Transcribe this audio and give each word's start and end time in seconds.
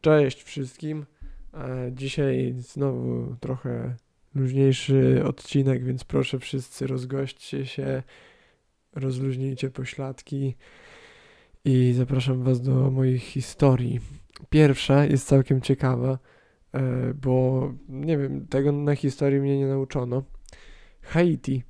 Cześć 0.00 0.42
wszystkim. 0.42 1.06
E, 1.54 1.90
Dzisiaj 1.92 2.54
znowu 2.58 3.36
trochę 3.40 3.96
luźniejszy 4.34 5.22
odcinek, 5.24 5.84
więc 5.84 6.04
proszę 6.04 6.38
wszyscy 6.38 6.86
rozgośćcie 6.86 7.66
się, 7.66 8.02
rozluźnijcie 8.94 9.70
pośladki 9.70 10.54
i 11.64 11.92
zapraszam 11.96 12.42
Was 12.42 12.60
do 12.60 12.90
moich 12.90 13.22
historii. 13.22 14.00
Pierwsza 14.50 15.04
jest 15.04 15.26
całkiem 15.26 15.60
ciekawa, 15.60 16.18
e, 16.72 17.14
bo 17.14 17.62
nie 17.88 18.18
wiem, 18.18 18.46
tego 18.46 18.72
na 18.72 18.94
historii 18.94 19.40
mnie 19.40 19.58
nie 19.58 19.66
nauczono. 19.66 20.22
Haiti 21.02 21.62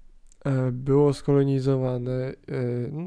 e, 0.45 0.73
było 0.73 1.15
skolonizowane 1.15 2.33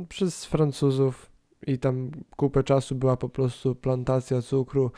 przez 0.10 0.46
Francuzów 0.46 1.31
i 1.68 1.80
tam 1.80 2.12
kupę 2.36 2.64
czasu 2.64 2.96
była 2.96 3.18
po 3.18 3.30
prostu 3.30 3.76
plantacja 3.76 4.42
cukru, 4.42 4.92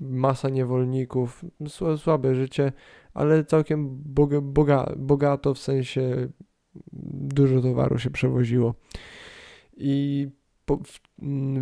masa 0.00 0.48
niewolników, 0.48 1.44
sła- 1.60 1.98
słabe 1.98 2.34
życie, 2.34 2.72
ale 3.14 3.44
całkiem 3.44 4.02
boga, 4.04 4.40
boga, 4.40 4.92
bogato 4.96 5.54
w 5.54 5.58
sensie 5.58 6.28
dużo 7.12 7.60
towaru 7.60 7.98
się 7.98 8.10
przewoziło. 8.10 8.74
I 9.76 10.28
po, 10.64 10.76
w, 10.76 11.00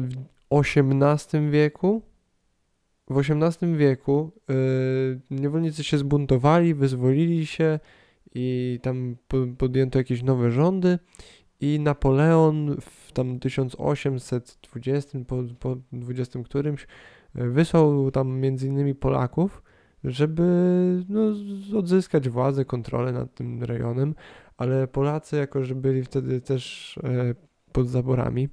w 0.09 0.19
XVIII 0.51 1.51
wieku 1.51 2.03
w 3.11 3.19
XVIII 3.19 3.77
wieku 3.77 4.33
yy, 4.49 5.21
niewolnicy 5.31 5.85
się 5.85 5.99
zbuntowali, 5.99 6.75
wyzwolili 6.75 7.47
się 7.47 7.81
i 8.35 8.79
tam 8.83 9.17
po, 9.29 9.37
podjęto 9.59 9.99
jakieś 9.99 10.23
nowe 10.23 10.51
rządy 10.51 10.99
i 11.61 11.81
Napoleon 11.81 12.77
w 12.81 13.02
tam 13.13 13.39
1820 13.39 15.19
po, 15.27 15.43
po 15.61 15.77
20 15.93 16.43
którymś 16.43 16.87
e, 17.35 17.49
wysłał 17.49 18.11
tam 18.11 18.41
między 18.41 18.67
innymi 18.67 18.95
Polaków, 18.95 19.63
żeby 20.05 20.43
no, 21.09 21.21
odzyskać 21.79 22.29
władzę, 22.29 22.65
kontrolę 22.65 23.13
nad 23.13 23.35
tym 23.35 23.65
rejonem, 23.65 24.15
ale 24.57 24.89
Polacy, 24.89 25.37
jako 25.37 25.65
że 25.65 25.75
byli 25.75 26.03
wtedy 26.03 26.41
też 26.41 26.99
e, 27.05 27.35
pod 27.73 27.89
zaborami, 27.89 28.49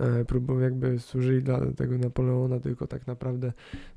e, 0.00 0.24
próbą 0.24 0.58
jakby 0.58 0.98
służyli 0.98 1.42
dla 1.42 1.72
tego 1.72 1.98
Napoleona 1.98 2.60
tylko 2.60 2.86
tak 2.86 3.06
naprawdę, 3.06 3.52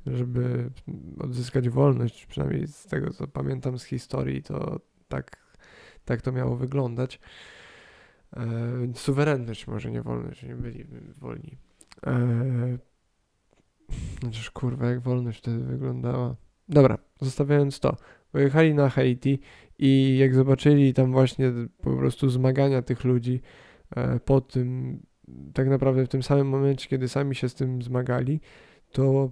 żeby 0.06 0.70
odzyskać 1.18 1.68
wolność, 1.68 2.26
przynajmniej 2.26 2.66
z 2.66 2.86
tego 2.86 3.10
co 3.10 3.28
pamiętam 3.28 3.78
z 3.78 3.84
historii, 3.84 4.42
to 4.42 4.80
tak, 5.08 5.36
tak 6.04 6.22
to 6.22 6.32
miało 6.32 6.56
wyglądać. 6.56 7.20
E, 8.36 8.94
suwerenność, 8.94 9.66
może 9.66 9.90
nie 9.90 10.02
wolność, 10.02 10.42
nie 10.42 10.54
byli 10.54 10.84
wolni. 11.18 11.58
E, 12.06 12.78
chociaż 14.24 14.50
kurwa, 14.50 14.86
jak 14.86 15.00
wolność 15.00 15.38
wtedy 15.38 15.64
wyglądała. 15.64 16.36
Dobra, 16.68 16.98
zostawiając 17.20 17.80
to. 17.80 17.96
Pojechali 18.32 18.74
na 18.74 18.88
Haiti 18.88 19.38
i 19.78 20.18
jak 20.18 20.34
zobaczyli 20.34 20.94
tam 20.94 21.12
właśnie 21.12 21.52
po 21.82 21.96
prostu 21.96 22.30
zmagania 22.30 22.82
tych 22.82 23.04
ludzi 23.04 23.40
e, 23.96 24.20
po 24.20 24.40
tym, 24.40 24.98
tak 25.54 25.68
naprawdę 25.68 26.04
w 26.04 26.08
tym 26.08 26.22
samym 26.22 26.48
momencie, 26.48 26.88
kiedy 26.88 27.08
sami 27.08 27.34
się 27.34 27.48
z 27.48 27.54
tym 27.54 27.82
zmagali, 27.82 28.40
to 28.92 29.30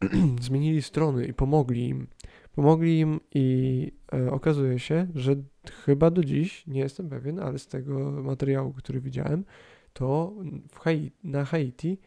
zmienili 0.40 0.82
strony 0.82 1.26
i 1.26 1.34
pomogli 1.34 1.88
im. 1.88 2.06
Pomogli 2.54 2.98
im 2.98 3.20
i 3.34 3.92
e, 4.12 4.30
okazuje 4.30 4.78
się, 4.78 5.06
że 5.14 5.36
chyba 5.84 6.10
do 6.10 6.24
dziś, 6.24 6.66
nie 6.66 6.80
jestem 6.80 7.08
pewien, 7.08 7.40
ale 7.40 7.58
z 7.58 7.66
tego 7.66 8.10
materiału, 8.10 8.72
który 8.72 9.00
widziałem, 9.00 9.44
to 9.92 10.34
w 10.70 10.78
Hai- 10.78 11.10
na 11.24 11.44
Haiti 11.44 11.98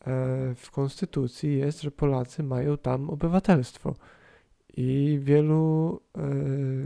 e, 0.00 0.54
w 0.54 0.70
konstytucji 0.70 1.58
jest, 1.58 1.82
że 1.82 1.90
Polacy 1.90 2.42
mają 2.42 2.78
tam 2.78 3.10
obywatelstwo. 3.10 3.94
I 4.76 5.18
wielu 5.22 6.00
e, 6.14 6.22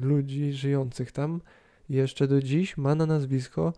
ludzi 0.07 0.53
żyjących 0.53 1.13
tam 1.13 1.41
jeszcze 1.89 2.29
do 2.29 2.43
dziś 2.43 2.77
ma 2.77 2.95
na 2.95 3.06
nazwisko 3.06 3.73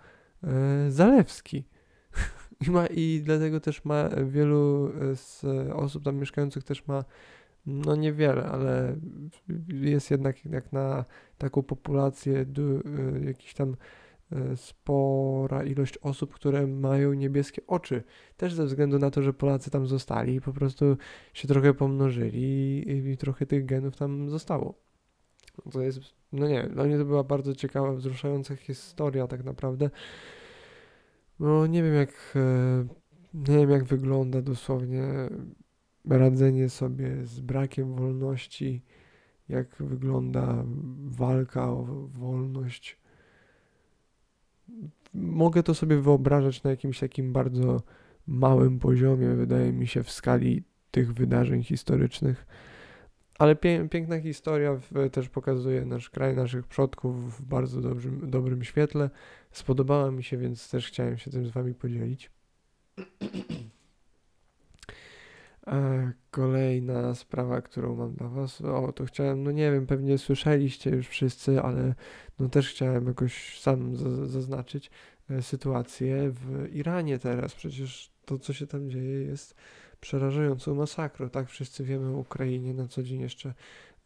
e, 0.44 0.90
Zalewski. 0.90 1.64
I, 2.66 2.70
ma, 2.70 2.86
I 2.86 3.22
dlatego 3.24 3.60
też 3.60 3.84
ma 3.84 4.08
wielu 4.08 4.92
e, 5.12 5.16
z 5.16 5.44
osób 5.72 6.04
tam 6.04 6.16
mieszkających 6.16 6.64
też 6.64 6.86
ma 6.86 7.04
no 7.68 7.96
niewiele, 7.96 8.44
ale 8.44 8.96
jest 9.68 10.10
jednak 10.10 10.44
jak 10.44 10.72
na 10.72 11.04
taką 11.38 11.62
populację 11.62 12.44
du, 12.44 12.62
y, 12.62 12.82
jakiś 13.24 13.54
tam 13.54 13.76
y, 14.32 14.56
spora 14.56 15.64
ilość 15.64 15.98
osób, 15.98 16.34
które 16.34 16.66
mają 16.66 17.12
niebieskie 17.12 17.62
oczy. 17.66 18.02
Też 18.36 18.54
ze 18.54 18.66
względu 18.66 18.98
na 18.98 19.10
to, 19.10 19.22
że 19.22 19.32
Polacy 19.32 19.70
tam 19.70 19.86
zostali 19.86 20.34
i 20.34 20.40
po 20.40 20.52
prostu 20.52 20.96
się 21.34 21.48
trochę 21.48 21.74
pomnożyli 21.74 22.42
i, 22.88 23.10
i 23.10 23.16
trochę 23.16 23.46
tych 23.46 23.66
genów 23.66 23.96
tam 23.96 24.30
zostało. 24.30 24.74
To 25.72 25.82
jest, 25.82 26.00
no 26.32 26.48
nie, 26.48 26.62
dla 26.62 26.84
mnie 26.84 26.98
to 26.98 27.04
była 27.04 27.24
bardzo 27.24 27.54
ciekawa, 27.54 27.92
wzruszająca 27.92 28.56
historia 28.56 29.26
tak 29.26 29.44
naprawdę. 29.44 29.90
No 31.40 31.66
nie 31.66 31.82
wiem 31.82 31.94
jak, 31.94 32.10
e, 32.36 32.86
nie 33.34 33.58
wiem 33.58 33.70
jak 33.70 33.84
wygląda 33.84 34.42
dosłownie 34.42 35.04
radzenie 36.04 36.68
sobie 36.68 37.26
z 37.26 37.40
brakiem 37.40 37.94
wolności, 37.94 38.82
jak 39.48 39.76
wygląda 39.80 40.64
walka 41.04 41.70
o 41.70 41.84
wolność. 42.08 42.98
Mogę 45.14 45.62
to 45.62 45.74
sobie 45.74 46.00
wyobrażać 46.00 46.62
na 46.62 46.70
jakimś 46.70 47.00
takim 47.00 47.32
bardzo 47.32 47.82
małym 48.26 48.78
poziomie, 48.78 49.28
wydaje 49.28 49.72
mi 49.72 49.86
się, 49.86 50.02
w 50.02 50.10
skali 50.10 50.62
tych 50.90 51.14
wydarzeń 51.14 51.62
historycznych. 51.62 52.46
Ale 53.38 53.56
piękna 53.90 54.20
historia 54.20 54.80
też 55.12 55.28
pokazuje 55.28 55.84
nasz 55.84 56.10
kraj, 56.10 56.36
naszych 56.36 56.66
przodków 56.66 57.38
w 57.38 57.44
bardzo 57.44 57.80
dobrym, 57.80 58.30
dobrym 58.30 58.64
świetle. 58.64 59.10
Spodobała 59.50 60.10
mi 60.10 60.22
się, 60.22 60.36
więc 60.36 60.70
też 60.70 60.88
chciałem 60.88 61.18
się 61.18 61.30
tym 61.30 61.46
z 61.46 61.50
Wami 61.50 61.74
podzielić. 61.74 62.30
E, 65.68 66.12
Kolejna 66.30 67.14
sprawa, 67.14 67.62
którą 67.62 67.96
mam 67.96 68.14
dla 68.14 68.28
Was, 68.28 68.60
o 68.60 68.92
to 68.92 69.04
chciałem, 69.04 69.42
no 69.42 69.50
nie 69.50 69.72
wiem, 69.72 69.86
pewnie 69.86 70.18
słyszeliście 70.18 70.90
już 70.90 71.08
wszyscy, 71.08 71.62
ale 71.62 71.94
no 72.38 72.48
też 72.48 72.70
chciałem 72.70 73.06
jakoś 73.06 73.60
sam 73.60 73.96
za- 73.96 74.26
zaznaczyć 74.26 74.90
e, 75.30 75.42
sytuację 75.42 76.30
w 76.30 76.68
Iranie 76.72 77.18
teraz. 77.18 77.54
Przecież 77.54 78.10
to, 78.24 78.38
co 78.38 78.52
się 78.52 78.66
tam 78.66 78.90
dzieje, 78.90 79.22
jest 79.24 79.54
przerażającą 80.00 80.74
masakrą. 80.74 81.30
Tak, 81.30 81.48
wszyscy 81.48 81.84
wiemy 81.84 82.08
o 82.08 82.18
Ukrainie 82.18 82.74
na 82.74 82.88
co 82.88 83.02
dzień 83.02 83.20
jeszcze 83.20 83.54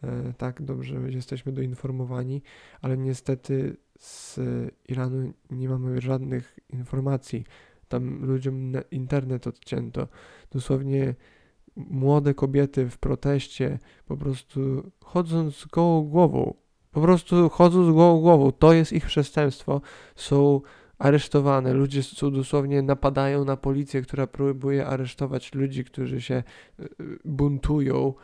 e, 0.03 0.33
tak 0.39 0.63
dobrze 0.63 0.95
jesteśmy 1.11 1.53
doinformowani, 1.53 2.43
ale 2.81 2.97
niestety 2.99 3.77
z 3.99 4.41
Iranu 4.89 5.33
nie 5.51 5.69
mamy 5.69 6.01
żadnych 6.01 6.59
informacji. 6.69 7.45
Tam 7.89 8.25
ludziom 8.25 8.73
internet 8.91 9.47
odcięto. 9.47 10.09
Dosłownie 10.51 11.15
młode 11.77 12.35
kobiety 12.35 12.91
w 12.91 12.99
proteście, 12.99 13.79
po 14.07 14.17
prostu 14.17 14.91
chodząc 15.05 15.57
z 15.57 15.67
gołą 15.67 16.03
głową, 16.03 16.55
po 16.91 17.01
prostu 17.01 17.49
chodzą 17.49 17.85
z 17.85 17.95
gołą 17.95 18.21
głową, 18.21 18.53
to 18.53 18.73
jest 18.73 18.93
ich 18.93 19.07
przestępstwo, 19.07 19.81
są 20.17 20.61
aresztowane, 20.99 21.73
ludzie 21.73 22.03
są 22.03 22.31
dosłownie 22.31 22.83
napadają 22.83 23.45
na 23.45 23.57
policję, 23.57 24.03
która 24.03 24.27
próbuje 24.27 24.87
aresztować 24.87 25.55
ludzi, 25.55 25.85
którzy 25.85 26.21
się 26.21 26.35
e, 26.35 26.85
buntują 27.25 28.15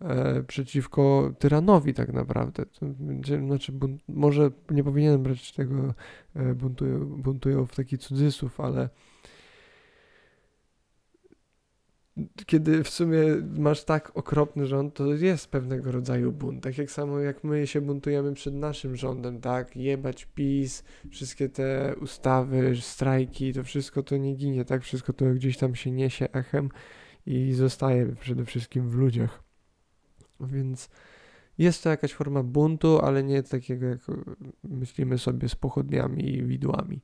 e, 0.00 0.42
przeciwko 0.42 1.32
tyranowi 1.38 1.94
tak 1.94 2.12
naprawdę. 2.12 2.66
To 2.66 2.86
znaczy, 3.46 3.72
może 4.08 4.50
nie 4.70 4.84
powinienem 4.84 5.22
brać 5.22 5.52
tego 5.52 5.94
e, 6.36 6.54
buntują, 6.54 7.04
buntują 7.04 7.66
w 7.66 7.74
taki 7.74 7.98
cudzysłów, 7.98 8.60
ale 8.60 8.88
kiedy 12.46 12.84
w 12.84 12.88
sumie 12.88 13.18
masz 13.58 13.84
tak 13.84 14.16
okropny 14.16 14.66
rząd, 14.66 14.94
to 14.94 15.06
jest 15.14 15.48
pewnego 15.48 15.92
rodzaju 15.92 16.32
bunt. 16.32 16.62
Tak 16.62 16.78
jak 16.78 16.90
samo 16.90 17.18
jak 17.18 17.44
my 17.44 17.66
się 17.66 17.80
buntujemy 17.80 18.34
przed 18.34 18.54
naszym 18.54 18.96
rządem, 18.96 19.40
tak? 19.40 19.76
Jebać 19.76 20.28
PiS, 20.34 20.84
wszystkie 21.10 21.48
te 21.48 21.94
ustawy, 22.00 22.76
strajki, 22.80 23.52
to 23.52 23.64
wszystko 23.64 24.02
to 24.02 24.16
nie 24.16 24.34
ginie, 24.34 24.64
tak? 24.64 24.82
Wszystko 24.82 25.12
to 25.12 25.24
gdzieś 25.24 25.58
tam 25.58 25.74
się 25.74 25.90
niesie 25.90 26.28
echem 26.32 26.68
i 27.26 27.52
zostaje 27.52 28.06
przede 28.06 28.44
wszystkim 28.44 28.90
w 28.90 28.94
ludziach. 28.94 29.42
Więc 30.40 30.90
jest 31.58 31.82
to 31.82 31.90
jakaś 31.90 32.12
forma 32.12 32.42
buntu, 32.42 32.98
ale 32.98 33.22
nie 33.22 33.42
takiego 33.42 33.86
jak 33.86 34.00
myślimy 34.64 35.18
sobie 35.18 35.48
z 35.48 35.54
pochodniami 35.54 36.34
i 36.34 36.42
widłami. 36.42 37.00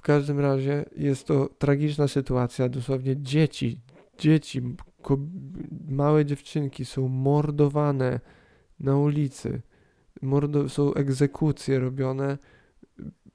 W 0.00 0.02
każdym 0.02 0.40
razie 0.40 0.84
jest 0.96 1.26
to 1.26 1.48
tragiczna 1.58 2.08
sytuacja. 2.08 2.68
Dosłownie 2.68 3.16
dzieci, 3.16 3.78
dzieci, 4.18 4.62
małe 5.88 6.24
dziewczynki 6.24 6.84
są 6.84 7.08
mordowane 7.08 8.20
na 8.80 8.96
ulicy. 8.96 9.62
Mordo- 10.22 10.68
są 10.68 10.94
egzekucje 10.94 11.78
robione 11.78 12.38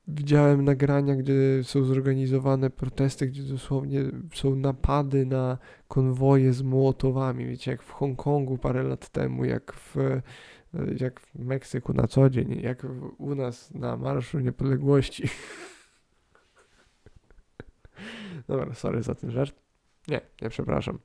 widziałem 0.07 0.65
nagrania, 0.65 1.15
gdzie 1.15 1.33
są 1.63 1.83
zorganizowane 1.83 2.69
protesty, 2.69 3.27
gdzie 3.27 3.43
dosłownie 3.43 4.03
są 4.33 4.55
napady 4.55 5.25
na 5.25 5.57
konwoje 5.87 6.53
z 6.53 6.61
młotowami. 6.61 7.45
Wiecie, 7.45 7.71
jak 7.71 7.83
w 7.83 7.91
Hongkongu 7.91 8.57
parę 8.57 8.83
lat 8.83 9.09
temu, 9.09 9.45
jak 9.45 9.73
w, 9.73 9.95
jak 10.99 11.19
w 11.19 11.35
Meksyku 11.35 11.93
na 11.93 12.07
co 12.07 12.29
dzień, 12.29 12.59
jak 12.61 12.87
u 13.17 13.35
nas 13.35 13.73
na 13.73 13.97
Marszu 13.97 14.39
Niepodległości. 14.39 15.23
Dobra, 18.47 18.73
sorry 18.73 19.03
za 19.03 19.15
ten 19.15 19.31
żart. 19.31 19.55
Nie, 20.07 20.21
nie 20.41 20.49
przepraszam. 20.49 20.99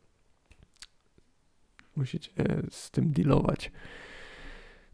Musicie 1.96 2.30
z 2.70 2.90
tym 2.90 3.12
dealować. 3.12 3.72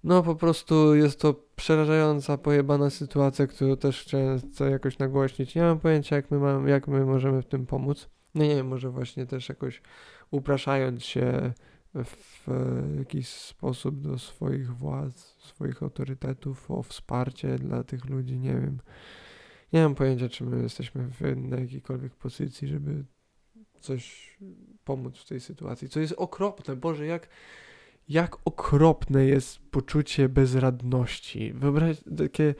No 0.04 0.22
po 0.22 0.34
prostu 0.34 0.94
jest 0.94 1.20
to 1.20 1.34
przerażająca, 1.56 2.38
pojebana 2.38 2.90
sytuacja, 2.90 3.46
którą 3.46 3.76
też 3.76 4.02
chciałem 4.02 4.40
jakoś 4.70 4.98
nagłośnić. 4.98 5.54
Nie 5.54 5.62
mam 5.62 5.80
pojęcia, 5.80 6.16
jak 6.16 6.30
my, 6.30 6.70
jak 6.70 6.88
my 6.88 7.06
możemy 7.06 7.42
w 7.42 7.46
tym 7.46 7.66
pomóc. 7.66 8.08
No 8.34 8.44
nie 8.44 8.56
wiem, 8.56 8.66
może 8.68 8.90
właśnie 8.90 9.26
też 9.26 9.48
jakoś 9.48 9.82
upraszając 10.30 11.04
się 11.04 11.52
w 11.94 12.46
jakiś 12.98 13.28
sposób 13.28 14.00
do 14.00 14.18
swoich 14.18 14.76
władz, 14.76 15.36
swoich 15.38 15.82
autorytetów 15.82 16.70
o 16.70 16.82
wsparcie 16.82 17.58
dla 17.58 17.84
tych 17.84 18.04
ludzi, 18.04 18.38
nie 18.38 18.54
wiem. 18.54 18.78
Nie 19.72 19.82
mam 19.82 19.94
pojęcia, 19.94 20.28
czy 20.28 20.44
my 20.44 20.62
jesteśmy 20.62 21.08
w, 21.10 21.36
na 21.36 21.60
jakiejkolwiek 21.60 22.14
pozycji, 22.14 22.68
żeby 22.68 23.04
coś 23.80 24.36
pomóc 24.84 25.18
w 25.18 25.28
tej 25.28 25.40
sytuacji, 25.40 25.88
co 25.88 26.00
jest 26.00 26.14
okropne. 26.16 26.76
Boże, 26.76 27.06
jak 27.06 27.28
jak 28.08 28.36
okropne 28.44 29.24
jest 29.24 29.58
poczucie 29.70 30.28
bezradności. 30.28 31.52
Wyobraź 31.52 31.96
takie. 32.18 32.54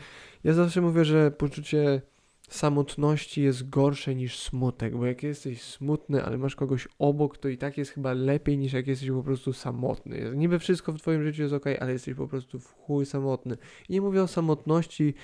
Ja 0.45 0.53
zawsze 0.53 0.81
mówię, 0.81 1.05
że 1.05 1.31
poczucie 1.31 2.03
samotności 2.49 3.43
jest 3.43 3.69
gorsze 3.69 4.15
niż 4.15 4.39
smutek, 4.39 4.97
bo 4.97 5.07
jak 5.07 5.23
jesteś 5.23 5.63
smutny, 5.63 6.25
ale 6.25 6.39
masz 6.39 6.57
kogoś 6.57 6.89
obok, 6.99 7.39
to 7.39 7.49
i 7.49 7.59
tak 7.59 7.79
jest 7.79 7.91
chyba 7.91 8.13
lepiej 8.13 8.59
niż 8.59 8.73
jak 8.73 8.87
jesteś 8.87 9.11
po 9.11 9.23
prostu 9.23 9.53
samotny. 9.53 10.33
Niby 10.35 10.59
wszystko 10.59 10.93
w 10.93 10.99
twoim 10.99 11.23
życiu 11.23 11.43
jest 11.43 11.55
ok, 11.55 11.65
ale 11.81 11.93
jesteś 11.93 12.15
po 12.15 12.29
prostu 12.29 12.59
w 12.59 12.73
chuj 12.73 13.07
samotny. 13.07 13.57
I 13.89 13.93
nie 13.93 14.01
mówię 14.01 14.23
o 14.23 14.27
samotności, 14.27 15.15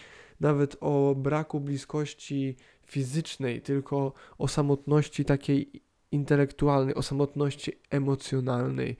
nawet 0.42 0.76
o 0.80 1.14
braku 1.14 1.60
bliskości 1.60 2.56
fizycznej, 2.84 3.62
tylko 3.62 4.12
o 4.38 4.48
samotności 4.48 5.24
takiej 5.24 5.82
intelektualnej, 6.12 6.94
o 6.94 7.02
samotności 7.02 7.72
emocjonalnej. 7.90 8.96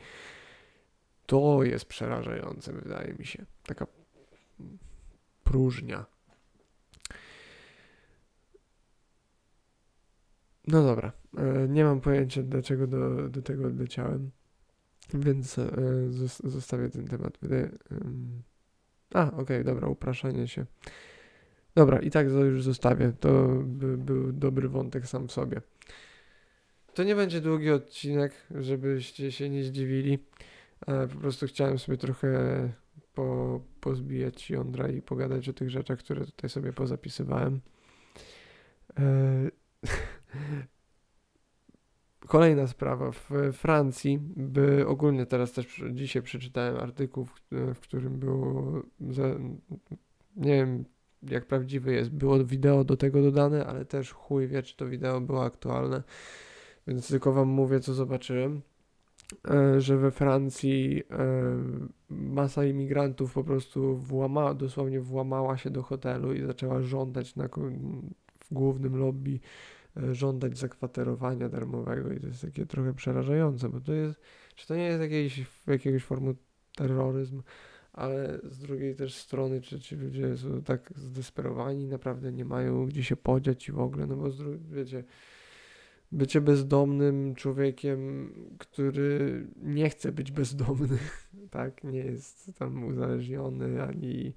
To 1.27 1.63
jest 1.63 1.85
przerażające, 1.85 2.73
wydaje 2.73 3.15
mi 3.15 3.27
się. 3.27 3.47
Taka 3.67 3.87
próżnia. 5.45 6.07
No 10.67 10.83
dobra, 10.83 11.13
e, 11.37 11.69
nie 11.69 11.85
mam 11.85 12.01
pojęcia, 12.01 12.43
dlaczego 12.43 12.87
do, 12.87 13.29
do 13.29 13.43
tego 13.43 13.67
odleciałem, 13.67 14.31
więc 15.15 15.59
e, 15.59 15.71
zostawię 16.45 16.91
ten 16.91 17.07
temat. 17.07 17.39
A, 19.15 19.27
okej, 19.27 19.41
okay, 19.41 19.65
dobra, 19.65 19.89
upraszanie 19.89 20.49
się. 20.49 20.67
Dobra, 21.75 22.01
i 22.01 22.11
tak 22.11 22.29
to 22.29 22.45
już 22.45 22.63
zostawię. 22.63 23.13
To 23.21 23.49
by 23.65 23.97
był 23.97 24.33
dobry 24.33 24.69
wątek 24.69 25.07
sam 25.07 25.29
w 25.29 25.33
sobie. 25.33 25.61
To 26.95 27.03
nie 27.05 27.15
będzie 27.15 27.41
długi 27.41 27.71
odcinek, 27.71 28.33
żebyście 28.51 29.33
się 29.33 29.51
nie 29.51 29.65
zdziwili. 29.65 30.19
E, 30.87 31.09
po 31.09 31.17
prostu 31.17 31.47
chciałem 31.47 31.79
sobie 31.79 31.99
trochę 31.99 32.29
po, 33.15 33.61
pozbijać 33.81 34.51
jądra 34.51 34.89
i 34.89 35.03
pogadać 35.03 35.49
o 35.49 35.53
tych 35.53 35.71
rzeczach, 35.71 35.99
które 35.99 36.25
tutaj 36.25 36.51
sobie 36.51 36.73
pozapisywałem. 36.73 37.61
E, 38.99 39.51
kolejna 42.29 42.67
sprawa. 42.67 43.11
W 43.13 43.31
Francji, 43.53 44.19
by 44.37 44.87
ogólnie 44.87 45.27
teraz 45.27 45.53
też 45.53 45.83
dzisiaj 45.91 46.23
przeczytałem 46.23 46.77
artykuł, 46.77 47.27
w, 47.51 47.81
którym 47.81 48.19
było, 48.19 48.83
za, 49.11 49.23
nie 50.37 50.57
wiem 50.57 50.85
jak 51.23 51.47
prawdziwy 51.47 51.95
jest, 51.95 52.11
było 52.11 52.45
wideo 52.45 52.85
do 52.85 52.97
tego 52.97 53.23
dodane, 53.23 53.67
ale 53.67 53.85
też 53.85 54.13
chuj 54.13 54.49
wie, 54.49 54.63
czy 54.63 54.77
to 54.77 54.87
wideo 54.87 55.21
było 55.21 55.45
aktualne, 55.45 56.03
więc 56.87 57.09
tylko 57.09 57.33
wam 57.33 57.49
mówię, 57.49 57.81
co 57.81 57.95
zobaczyłem. 57.95 58.63
E, 59.51 59.81
że 59.81 59.97
we 59.97 60.11
Francji 60.11 61.03
e, 61.11 61.25
masa 62.11 62.65
imigrantów 62.65 63.33
po 63.33 63.45
prostu 63.45 63.97
włamała, 63.97 64.55
dosłownie 64.55 65.01
włamała 65.01 65.57
się 65.57 65.71
do 65.71 65.83
hotelu 65.83 66.33
i 66.33 66.43
zaczęła 66.43 66.83
żądać 66.83 67.37
na, 67.37 67.49
w 68.41 68.55
głównym 68.55 68.97
lobby 68.97 69.41
e, 69.97 70.15
żądać 70.15 70.59
zakwaterowania 70.59 71.49
darmowego. 71.49 72.13
I 72.13 72.21
to 72.21 72.27
jest 72.27 72.43
takie 72.43 72.67
trochę 72.67 72.95
przerażające, 72.95 73.69
bo 73.69 73.81
to 73.81 73.93
jest, 73.93 74.21
czy 74.55 74.67
to 74.67 74.77
nie 74.77 74.85
jest 74.85 75.01
jakiejś, 75.01 75.47
jakiegoś 75.67 76.05
formu 76.05 76.35
terroryzm, 76.77 77.43
ale 77.93 78.39
z 78.45 78.59
drugiej 78.59 78.95
też 78.95 79.15
strony, 79.15 79.61
czy 79.61 79.81
ci 79.81 79.97
ludzie 79.97 80.37
są 80.37 80.63
tak 80.63 80.93
zdesperowani, 80.97 81.87
naprawdę 81.87 82.33
nie 82.33 82.45
mają 82.45 82.87
gdzie 82.87 83.05
się 83.05 83.17
podziać 83.17 83.69
i 83.69 83.73
w 83.73 83.79
ogóle, 83.79 84.07
no 84.07 84.17
bo 84.17 84.31
z 84.31 84.39
drugiej, 84.39 84.61
wiecie, 84.71 85.05
bycie 86.13 86.41
bezdomnym 86.41 87.35
człowiekiem, 87.35 88.33
który 88.59 89.47
nie 89.63 89.91
chce 89.91 90.13
być 90.13 90.33
bezdomny, 90.33 90.99
tak, 91.51 91.85
nie 91.85 91.99
jest 91.99 92.51
tam 92.59 92.85
uzależniony 92.85 93.83
ani 93.83 94.35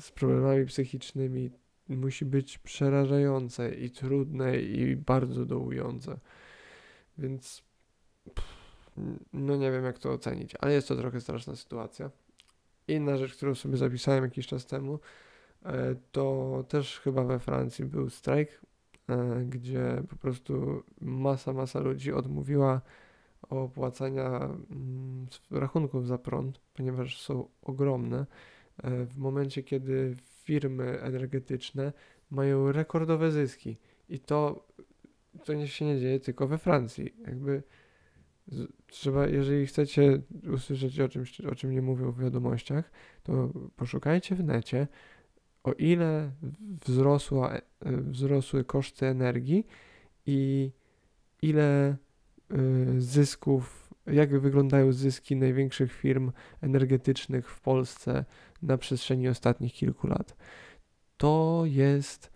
z 0.00 0.10
problemami 0.10 0.66
psychicznymi, 0.66 1.50
musi 1.88 2.24
być 2.24 2.58
przerażające 2.58 3.74
i 3.74 3.90
trudne 3.90 4.60
i 4.60 4.96
bardzo 4.96 5.46
dołujące. 5.46 6.18
Więc 7.18 7.62
no 9.32 9.56
nie 9.56 9.70
wiem 9.70 9.84
jak 9.84 9.98
to 9.98 10.12
ocenić, 10.12 10.54
ale 10.58 10.72
jest 10.72 10.88
to 10.88 10.96
trochę 10.96 11.20
straszna 11.20 11.56
sytuacja. 11.56 12.10
Inna 12.90 13.16
rzecz, 13.16 13.36
którą 13.36 13.54
sobie 13.54 13.76
zapisałem 13.76 14.24
jakiś 14.24 14.46
czas 14.46 14.66
temu, 14.66 14.98
e, 15.64 15.94
to 16.12 16.64
też 16.68 17.00
chyba 17.00 17.24
we 17.24 17.38
Francji 17.38 17.84
był 17.84 18.10
strajk 18.10 18.60
E, 19.10 19.44
gdzie 19.44 20.02
po 20.08 20.16
prostu 20.16 20.82
masa, 21.00 21.52
masa 21.52 21.80
ludzi 21.80 22.12
odmówiła 22.12 22.80
opłacania 23.48 24.28
mm, 24.70 25.26
rachunków 25.50 26.06
za 26.06 26.18
prąd, 26.18 26.60
ponieważ 26.74 27.22
są 27.22 27.48
ogromne. 27.62 28.26
E, 28.82 29.06
w 29.06 29.18
momencie, 29.18 29.62
kiedy 29.62 30.16
firmy 30.44 31.00
energetyczne 31.00 31.92
mają 32.30 32.72
rekordowe 32.72 33.30
zyski 33.30 33.76
i 34.08 34.18
to, 34.18 34.66
to 35.44 35.66
się 35.66 35.84
nie 35.84 36.00
dzieje 36.00 36.20
tylko 36.20 36.48
we 36.48 36.58
Francji. 36.58 37.14
Jakby 37.26 37.62
trzeba, 38.86 39.26
jeżeli 39.26 39.66
chcecie 39.66 40.20
usłyszeć 40.54 41.00
o 41.00 41.08
czymś, 41.08 41.40
o 41.40 41.54
czym 41.54 41.70
nie 41.70 41.82
mówią 41.82 42.12
w 42.12 42.20
wiadomościach, 42.20 42.90
to 43.22 43.50
poszukajcie 43.76 44.34
w 44.34 44.44
necie, 44.44 44.88
o 45.64 45.72
ile 45.72 46.30
wzrosła, 46.86 47.54
e, 47.54 47.60
wzrosły 47.96 48.64
koszty 48.64 49.06
energii 49.06 49.66
i 50.26 50.70
ile 51.42 51.96
y, 52.52 53.00
zysków, 53.00 53.94
jak 54.06 54.40
wyglądają 54.40 54.92
zyski 54.92 55.36
największych 55.36 55.92
firm 55.92 56.32
energetycznych 56.60 57.50
w 57.50 57.60
Polsce 57.60 58.24
na 58.62 58.78
przestrzeni 58.78 59.28
ostatnich 59.28 59.72
kilku 59.72 60.06
lat. 60.06 60.36
To 61.16 61.62
jest 61.64 62.32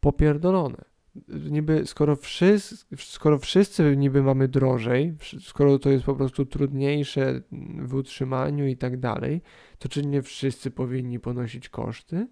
popierdolone 0.00 0.89
niby 1.28 1.86
skoro 1.86 2.16
wszyscy, 2.16 2.76
skoro 2.96 3.38
wszyscy 3.38 3.96
niby 3.96 4.22
mamy 4.22 4.48
drożej, 4.48 5.14
skoro 5.40 5.78
to 5.78 5.90
jest 5.90 6.04
po 6.04 6.14
prostu 6.14 6.46
trudniejsze 6.46 7.42
w 7.82 7.94
utrzymaniu 7.94 8.66
i 8.66 8.76
tak 8.76 9.00
dalej, 9.00 9.42
to 9.78 9.88
czy 9.88 10.06
nie 10.06 10.22
wszyscy 10.22 10.70
powinni 10.70 11.20
ponosić 11.20 11.68
koszty? 11.68 12.26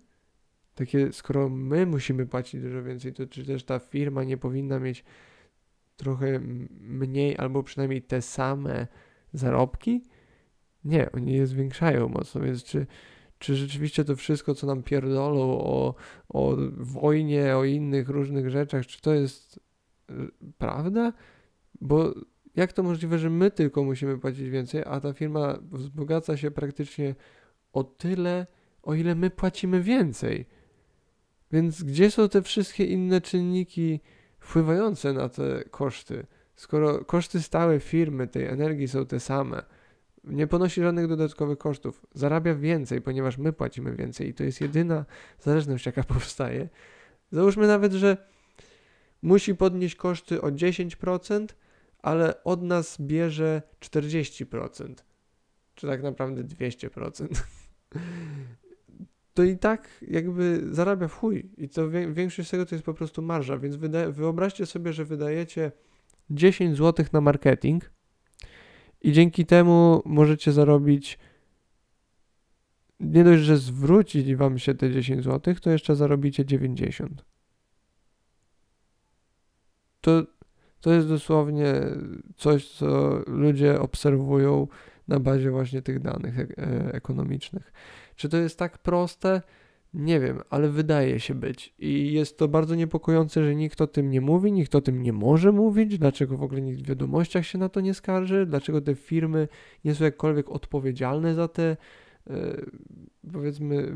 Takie, 0.74 1.12
skoro 1.12 1.48
my 1.48 1.86
musimy 1.86 2.26
płacić 2.26 2.62
dużo 2.62 2.82
więcej, 2.82 3.12
to 3.12 3.26
czy 3.26 3.44
też 3.44 3.64
ta 3.64 3.78
firma 3.78 4.24
nie 4.24 4.36
powinna 4.36 4.78
mieć 4.78 5.04
trochę 5.96 6.40
mniej 6.80 7.36
albo 7.38 7.62
przynajmniej 7.62 8.02
te 8.02 8.22
same 8.22 8.86
zarobki? 9.32 10.02
Nie, 10.84 11.12
oni 11.12 11.32
je 11.32 11.46
zwiększają 11.46 12.08
mocno, 12.08 12.40
więc 12.40 12.64
czy 12.64 12.86
czy 13.38 13.56
rzeczywiście 13.56 14.04
to 14.04 14.16
wszystko, 14.16 14.54
co 14.54 14.66
nam 14.66 14.82
pierdolą 14.82 15.42
o, 15.50 15.94
o 16.28 16.56
wojnie, 16.76 17.56
o 17.56 17.64
innych 17.64 18.08
różnych 18.08 18.50
rzeczach, 18.50 18.86
czy 18.86 19.00
to 19.00 19.14
jest 19.14 19.60
y, 20.10 20.14
prawda? 20.58 21.12
Bo 21.80 22.14
jak 22.56 22.72
to 22.72 22.82
możliwe, 22.82 23.18
że 23.18 23.30
my 23.30 23.50
tylko 23.50 23.84
musimy 23.84 24.18
płacić 24.18 24.50
więcej, 24.50 24.82
a 24.86 25.00
ta 25.00 25.12
firma 25.12 25.58
wzbogaca 25.62 26.36
się 26.36 26.50
praktycznie 26.50 27.14
o 27.72 27.84
tyle, 27.84 28.46
o 28.82 28.94
ile 28.94 29.14
my 29.14 29.30
płacimy 29.30 29.82
więcej? 29.82 30.46
Więc 31.52 31.82
gdzie 31.82 32.10
są 32.10 32.28
te 32.28 32.42
wszystkie 32.42 32.84
inne 32.84 33.20
czynniki 33.20 34.00
wpływające 34.38 35.12
na 35.12 35.28
te 35.28 35.64
koszty? 35.70 36.26
Skoro 36.56 37.04
koszty 37.04 37.42
stałe 37.42 37.80
firmy 37.80 38.26
tej 38.26 38.46
energii 38.46 38.88
są 38.88 39.06
te 39.06 39.20
same, 39.20 39.62
Nie 40.24 40.46
ponosi 40.46 40.82
żadnych 40.82 41.06
dodatkowych 41.06 41.58
kosztów. 41.58 42.06
Zarabia 42.14 42.54
więcej, 42.54 43.00
ponieważ 43.00 43.38
my 43.38 43.52
płacimy 43.52 43.96
więcej 43.96 44.28
i 44.28 44.34
to 44.34 44.44
jest 44.44 44.60
jedyna 44.60 45.04
zależność, 45.40 45.86
jaka 45.86 46.04
powstaje. 46.14 46.68
Załóżmy 47.32 47.66
nawet, 47.66 47.92
że 47.92 48.16
musi 49.22 49.54
podnieść 49.54 49.96
koszty 49.96 50.42
o 50.42 50.48
10%, 50.48 51.46
ale 52.02 52.44
od 52.44 52.62
nas 52.62 52.96
bierze 53.00 53.62
40%, 53.80 54.94
czy 55.74 55.86
tak 55.86 56.02
naprawdę 56.02 56.44
200%. 56.44 57.28
To 59.34 59.44
i 59.44 59.58
tak 59.58 59.88
jakby 60.08 60.60
zarabia 60.70 61.08
w 61.08 61.14
chuj. 61.14 61.50
I 61.56 61.68
to 61.68 61.90
większość 61.90 62.48
z 62.48 62.50
tego 62.50 62.66
to 62.66 62.74
jest 62.74 62.84
po 62.84 62.94
prostu 62.94 63.22
marża. 63.22 63.58
Więc 63.58 63.76
wyobraźcie 64.10 64.66
sobie, 64.66 64.92
że 64.92 65.04
wydajecie 65.04 65.72
10 66.30 66.76
zł 66.76 67.06
na 67.12 67.20
marketing 67.20 67.90
i 69.02 69.12
dzięki 69.12 69.46
temu 69.46 70.02
możecie 70.04 70.52
zarobić 70.52 71.18
nie 73.00 73.24
dość, 73.24 73.42
że 73.42 73.56
zwrócić 73.56 74.34
wam 74.34 74.58
się 74.58 74.74
te 74.74 74.92
10 74.92 75.24
zł, 75.24 75.54
to 75.54 75.70
jeszcze 75.70 75.96
zarobicie 75.96 76.44
90. 76.44 77.24
To, 80.00 80.22
to 80.80 80.92
jest 80.92 81.08
dosłownie 81.08 81.74
coś, 82.36 82.68
co 82.68 83.20
ludzie 83.26 83.80
obserwują 83.80 84.66
na 85.08 85.20
bazie 85.20 85.50
właśnie 85.50 85.82
tych 85.82 86.00
danych 86.00 86.38
e 86.40 86.46
ekonomicznych. 86.92 87.72
Czy 88.16 88.28
to 88.28 88.36
jest 88.36 88.58
tak 88.58 88.78
proste? 88.78 89.42
Nie 89.94 90.20
wiem, 90.20 90.40
ale 90.50 90.68
wydaje 90.68 91.20
się 91.20 91.34
być. 91.34 91.74
I 91.78 92.12
jest 92.12 92.38
to 92.38 92.48
bardzo 92.48 92.74
niepokojące, 92.74 93.44
że 93.44 93.54
nikt 93.54 93.80
o 93.80 93.86
tym 93.86 94.10
nie 94.10 94.20
mówi, 94.20 94.52
nikt 94.52 94.74
o 94.74 94.80
tym 94.80 95.02
nie 95.02 95.12
może 95.12 95.52
mówić. 95.52 95.98
Dlaczego 95.98 96.36
w 96.36 96.42
ogóle 96.42 96.60
nikt 96.60 96.80
w 96.80 96.86
wiadomościach 96.88 97.46
się 97.46 97.58
na 97.58 97.68
to 97.68 97.80
nie 97.80 97.94
skarży? 97.94 98.46
Dlaczego 98.46 98.80
te 98.80 98.94
firmy 98.94 99.48
nie 99.84 99.94
są 99.94 100.04
jakkolwiek 100.04 100.50
odpowiedzialne 100.50 101.34
za 101.34 101.48
te, 101.48 101.76
e, 102.30 102.62
powiedzmy, 103.32 103.92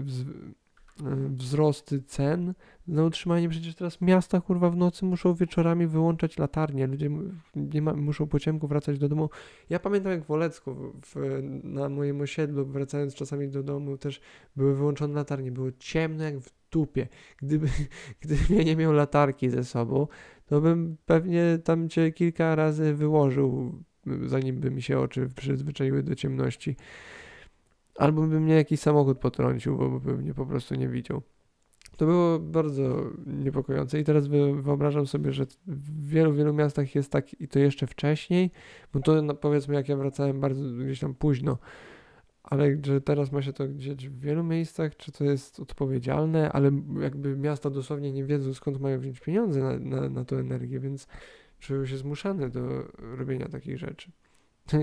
wzrosty 1.29 2.03
cen 2.03 2.55
na 2.89 3.05
utrzymanie. 3.05 3.49
Przecież 3.49 3.75
teraz 3.75 4.01
miasta 4.01 4.41
kurwa 4.41 4.71
w 4.71 4.77
nocy 4.77 5.05
muszą 5.05 5.35
wieczorami 5.35 5.87
wyłączać 5.87 6.39
latarnie, 6.39 6.87
ludzie 6.87 7.11
nie 7.57 7.83
ma, 7.83 7.93
muszą 7.93 8.27
po 8.27 8.41
ciemku 8.41 8.69
wracać 8.69 8.99
do 8.99 9.09
domu. 9.09 9.31
Ja 9.71 9.79
pamiętam 9.79 10.13
jak 10.13 10.25
w 10.25 10.31
Olecku, 10.31 10.75
w, 11.07 11.41
na 11.65 11.89
moim 11.89 12.21
osiedlu, 12.21 12.67
wracając 12.67 13.15
czasami 13.15 13.49
do 13.49 13.63
domu, 13.63 13.99
też 13.99 14.21
były 14.57 14.75
wyłączone 14.75 15.15
latarnie, 15.15 15.53
było 15.53 15.69
ciemno 15.79 16.25
jak 16.25 16.39
w 16.39 16.51
dupie. 16.71 17.09
Gdyby, 17.37 17.69
gdybym 18.23 18.59
ja 18.59 18.63
nie 18.63 18.77
miał 18.77 18.93
latarki 18.93 19.51
ze 19.51 19.65
sobą, 19.65 20.07
to 20.47 20.61
bym 20.61 20.97
pewnie 21.07 21.59
tam 21.65 21.89
cię 21.89 22.13
kilka 22.13 22.55
razy 22.55 22.95
wyłożył, 22.95 23.73
zanim 24.27 24.61
by 24.61 24.71
mi 24.71 24.83
się 24.83 24.99
oczy 24.99 25.29
przyzwyczaiły 25.37 26.03
do 26.03 26.15
ciemności. 26.15 26.77
Albo 27.97 28.23
by 28.23 28.41
mnie 28.41 28.55
jakiś 28.55 28.81
samochód 28.81 29.19
potrącił, 29.19 29.77
bo 29.77 30.01
by 30.01 30.19
mnie 30.19 30.35
po 30.35 30.47
prostu 30.47 30.75
nie 30.75 30.89
widział. 30.89 31.23
To 31.97 32.07
było 32.07 32.39
bardzo 32.39 33.11
niepokojące 33.27 34.01
i 34.01 34.05
teraz 34.05 34.27
wyobrażam 34.63 35.07
sobie, 35.07 35.33
że 35.33 35.47
w 35.67 36.09
wielu, 36.09 36.33
wielu 36.33 36.55
miastach 36.55 36.95
jest 36.95 37.13
tak 37.13 37.41
i 37.41 37.49
to 37.49 37.59
jeszcze 37.59 37.87
wcześniej, 37.87 38.51
bo 38.93 39.01
to 39.01 39.35
powiedzmy 39.35 39.75
jak 39.75 39.89
ja 39.89 39.97
wracałem 39.97 40.41
bardzo 40.41 40.63
gdzieś 40.85 41.01
tam 41.01 41.15
późno, 41.15 41.59
ale 42.43 42.77
że 42.87 43.01
teraz 43.01 43.33
ma 43.33 43.43
się 43.43 43.53
to 43.53 43.69
gdzieś 43.69 44.09
w 44.09 44.21
wielu 44.21 44.45
miejscach, 44.45 44.97
czy 44.97 45.13
to 45.13 45.25
jest 45.25 45.61
odpowiedzialne, 45.61 46.53
ale 46.53 46.71
jakby 47.01 47.37
miasta 47.37 47.71
dosłownie 47.71 48.13
nie 48.13 48.25
wiedzą 48.25 48.55
skąd 48.55 48.81
mają 48.81 49.01
wziąć 49.01 49.21
pieniądze 49.21 49.61
na, 49.61 49.79
na, 49.79 50.09
na 50.09 50.25
tą 50.25 50.37
energię, 50.37 50.81
więc 50.81 51.07
czują 51.59 51.87
się 51.87 51.97
zmuszane 51.97 52.51
do 52.51 52.89
robienia 52.99 53.49
takich 53.49 53.79
rzeczy. 53.79 54.11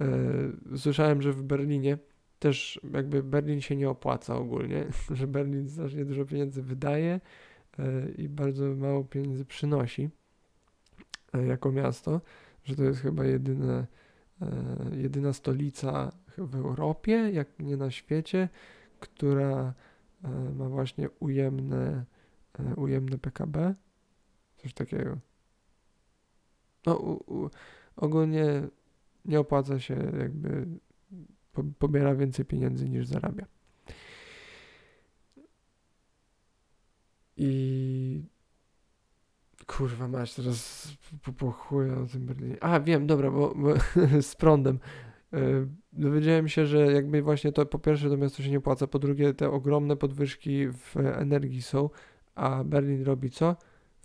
E, 0.00 0.78
słyszałem, 0.78 1.22
że 1.22 1.32
w 1.32 1.42
Berlinie 1.42 1.98
też 2.38 2.80
jakby 2.92 3.22
Berlin 3.22 3.60
się 3.60 3.76
nie 3.76 3.90
opłaca 3.90 4.36
ogólnie, 4.36 4.86
że 5.18 5.26
Berlin 5.26 5.68
strasznie 5.68 6.04
dużo 6.04 6.24
pieniędzy 6.24 6.62
wydaje 6.62 7.20
e, 7.78 8.10
i 8.10 8.28
bardzo 8.28 8.64
mało 8.64 9.04
pieniędzy 9.04 9.44
przynosi 9.44 10.10
e, 11.34 11.46
jako 11.46 11.72
miasto, 11.72 12.20
że 12.64 12.76
to 12.76 12.82
jest 12.82 13.00
chyba 13.00 13.24
jedyne, 13.24 13.86
jedyna 14.92 15.32
stolica 15.32 16.12
w 16.38 16.54
Europie, 16.54 17.30
jak 17.32 17.58
nie 17.58 17.76
na 17.76 17.90
świecie, 17.90 18.48
która 19.00 19.74
ma 20.56 20.68
właśnie 20.68 21.10
ujemne, 21.10 22.04
ujemne 22.76 23.18
PKB, 23.18 23.74
coś 24.56 24.74
takiego. 24.74 25.18
No, 26.86 26.96
u, 26.96 27.34
u, 27.34 27.50
ogólnie 27.96 28.68
nie 29.24 29.40
opłaca 29.40 29.80
się, 29.80 30.12
jakby 30.18 30.66
pobiera 31.78 32.14
więcej 32.14 32.44
pieniędzy 32.44 32.88
niż 32.88 33.06
zarabia. 33.06 33.46
I 37.36 38.22
kurwa 39.66 40.08
masz 40.08 40.34
teraz 40.34 40.88
pochuję 41.38 41.94
o 41.94 42.06
tym 42.06 42.26
Berlinie. 42.26 42.64
A, 42.64 42.80
wiem, 42.80 43.06
dobra, 43.06 43.30
bo, 43.30 43.54
bo 43.54 43.74
z 44.22 44.36
prądem. 44.36 44.78
Yy, 45.32 45.68
dowiedziałem 45.92 46.48
się, 46.48 46.66
że 46.66 46.92
jakby 46.92 47.22
właśnie 47.22 47.52
to 47.52 47.66
po 47.66 47.78
pierwsze 47.78 48.08
to 48.08 48.16
miasto 48.16 48.42
się 48.42 48.50
nie 48.50 48.60
płaca, 48.60 48.86
po 48.86 48.98
drugie 48.98 49.34
te 49.34 49.50
ogromne 49.50 49.96
podwyżki 49.96 50.68
w 50.68 50.96
energii 50.96 51.62
są, 51.62 51.90
a 52.34 52.64
Berlin 52.64 53.04
robi 53.04 53.30
co? 53.30 53.56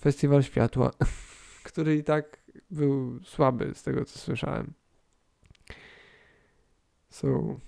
Festiwal 0.02 0.44
Światła, 0.44 0.92
który 1.68 1.96
i 1.96 2.04
tak 2.04 2.44
był 2.72 3.20
słaby 3.24 3.72
z 3.74 3.84
tego 3.84 4.06
co 4.06 4.20
słyszałem. 4.20 4.74
So, 7.16 7.60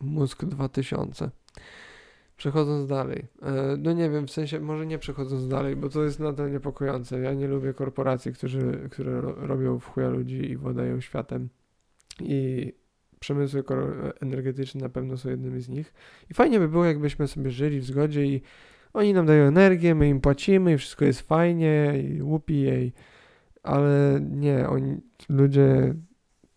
mózg 0.00 0.44
2000. 0.44 1.30
Przechodząc 2.36 2.86
dalej. 2.86 3.26
E, 3.42 3.76
no 3.78 3.92
nie 3.92 4.10
wiem, 4.10 4.26
w 4.26 4.30
sensie, 4.30 4.60
może 4.60 4.86
nie 4.86 4.98
przechodząc 4.98 5.48
dalej, 5.48 5.76
bo 5.76 5.88
to 5.88 6.04
jest 6.04 6.20
nadal 6.20 6.52
niepokojące. 6.52 7.20
Ja 7.20 7.34
nie 7.34 7.48
lubię 7.48 7.74
korporacji, 7.74 8.32
którzy, 8.32 8.88
które 8.90 9.20
robią 9.20 9.78
w 9.78 9.86
chuja 9.86 10.08
ludzi 10.08 10.50
i 10.50 10.56
władają 10.56 11.00
światem. 11.00 11.48
I 12.20 12.72
przemysły 13.20 13.64
energetyczne 14.20 14.80
na 14.80 14.88
pewno 14.88 15.16
są 15.16 15.30
jednymi 15.30 15.60
z 15.60 15.68
nich. 15.68 15.94
I 16.30 16.34
fajnie 16.34 16.58
by 16.58 16.68
było, 16.68 16.84
jakbyśmy 16.84 17.28
sobie 17.28 17.50
żyli 17.50 17.80
w 17.80 17.84
zgodzie 17.84 18.26
i 18.26 18.42
oni 18.92 19.14
nam 19.14 19.26
dają 19.26 19.44
energię, 19.44 19.94
my 19.94 20.08
im 20.08 20.20
płacimy 20.20 20.72
i 20.72 20.78
wszystko 20.78 21.04
jest 21.04 21.20
fajnie 21.20 21.94
i 22.02 22.22
łupi 22.22 22.60
jej. 22.60 22.92
Ale 23.62 24.20
nie, 24.30 24.68
oni, 24.68 24.96
ludzie 25.28 25.94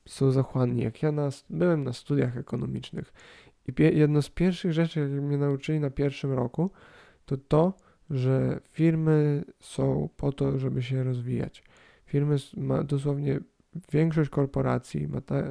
są 0.06 0.32
zachłanni. 0.32 0.84
Jak 0.84 1.04
ja 1.04 1.12
na, 1.12 1.30
byłem 1.50 1.84
na 1.84 1.94
studiach 1.94 2.38
ekonomicznych 2.38 3.14
i 3.68 3.74
pie, 3.74 3.90
jedno 3.90 4.22
z 4.22 4.30
pierwszych 4.30 4.74
rzeczy, 4.74 5.00
jakie 5.00 5.22
mnie 5.22 5.38
nauczyli 5.38 5.80
na 5.80 5.90
pierwszym 5.90 6.32
roku, 6.32 6.72
to 7.26 7.38
to, 7.38 7.74
że 8.10 8.60
firmy 8.72 9.44
są 9.60 10.10
po 10.18 10.32
to, 10.32 10.60
żeby 10.60 10.84
się 10.84 11.04
rozwijać. 11.04 11.64
Firmy 12.06 12.36
ma 12.58 12.84
dosłownie 12.84 13.40
większość 13.92 14.30
korporacji, 14.30 15.08
ma 15.08 15.22
ta, 15.22 15.44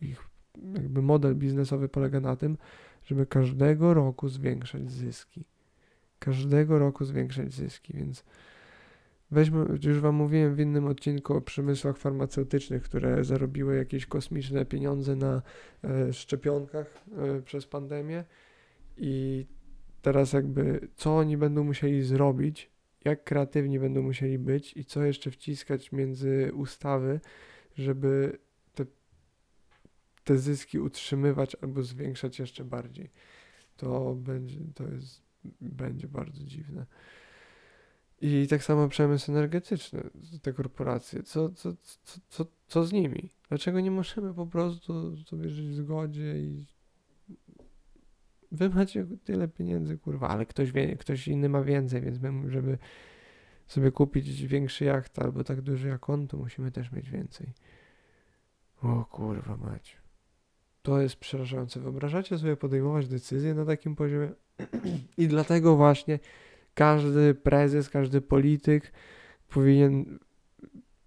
ich 0.00 0.28
jakby 0.74 1.02
model 1.02 1.34
biznesowy 1.34 1.88
polega 1.88 2.20
na 2.20 2.36
tym, 2.36 2.56
żeby 3.04 3.26
każdego 3.26 3.94
roku 3.94 4.28
zwiększać 4.28 4.90
zyski. 4.90 5.44
Każdego 6.18 6.78
roku 6.78 7.04
zwiększać 7.04 7.52
zyski, 7.52 7.92
więc 7.96 8.24
Weźmy, 9.30 9.66
już 9.82 10.00
Wam 10.00 10.14
mówiłem 10.14 10.54
w 10.54 10.60
innym 10.60 10.86
odcinku 10.86 11.34
o 11.34 11.40
przemysłach 11.40 11.98
farmaceutycznych, 11.98 12.82
które 12.82 13.24
zarobiły 13.24 13.76
jakieś 13.76 14.06
kosmiczne 14.06 14.64
pieniądze 14.64 15.16
na 15.16 15.42
e, 15.84 16.12
szczepionkach 16.12 17.04
e, 17.16 17.42
przez 17.42 17.66
pandemię 17.66 18.24
i 18.96 19.46
teraz 20.02 20.32
jakby 20.32 20.88
co 20.96 21.16
oni 21.16 21.36
będą 21.36 21.64
musieli 21.64 22.02
zrobić, 22.02 22.70
jak 23.04 23.24
kreatywni 23.24 23.78
będą 23.78 24.02
musieli 24.02 24.38
być 24.38 24.76
i 24.76 24.84
co 24.84 25.04
jeszcze 25.04 25.30
wciskać 25.30 25.92
między 25.92 26.50
ustawy, 26.54 27.20
żeby 27.74 28.38
te, 28.74 28.86
te 30.24 30.38
zyski 30.38 30.78
utrzymywać 30.78 31.56
albo 31.62 31.82
zwiększać 31.82 32.38
jeszcze 32.38 32.64
bardziej. 32.64 33.10
To 33.76 34.14
będzie, 34.14 34.60
to 34.74 34.84
jest, 34.88 35.22
będzie 35.60 36.08
bardzo 36.08 36.44
dziwne. 36.44 36.86
I 38.20 38.46
tak 38.50 38.64
samo 38.64 38.88
przemysł 38.88 39.30
energetyczny, 39.30 40.02
te 40.42 40.52
korporacje. 40.52 41.22
Co, 41.22 41.50
co, 41.50 41.72
co, 41.82 42.20
co, 42.28 42.46
co 42.66 42.84
z 42.84 42.92
nimi? 42.92 43.30
Dlaczego 43.48 43.80
nie 43.80 43.90
możemy 43.90 44.34
po 44.34 44.46
prostu 44.46 45.16
sobie 45.16 45.48
żyć 45.48 45.68
w 45.68 45.74
zgodzie 45.74 46.38
i 46.38 46.66
wy 48.52 48.70
macie 48.70 49.06
tyle 49.24 49.48
pieniędzy, 49.48 49.98
kurwa, 49.98 50.28
ale 50.28 50.46
ktoś, 50.46 50.72
wie, 50.72 50.96
ktoś 50.96 51.28
inny 51.28 51.48
ma 51.48 51.62
więcej, 51.62 52.02
więc 52.02 52.20
my, 52.20 52.50
żeby 52.50 52.78
sobie 53.66 53.90
kupić 53.92 54.46
większy 54.46 54.84
jacht 54.84 55.18
albo 55.18 55.44
tak 55.44 55.60
duży 55.60 55.88
jak 55.88 56.10
on, 56.10 56.28
to 56.28 56.36
musimy 56.36 56.70
też 56.70 56.92
mieć 56.92 57.10
więcej. 57.10 57.52
O 58.82 59.04
kurwa 59.04 59.56
mać. 59.56 59.96
To 60.82 61.00
jest 61.00 61.16
przerażające. 61.16 61.80
Wyobrażacie 61.80 62.38
sobie 62.38 62.56
podejmować 62.56 63.08
decyzje 63.08 63.54
na 63.54 63.64
takim 63.64 63.96
poziomie? 63.96 64.30
I 65.18 65.28
dlatego 65.28 65.76
właśnie 65.76 66.18
każdy 66.76 67.34
prezes, 67.34 67.90
każdy 67.90 68.20
polityk 68.20 68.92
powinien 69.48 70.18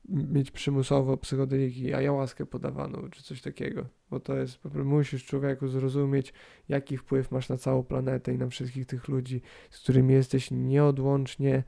mieć 0.10 0.52
przymusowo 0.52 1.18
psychodeliki, 1.18 1.94
ayahuaskę 1.94 2.46
podawaną, 2.46 3.10
czy 3.10 3.24
coś 3.24 3.42
takiego. 3.42 3.86
Bo 4.10 4.20
to 4.20 4.38
jest, 4.38 4.60
musisz 4.74 5.26
człowieku 5.26 5.68
zrozumieć, 5.68 6.34
jaki 6.70 6.98
wpływ 6.98 7.32
masz 7.32 7.50
na 7.50 7.58
całą 7.58 7.84
planetę 7.84 8.34
i 8.34 8.38
na 8.38 8.48
wszystkich 8.48 8.86
tych 8.86 9.08
ludzi, 9.08 9.42
z 9.70 9.80
którymi 9.80 10.14
jesteś 10.14 10.52
nieodłącznie 10.52 11.64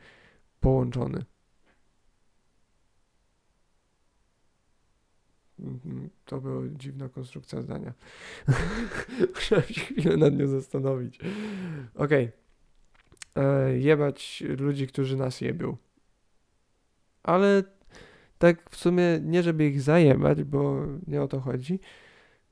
połączony. 0.60 1.26
Mhm, 5.60 6.10
to 6.26 6.42
była 6.42 6.64
dziwna 6.68 7.10
konstrukcja 7.10 7.62
zdania. 7.62 7.94
Musiałem 9.36 9.64
się 9.64 9.82
chwilę 9.82 10.18
nad 10.18 10.38
nią 10.38 10.48
zastanowić. 10.48 11.20
Okej. 11.96 12.26
Okay. 12.26 12.41
Jebać 13.78 14.44
ludzi, 14.58 14.88
którzy 14.88 15.18
nas 15.18 15.42
jebią. 15.42 15.78
Ale 17.24 17.64
tak 18.38 18.70
w 18.70 18.76
sumie 18.76 19.20
nie 19.22 19.44
żeby 19.44 19.68
ich 19.68 19.82
zajebać, 19.82 20.44
bo 20.44 20.86
nie 21.08 21.22
o 21.22 21.28
to 21.28 21.40
chodzi. 21.40 21.80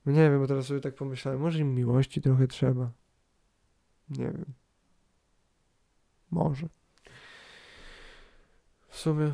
No 0.05 0.11
nie 0.11 0.29
wiem, 0.29 0.39
bo 0.39 0.47
teraz 0.47 0.65
sobie 0.65 0.79
tak 0.79 0.95
pomyślałem, 0.95 1.41
może 1.41 1.59
im 1.59 1.75
miłości 1.75 2.21
trochę 2.21 2.47
trzeba. 2.47 2.91
Nie 4.09 4.25
wiem. 4.25 4.45
Może. 6.31 6.67
W 8.87 8.97
sumie 8.97 9.33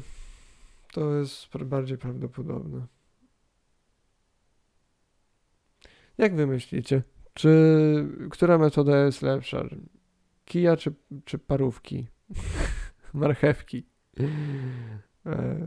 to 0.94 1.16
jest 1.16 1.58
bardziej 1.58 1.98
prawdopodobne. 1.98 2.88
Jak 6.18 6.36
wy 6.36 6.48
myślicie? 6.48 7.04
Czy 7.34 8.08
która 8.32 8.58
metoda 8.58 9.06
jest 9.06 9.22
lepsza? 9.22 9.64
Kija 10.46 10.78
czy, 10.78 10.94
czy 11.25 11.38
parówki? 11.38 12.08
Marchewki. 13.14 13.86
E, 15.25 15.58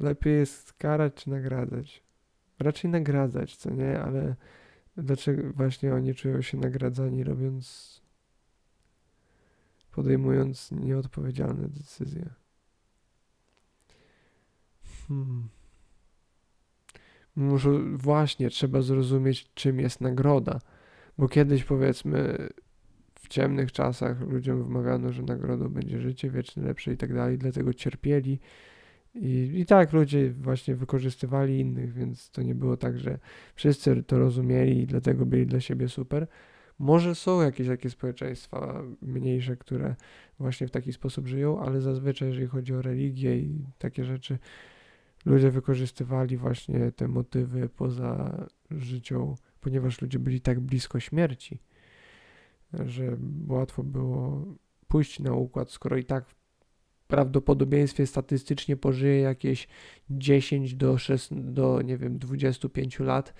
lepiej 0.00 0.38
jest 0.38 0.72
karać 0.72 1.14
czy 1.14 1.30
nagradzać? 1.30 2.02
Raczej 2.58 2.90
nagradzać, 2.90 3.56
co 3.56 3.70
nie? 3.70 4.00
Ale 4.00 4.36
dlaczego 4.96 5.52
właśnie 5.52 5.94
oni 5.94 6.14
czują 6.14 6.42
się 6.42 6.58
nagradzani, 6.58 7.24
robiąc, 7.24 8.00
podejmując 9.92 10.72
nieodpowiedzialne 10.72 11.68
decyzje? 11.68 12.30
Hmm. 15.08 15.48
Muszę, 17.36 17.70
właśnie, 17.92 18.50
trzeba 18.50 18.82
zrozumieć, 18.82 19.50
czym 19.54 19.80
jest 19.80 20.00
nagroda. 20.00 20.60
Bo 21.18 21.28
kiedyś, 21.28 21.64
powiedzmy, 21.64 22.48
w 23.26 23.28
ciemnych 23.28 23.72
czasach 23.72 24.20
ludziom 24.20 24.64
wmawiano, 24.64 25.12
że 25.12 25.22
nagrodą 25.22 25.68
będzie 25.68 26.00
życie 26.00 26.30
wieczne, 26.30 26.62
lepsze 26.62 26.92
i 26.92 26.96
tak 26.96 27.14
dalej, 27.14 27.38
dlatego 27.38 27.74
cierpieli. 27.74 28.38
I, 29.14 29.50
I 29.54 29.66
tak 29.66 29.92
ludzie 29.92 30.30
właśnie 30.30 30.74
wykorzystywali 30.74 31.60
innych, 31.60 31.92
więc 31.92 32.30
to 32.30 32.42
nie 32.42 32.54
było 32.54 32.76
tak, 32.76 32.98
że 32.98 33.18
wszyscy 33.54 34.02
to 34.02 34.18
rozumieli 34.18 34.80
i 34.80 34.86
dlatego 34.86 35.26
byli 35.26 35.46
dla 35.46 35.60
siebie 35.60 35.88
super. 35.88 36.26
Może 36.78 37.14
są 37.14 37.42
jakieś 37.42 37.68
takie 37.68 37.90
społeczeństwa 37.90 38.82
mniejsze, 39.02 39.56
które 39.56 39.94
właśnie 40.38 40.68
w 40.68 40.70
taki 40.70 40.92
sposób 40.92 41.26
żyją, 41.26 41.60
ale 41.60 41.80
zazwyczaj, 41.80 42.28
jeżeli 42.28 42.46
chodzi 42.46 42.74
o 42.74 42.82
religię 42.82 43.36
i 43.36 43.64
takie 43.78 44.04
rzeczy, 44.04 44.38
ludzie 45.24 45.50
wykorzystywali 45.50 46.36
właśnie 46.36 46.92
te 46.92 47.08
motywy 47.08 47.68
poza 47.68 48.46
życią, 48.70 49.34
ponieważ 49.60 50.02
ludzie 50.02 50.18
byli 50.18 50.40
tak 50.40 50.60
blisko 50.60 51.00
śmierci, 51.00 51.58
że 52.72 53.16
łatwo 53.48 53.82
było 53.82 54.44
pójść 54.88 55.20
na 55.20 55.32
układ, 55.32 55.70
skoro 55.70 55.96
i 55.96 56.04
tak 56.04 56.26
w 56.28 56.34
prawdopodobieństwie 57.06 58.06
statystycznie 58.06 58.76
pożyje 58.76 59.20
jakieś 59.20 59.68
10 60.10 60.74
do, 60.74 60.98
6, 60.98 61.28
do 61.30 61.82
nie 61.82 61.96
wiem, 61.96 62.18
25 62.18 63.00
lat, 63.00 63.34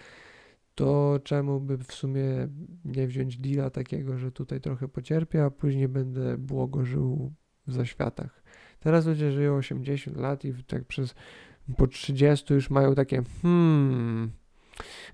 to 0.75 1.21
czemu 1.25 1.61
by 1.61 1.78
w 1.78 1.92
sumie 1.92 2.49
nie 2.85 3.06
wziąć 3.06 3.38
deala 3.38 3.71
takiego, 3.71 4.18
że 4.18 4.33
tutaj 4.33 4.61
trochę 4.61 4.88
pocierpię, 4.88 5.45
a 5.45 5.50
później 5.50 5.88
będę 5.88 6.38
błogo 6.38 6.85
żył 6.85 7.33
w 7.66 7.73
zaświatach. 7.73 8.42
Teraz 8.80 9.06
ludzie 9.06 9.33
żyją 9.33 9.54
80 9.54 10.16
lat 10.16 10.45
i 10.45 10.64
tak 10.64 10.85
przez 10.85 11.14
po 11.76 11.87
30 11.87 12.54
już 12.54 12.71
mają 12.71 12.95
takie 12.95 13.23
hmm. 13.42 14.30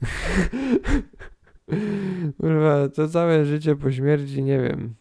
Kurwa, 2.40 2.88
to 2.88 3.08
całe 3.08 3.44
życie 3.44 3.76
po 3.76 3.92
śmierci, 3.92 4.42
nie 4.42 4.60
wiem, 4.60 4.94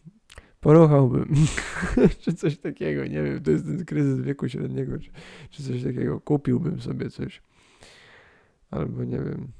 poruchałbym, 0.60 1.34
czy 2.20 2.34
coś 2.34 2.58
takiego, 2.58 3.06
nie 3.06 3.22
wiem, 3.22 3.42
to 3.42 3.50
jest 3.50 3.64
ten 3.64 3.84
kryzys 3.84 4.20
wieku 4.20 4.48
średniego, 4.48 4.98
czy, 4.98 5.10
czy 5.50 5.62
coś 5.62 5.82
takiego, 5.82 6.20
kupiłbym 6.20 6.80
sobie 6.80 7.10
coś, 7.10 7.42
albo 8.70 9.04
nie 9.04 9.18
wiem. 9.18 9.48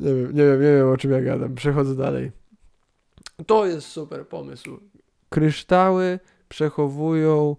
Nie 0.00 0.14
wiem, 0.14 0.32
nie 0.32 0.44
wiem, 0.44 0.60
nie 0.60 0.72
wiem 0.76 0.88
o 0.88 0.96
czym 0.96 1.10
ja 1.10 1.22
gadam. 1.22 1.54
Przechodzę 1.54 1.96
dalej. 1.96 2.32
To 3.46 3.66
jest 3.66 3.86
super 3.86 4.28
pomysł 4.28 4.80
kryształy 5.32 6.18
przechowują 6.48 7.56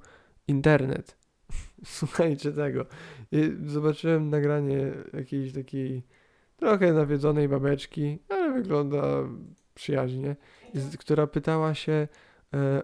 internet. 0.48 1.18
Słuchajcie 1.86 2.52
tego. 2.52 2.86
I 3.34 3.70
zobaczyłem 3.70 4.30
nagranie 4.30 4.92
jakiejś 5.14 5.54
takiej 5.54 6.04
trochę 6.58 6.94
nawiedzonej 6.94 7.50
babeczki, 7.50 8.20
ale 8.30 8.54
wygląda 8.54 9.04
przyjaźnie, 9.76 10.36
która 11.00 11.28
pytała 11.28 11.74
się, 11.74 12.08
e, 12.54 12.84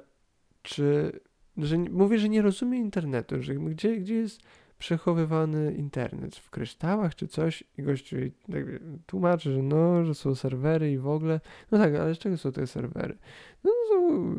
czy, 0.61 1.19
że 1.57 1.77
mówi, 1.77 2.19
że 2.19 2.29
nie 2.29 2.41
rozumie 2.41 2.79
internetu, 2.79 3.43
że 3.43 3.55
gdzie, 3.55 3.97
gdzie 3.97 4.15
jest 4.15 4.41
przechowywany 4.77 5.73
internet 5.73 6.35
w 6.35 6.49
kryształach 6.49 7.15
czy 7.15 7.27
coś 7.27 7.63
i 7.77 7.83
gościu 7.83 8.15
tłumaczy, 9.05 9.53
że 9.53 9.63
no, 9.63 10.05
że 10.05 10.15
są 10.15 10.35
serwery 10.35 10.91
i 10.91 10.97
w 10.97 11.07
ogóle. 11.07 11.39
No 11.71 11.77
tak, 11.77 11.95
ale 11.95 12.15
z 12.15 12.17
czego 12.17 12.37
są 12.37 12.51
te 12.51 12.67
serwery? 12.67 13.17
No 13.63 13.71
są 13.89 14.35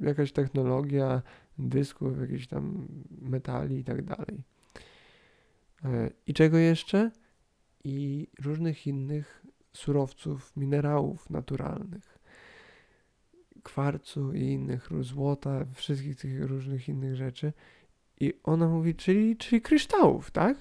jakaś 0.00 0.32
technologia 0.32 1.22
dysków, 1.58 2.20
jakichś 2.20 2.46
tam 2.46 2.88
metali 3.20 3.78
i 3.78 3.84
tak 3.84 4.02
dalej. 4.02 4.44
E, 5.84 6.10
I 6.26 6.34
czego 6.34 6.58
jeszcze? 6.58 7.10
I 7.84 8.28
różnych 8.42 8.86
innych 8.86 9.46
surowców, 9.72 10.56
minerałów 10.56 11.30
naturalnych. 11.30 12.18
Kwarcu 13.62 14.32
i 14.32 14.42
innych, 14.42 14.88
złota, 15.00 15.64
wszystkich 15.74 16.16
tych 16.16 16.44
różnych 16.44 16.88
innych 16.88 17.16
rzeczy. 17.16 17.52
I 18.20 18.34
ona 18.44 18.68
mówi, 18.68 18.94
czyli, 18.94 19.36
czyli 19.36 19.62
kryształów, 19.62 20.30
tak? 20.30 20.56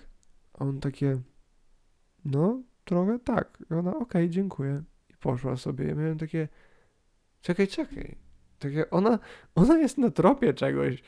A 0.53 0.65
on 0.65 0.80
takie, 0.80 1.21
no, 2.25 2.63
trochę 2.86 3.19
tak. 3.19 3.63
I 3.71 3.73
ona, 3.73 3.89
okej, 3.89 4.03
okay, 4.03 4.30
dziękuję. 4.30 4.84
I 5.10 5.13
poszła 5.13 5.58
sobie. 5.58 5.86
Ja 5.86 5.95
miałem 5.95 6.17
takie, 6.17 6.47
czekaj, 7.41 7.67
czekaj. 7.67 8.17
Takie, 8.60 8.89
ona, 8.89 9.19
ona 9.56 9.77
jest 9.77 9.97
na 9.97 10.12
tropie 10.12 10.53
czegoś. 10.53 11.03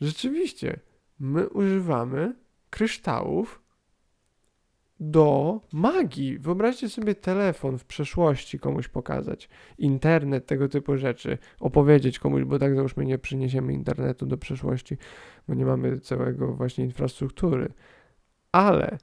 Rzeczywiście, 0.00 0.80
my 1.18 1.48
używamy 1.48 2.34
kryształów 2.74 3.62
do 5.00 5.60
magii. 5.72 6.38
Wyobraźcie 6.38 6.88
sobie 6.88 7.14
telefon 7.14 7.78
w 7.78 7.84
przeszłości 7.84 8.58
komuś 8.58 8.88
pokazać, 8.88 9.48
internet, 9.78 10.46
tego 10.46 10.68
typu 10.68 10.96
rzeczy, 10.96 11.38
opowiedzieć 11.60 12.18
komuś, 12.18 12.44
bo 12.44 12.58
tak 12.58 12.74
załóżmy 12.74 13.04
nie 13.04 13.18
przyniesiemy 13.18 13.72
internetu 13.72 14.26
do 14.26 14.38
przeszłości, 14.38 14.96
bo 15.48 15.54
nie 15.54 15.64
mamy 15.64 16.00
całego 16.00 16.54
właśnie 16.54 16.84
infrastruktury. 16.84 17.72
Ale 18.52 18.98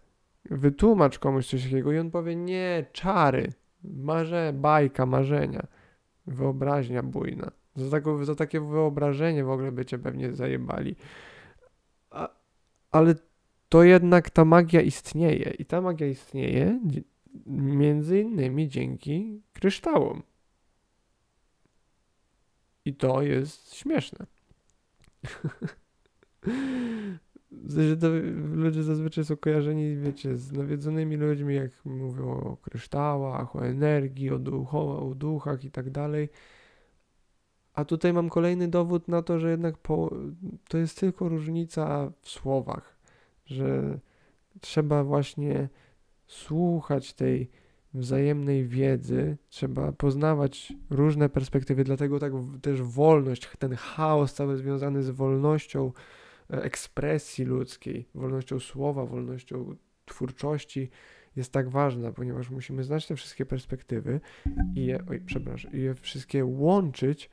wytłumacz 0.46 1.20
komuś 1.20 1.48
coś 1.48 1.64
takiego 1.64 1.92
i 1.92 2.00
on 2.00 2.12
powie 2.12 2.36
nie, 2.36 2.86
czary, 2.92 3.54
marze, 3.84 4.54
bajka, 4.56 5.06
marzenia, 5.06 5.68
wyobraźnia 6.28 7.04
bujna. 7.04 7.52
Za, 7.76 7.90
taką, 7.92 8.26
za 8.26 8.36
takie 8.36 8.62
wyobrażenie 8.62 9.44
w 9.44 9.50
ogóle 9.50 9.72
by 9.72 9.86
cię 9.86 10.00
pewnie 10.00 10.36
zajebali. 10.36 10.96
A, 12.10 12.30
ale 12.92 13.16
to 13.72 13.84
jednak 13.84 14.30
ta 14.30 14.46
magia 14.46 14.82
istnieje. 14.82 15.54
I 15.60 15.66
ta 15.66 15.82
magia 15.82 16.08
istnieje 16.08 16.80
między 17.48 18.20
innymi 18.20 18.70
dzięki 18.70 19.42
kryształom. 19.54 20.24
I 22.86 22.96
to 22.96 23.22
jest 23.22 23.76
śmieszne. 23.76 24.26
to 28.02 28.08
ludzie 28.54 28.84
zazwyczaj 28.84 29.26
są 29.26 29.38
kojarzeni, 29.38 29.98
wiecie, 29.98 30.38
z 30.38 30.52
nawiedzonymi 30.52 31.18
ludźmi, 31.18 31.56
jak 31.56 31.86
mówią 31.86 32.30
o 32.30 32.58
kryształach, 32.58 33.56
o 33.56 33.66
energii, 33.66 34.30
o, 34.30 34.40
ducho, 34.40 35.10
o 35.10 35.16
duchach 35.16 35.64
i 35.64 35.72
tak 35.72 35.90
dalej. 35.90 36.30
A 37.74 37.86
tutaj 37.86 38.14
mam 38.14 38.30
kolejny 38.30 38.68
dowód 38.68 39.08
na 39.08 39.22
to, 39.22 39.40
że 39.40 39.52
jednak 39.52 39.78
po, 39.78 40.16
to 40.70 40.78
jest 40.78 41.00
tylko 41.00 41.30
różnica 41.30 42.12
w 42.22 42.30
słowach 42.30 43.01
że 43.52 44.00
trzeba 44.62 45.04
właśnie 45.04 45.70
słuchać 46.28 47.14
tej 47.14 47.50
wzajemnej 47.94 48.68
wiedzy, 48.68 49.38
trzeba 49.50 49.92
poznawać 49.92 50.74
różne 50.90 51.30
perspektywy, 51.30 51.84
dlatego 51.84 52.20
tak 52.20 52.34
też 52.62 52.82
wolność, 52.82 53.50
ten 53.60 53.76
chaos 53.76 54.34
cały 54.34 54.58
związany 54.58 55.04
z 55.04 55.10
wolnością 55.10 55.92
e, 56.50 56.64
ekspresji 56.64 57.46
ludzkiej, 57.46 58.08
wolnością 58.16 58.60
słowa, 58.60 59.06
wolnością 59.06 59.76
twórczości 60.06 60.90
jest 61.36 61.52
tak 61.52 61.70
ważna, 61.70 62.12
ponieważ 62.12 62.50
musimy 62.50 62.84
znać 62.84 63.08
te 63.08 63.16
wszystkie 63.16 63.46
perspektywy 63.46 64.20
i 64.76 64.86
je, 64.86 65.04
oj, 65.10 65.22
przepraszam, 65.26 65.74
i 65.74 65.80
je 65.80 65.96
wszystkie 65.96 66.46
łączyć, 66.46 67.30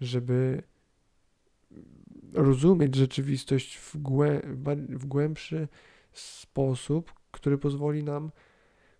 żeby 0.00 0.62
rozumieć 2.36 2.94
rzeczywistość 2.94 3.76
w, 3.76 3.96
głę, 3.96 4.40
w 4.88 5.06
głębszy 5.06 5.68
sposób, 6.12 7.12
który 7.30 7.58
pozwoli 7.58 8.04
nam 8.04 8.30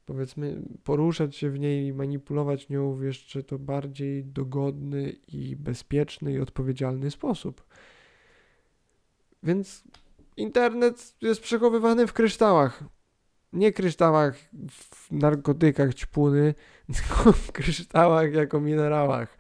powiedzmy, 0.07 0.63
poruszać 0.85 1.37
się 1.37 1.51
w 1.51 1.59
niej 1.59 1.87
i 1.87 1.93
manipulować 1.93 2.69
nią 2.69 2.95
w 2.95 3.03
jeszcze 3.03 3.43
to 3.43 3.59
bardziej 3.59 4.25
dogodny 4.25 5.17
i 5.29 5.57
bezpieczny 5.57 6.33
i 6.33 6.41
odpowiedzialny 6.41 7.11
sposób. 7.11 7.65
Więc 9.43 9.85
internet 10.37 11.15
jest 11.21 11.41
przechowywany 11.41 12.07
w 12.07 12.13
kryształach. 12.13 12.85
Nie 13.53 13.73
kryształach 13.73 14.37
w 14.71 15.13
narkotykach 15.13 15.95
ćpuny, 15.95 16.55
tylko 16.97 17.33
w 17.33 17.53
kryształach 17.53 18.33
jako 18.33 18.61
minerałach. 18.61 19.39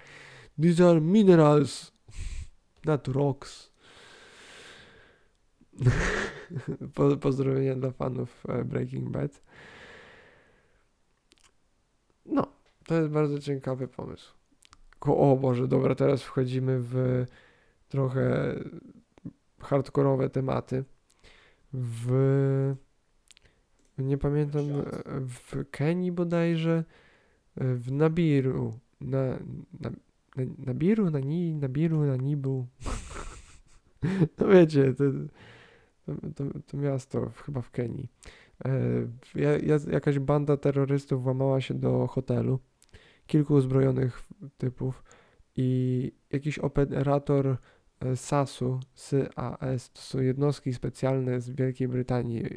These 0.62 0.88
are 0.88 1.00
minerals, 1.00 1.92
not 2.85 3.09
rocks. 3.09 3.75
Pozdrowienia 7.20 7.74
dla 7.74 7.90
fanów 7.90 8.44
e, 8.48 8.64
Breaking 8.64 9.10
Bad. 9.10 9.42
No, 12.26 12.46
to 12.86 12.94
jest 12.94 13.08
bardzo 13.08 13.38
ciekawy 13.38 13.88
pomysł. 13.88 14.34
O 15.00 15.36
Boże, 15.36 15.68
dobra, 15.68 15.94
teraz 15.94 16.22
wchodzimy 16.22 16.78
w 16.80 17.24
trochę 17.88 18.54
hardkorowe 19.60 20.30
tematy. 20.30 20.84
W 21.72 22.74
nie 23.98 24.18
pamiętam, 24.18 24.62
w 25.06 25.70
Kenii 25.70 26.12
bodajże, 26.12 26.84
w 27.56 27.92
Nabiru, 27.92 28.78
na, 29.00 29.38
na, 29.80 29.90
na 30.36 30.44
Nabiru, 30.58 31.10
na 31.10 31.20
Ni, 31.20 31.54
Nabiru, 31.54 32.04
na 32.04 32.16
Nibu. 32.16 32.66
no 34.38 34.48
wiecie, 34.48 34.94
to, 34.94 35.04
to, 36.34 36.44
to, 36.66 36.76
miasto 36.76 37.30
chyba 37.44 37.60
w 37.60 37.70
Kenii. 37.70 38.08
E, 38.64 39.90
jakaś 39.92 40.18
banda 40.18 40.56
terrorystów 40.56 41.22
włamała 41.22 41.60
się 41.60 41.74
do 41.74 42.06
hotelu, 42.06 42.58
kilku 43.26 43.54
uzbrojonych 43.54 44.22
typów 44.58 45.04
i 45.56 46.12
jakiś 46.32 46.58
operator 46.58 47.56
e, 48.00 48.16
SAS-u, 48.16 48.80
SAS, 48.94 49.92
to 49.92 50.00
są 50.00 50.20
jednostki 50.20 50.74
specjalne 50.74 51.40
z 51.40 51.50
Wielkiej 51.50 51.88
Brytanii, 51.88 52.44
e, 52.46 52.56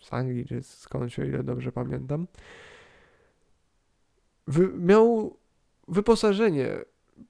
z 0.00 0.12
Anglii, 0.12 0.46
czy 0.46 0.62
skądś, 0.62 1.18
o 1.18 1.24
ile 1.24 1.42
dobrze 1.42 1.72
pamiętam, 1.72 2.26
wy, 4.46 4.68
miał 4.68 5.36
wyposażenie 5.88 6.68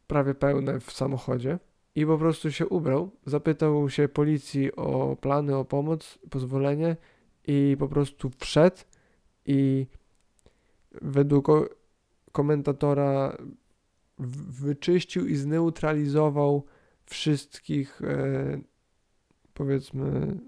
prawie 0.07 0.35
pełne 0.35 0.81
w 0.81 0.93
samochodzie 0.93 1.59
i 1.95 2.07
po 2.07 2.19
prostu 2.19 2.53
się 2.53 2.69
ubrał, 2.69 3.11
zapytał 3.27 3.91
się 3.91 4.09
policji 4.09 4.73
o 4.77 5.17
plany, 5.21 5.57
o 5.57 5.65
pomoc, 5.65 6.19
pozwolenie 6.31 6.97
i 7.47 7.77
po 7.79 7.89
prostu 7.89 8.31
wszedł 8.39 8.77
i 9.47 9.87
według 11.03 11.49
komentatora 12.33 13.37
wyczyścił 14.49 15.27
i 15.27 15.37
zneutralizował 15.37 16.67
wszystkich 17.07 18.03
e, 18.03 18.61
powiedzmy 19.55 20.39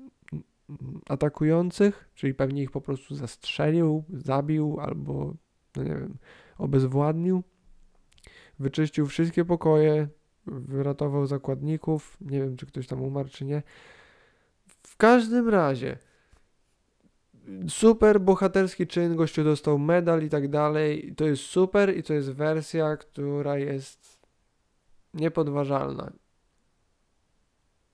atakujących, 1.09 2.09
czyli 2.15 2.35
pewnie 2.35 2.63
ich 2.63 2.71
po 2.71 2.81
prostu 2.81 3.15
zastrzelił, 3.15 4.05
zabił 4.13 4.81
albo 4.81 5.35
no 5.77 5.83
nie 5.83 5.91
wiem, 5.91 6.19
obezwładnił. 6.59 7.43
Wyczyścił 8.59 9.07
wszystkie 9.07 9.45
pokoje, 9.45 10.09
wyratował 10.47 11.27
zakładników. 11.27 12.17
Nie 12.21 12.41
wiem, 12.41 12.57
czy 12.57 12.67
ktoś 12.67 12.87
tam 12.87 13.03
umarł, 13.03 13.29
czy 13.29 13.45
nie. 13.45 13.63
W 14.83 14.97
każdym 14.97 15.49
razie 15.49 15.99
super 17.69 18.21
bohaterski 18.21 18.87
czyn, 18.87 19.17
gościu 19.17 19.45
dostał 19.45 19.79
medal 19.79 20.23
i 20.23 20.29
tak 20.29 20.49
dalej. 20.49 21.15
To 21.17 21.25
jest 21.25 21.43
super 21.43 21.97
i 21.97 22.03
to 22.03 22.15
jest 22.15 22.31
wersja, 22.31 22.97
która 22.97 23.59
jest 23.59 24.19
niepodważalna. 25.15 26.13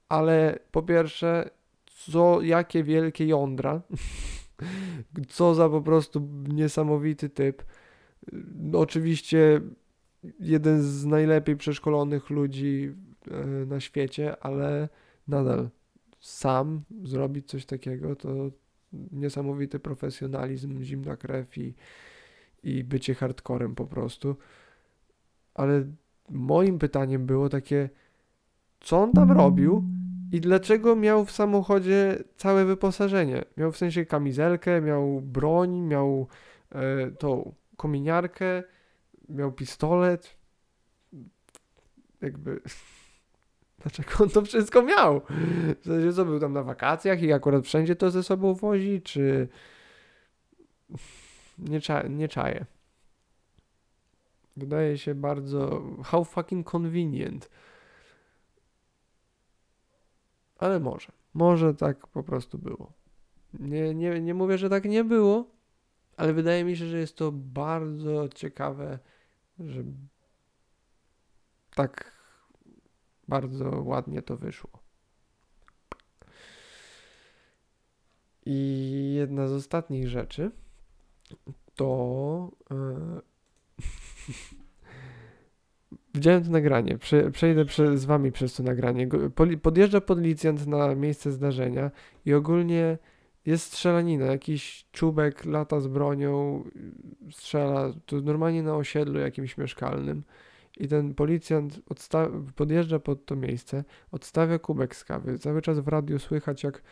Ale 0.08 0.58
po 0.70 0.82
pierwsze, 0.82 1.50
co, 1.86 2.42
jakie 2.42 2.82
wielkie 2.84 3.26
jądra, 3.26 3.80
co 5.28 5.54
za 5.54 5.68
po 5.68 5.82
prostu 5.82 6.28
niesamowity 6.48 7.28
typ. 7.28 7.62
Oczywiście 8.72 9.60
jeden 10.40 10.82
z 10.82 11.04
najlepiej 11.04 11.56
przeszkolonych 11.56 12.30
ludzi 12.30 12.94
e, 13.30 13.46
na 13.66 13.80
świecie, 13.80 14.36
ale 14.40 14.88
nadal 15.28 15.68
sam 16.20 16.82
zrobić 17.04 17.48
coś 17.48 17.66
takiego, 17.66 18.16
to 18.16 18.50
niesamowity 18.92 19.78
profesjonalizm, 19.78 20.82
zimna 20.82 21.16
krew 21.16 21.58
i, 21.58 21.74
i 22.62 22.84
bycie 22.84 23.14
hardcorem 23.14 23.74
po 23.74 23.86
prostu. 23.86 24.36
Ale 25.54 25.84
moim 26.30 26.78
pytaniem 26.78 27.26
było 27.26 27.48
takie, 27.48 27.90
co 28.80 29.02
on 29.02 29.12
tam 29.12 29.32
robił 29.32 29.84
i 30.32 30.40
dlaczego 30.40 30.96
miał 30.96 31.24
w 31.24 31.30
samochodzie 31.30 32.18
całe 32.36 32.64
wyposażenie? 32.64 33.44
Miał 33.56 33.72
w 33.72 33.76
sensie 33.76 34.06
kamizelkę, 34.06 34.80
miał 34.80 35.20
broń, 35.20 35.80
miał 35.80 36.26
e, 36.72 37.10
tą 37.10 37.54
kominiarkę, 37.76 38.62
miał 39.28 39.52
pistolet. 39.52 40.36
Jakby 42.20 42.60
Dlaczego 43.82 44.24
on 44.24 44.30
to 44.30 44.42
wszystko 44.42 44.82
miał? 44.82 45.20
W 45.80 45.84
sensie, 45.84 46.12
co 46.12 46.24
był 46.24 46.40
tam 46.40 46.52
na 46.52 46.62
wakacjach 46.62 47.22
i 47.22 47.32
akurat 47.32 47.64
wszędzie 47.64 47.96
to 47.96 48.10
ze 48.10 48.22
sobą 48.22 48.54
wozi, 48.54 49.02
czy... 49.02 49.48
Nie, 51.58 51.80
cza 51.80 52.02
nie 52.02 52.28
czaję. 52.28 52.66
Wydaje 54.56 54.98
się 54.98 55.14
bardzo... 55.14 55.82
How 56.04 56.24
fucking 56.24 56.70
convenient. 56.70 57.50
Ale 60.58 60.80
może. 60.80 61.12
Może 61.34 61.74
tak 61.74 62.06
po 62.06 62.22
prostu 62.22 62.58
było. 62.58 62.92
Nie, 63.54 63.94
nie, 63.94 64.20
nie 64.20 64.34
mówię, 64.34 64.58
że 64.58 64.70
tak 64.70 64.84
nie 64.84 65.04
było, 65.04 65.50
ale 66.16 66.32
wydaje 66.32 66.64
mi 66.64 66.76
się, 66.76 66.86
że 66.86 66.98
jest 66.98 67.16
to 67.16 67.32
bardzo 67.32 68.28
ciekawe, 68.28 68.98
że 69.58 69.84
tak 71.74 72.12
bardzo 73.28 73.82
ładnie 73.82 74.22
to 74.22 74.36
wyszło. 74.36 74.70
I 78.46 79.12
jedna 79.16 79.48
z 79.48 79.52
ostatnich 79.52 80.08
rzeczy 80.08 80.50
to. 81.74 82.50
Yy... 82.70 83.22
Widziałem 86.14 86.44
to 86.44 86.50
nagranie. 86.50 86.98
Prze, 86.98 87.30
przejdę 87.30 87.64
prze, 87.64 87.98
z 87.98 88.04
wami 88.04 88.32
przez 88.32 88.54
to 88.54 88.62
nagranie. 88.62 89.08
Podjeżdża 89.62 90.00
policjant 90.00 90.66
na 90.66 90.94
miejsce 90.94 91.32
zdarzenia 91.32 91.90
i 92.24 92.34
ogólnie 92.34 92.98
jest 93.48 93.64
strzelanina. 93.64 94.26
Jakiś 94.26 94.86
czubek 94.92 95.44
lata 95.44 95.80
z 95.80 95.86
bronią, 95.86 96.64
strzela. 97.30 97.92
To 98.06 98.20
normalnie 98.20 98.62
na 98.62 98.76
osiedlu 98.76 99.20
jakimś 99.20 99.58
mieszkalnym. 99.58 100.22
I 100.76 100.88
ten 100.88 101.14
policjant 101.14 101.80
podjeżdża 102.56 102.98
pod 102.98 103.26
to 103.26 103.36
miejsce, 103.36 103.84
odstawia 104.10 104.58
kubek 104.58 104.96
z 104.96 105.04
kawy. 105.04 105.38
Cały 105.38 105.62
czas 105.62 105.78
w 105.78 105.88
radiu 105.88 106.18
słychać, 106.18 106.62
jak 106.62 106.82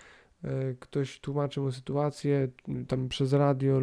e, 0.45 0.75
ktoś 0.75 1.21
tłumaczy 1.21 1.61
mu 1.61 1.73
sytuację, 1.73 2.49
tam 2.88 3.09
przez 3.09 3.33
radio 3.33 3.81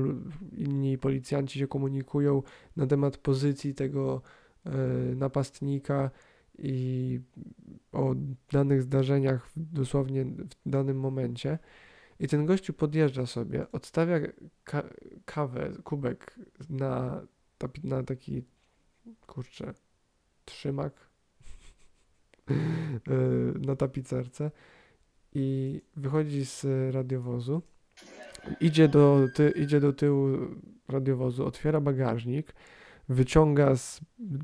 inni 0.58 0.98
policjanci 0.98 1.60
się 1.60 1.68
komunikują 1.68 2.44
na 2.76 2.88
temat 2.88 3.18
pozycji 3.18 3.74
tego 3.74 4.22
e, 4.66 4.72
napastnika 5.16 6.12
i 6.58 7.20
o 7.92 8.16
danych 8.52 8.82
zdarzeniach 8.82 9.50
dosłownie 9.56 10.26
w 10.26 10.70
danym 10.70 11.00
momencie. 11.00 11.60
I 12.20 12.28
ten 12.28 12.46
gościu 12.46 12.74
podjeżdża 12.74 13.26
sobie, 13.26 13.72
odstawia 13.72 14.20
ka 14.64 14.84
kawę, 15.26 15.72
kubek 15.84 16.40
na, 16.70 17.22
na 17.84 18.04
taki 18.04 18.44
kurczę, 19.28 19.74
trzymak 20.46 20.94
e, 22.48 22.52
na 23.60 23.76
tapicerce 23.76 24.52
i 25.34 25.82
wychodzi 25.96 26.46
z 26.46 26.66
radiowozu 26.94 27.62
idzie 28.60 28.88
do, 28.88 29.28
ty, 29.34 29.54
idzie 29.56 29.80
do 29.80 29.94
tyłu 29.94 30.38
radiowozu, 30.88 31.46
otwiera 31.46 31.82
bagażnik, 31.82 32.54
wyciąga 33.10 33.76
z 33.76 34.02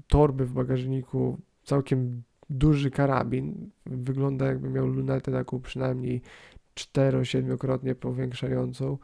torby 0.08 0.46
w 0.46 0.54
bagażniku 0.54 1.38
całkiem 1.64 2.24
duży 2.50 2.92
karabin. 2.92 3.70
Wygląda 3.86 4.46
jakby 4.46 4.70
miał 4.70 4.88
lunetę 4.88 5.32
taką 5.32 5.60
przynajmniej 5.62 6.22
4-7-krotnie 6.80 7.96
powiększającą, 7.96 8.98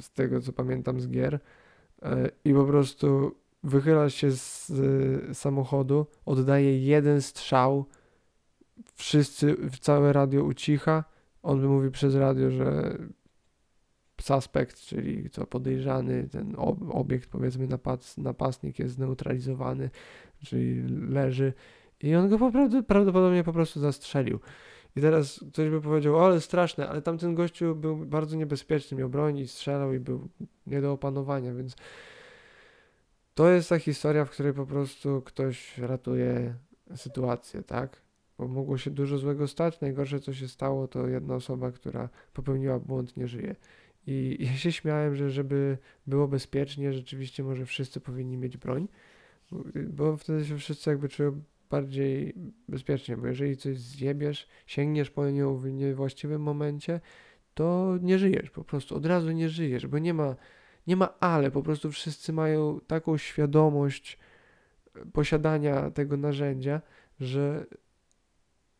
z 0.00 0.10
tego 0.10 0.40
co 0.40 0.52
pamiętam 0.52 1.00
z 1.00 1.08
gier. 1.08 1.40
E, 2.02 2.30
I 2.44 2.54
po 2.54 2.64
prostu 2.64 3.34
wychyla 3.62 4.10
się 4.10 4.30
z 4.30 4.72
samochodu, 5.38 6.06
oddaje 6.26 6.78
jeden 6.78 7.22
strzał, 7.22 7.86
wszyscy, 8.94 9.56
całe 9.80 10.12
radio 10.12 10.44
ucicha. 10.44 11.04
On 11.42 11.66
mówi 11.66 11.90
przez 11.90 12.14
radio, 12.14 12.50
że 12.50 12.98
suspekt, 14.20 14.80
czyli 14.80 15.30
co 15.30 15.46
podejrzany, 15.46 16.28
ten 16.28 16.54
obiekt, 16.90 17.30
powiedzmy 17.30 17.66
napad, 17.66 18.18
napastnik 18.18 18.78
jest 18.78 18.94
zneutralizowany, 18.94 19.90
czyli 20.44 20.82
leży 21.08 21.52
i 22.00 22.14
on 22.14 22.28
go 22.28 22.38
prawdopodobnie 22.86 23.44
po 23.44 23.52
prostu 23.52 23.80
zastrzelił. 23.80 24.40
I 24.96 25.00
teraz 25.00 25.44
ktoś 25.52 25.70
by 25.70 25.80
powiedział, 25.80 26.16
o 26.16 26.26
ale 26.26 26.40
straszne, 26.40 26.88
ale 26.88 27.02
tamten 27.02 27.34
gościu 27.34 27.74
był 27.74 27.96
bardzo 27.96 28.36
niebezpieczny, 28.36 28.96
miał 28.96 29.08
broń 29.08 29.38
i 29.38 29.48
strzelał 29.48 29.94
i 29.94 30.00
był 30.00 30.28
nie 30.66 30.80
do 30.80 30.92
opanowania, 30.92 31.54
więc 31.54 31.76
to 33.34 33.48
jest 33.48 33.68
ta 33.68 33.78
historia, 33.78 34.24
w 34.24 34.30
której 34.30 34.52
po 34.52 34.66
prostu 34.66 35.22
ktoś 35.22 35.78
ratuje 35.78 36.54
sytuację, 36.96 37.62
tak? 37.62 38.02
Bo 38.38 38.48
mogło 38.48 38.78
się 38.78 38.90
dużo 38.90 39.18
złego 39.18 39.48
stać. 39.48 39.80
Najgorsze, 39.80 40.20
co 40.20 40.32
się 40.34 40.48
stało, 40.48 40.88
to 40.88 41.08
jedna 41.08 41.34
osoba, 41.34 41.70
która 41.72 42.08
popełniła 42.32 42.78
błąd, 42.78 43.16
nie 43.16 43.28
żyje. 43.28 43.56
I 44.06 44.36
ja 44.40 44.52
się 44.52 44.72
śmiałem, 44.72 45.16
że 45.16 45.30
żeby 45.30 45.78
było 46.06 46.28
bezpiecznie, 46.28 46.92
rzeczywiście 46.92 47.42
może 47.42 47.66
wszyscy 47.66 48.00
powinni 48.00 48.36
mieć 48.36 48.56
broń, 48.56 48.88
bo 49.88 50.16
wtedy 50.16 50.44
się 50.44 50.58
wszyscy 50.58 50.90
jakby 50.90 51.08
czują 51.08 51.42
bardziej 51.70 52.34
bezpiecznie, 52.68 53.16
bo 53.16 53.26
jeżeli 53.26 53.56
coś 53.56 53.78
zjebiesz, 53.78 54.48
sięgniesz 54.66 55.10
po 55.10 55.30
nią 55.30 55.56
w 55.56 55.72
niewłaściwym 55.72 56.42
momencie, 56.42 57.00
to 57.54 57.98
nie 58.02 58.18
żyjesz, 58.18 58.50
po 58.50 58.64
prostu 58.64 58.96
od 58.96 59.06
razu 59.06 59.32
nie 59.32 59.48
żyjesz, 59.48 59.86
bo 59.86 59.98
nie 59.98 60.14
ma, 60.14 60.36
nie 60.86 60.96
ma 60.96 61.18
ale, 61.20 61.50
po 61.50 61.62
prostu 61.62 61.90
wszyscy 61.90 62.32
mają 62.32 62.80
taką 62.86 63.16
świadomość 63.16 64.18
posiadania 65.12 65.90
tego 65.90 66.16
narzędzia, 66.16 66.80
że 67.20 67.66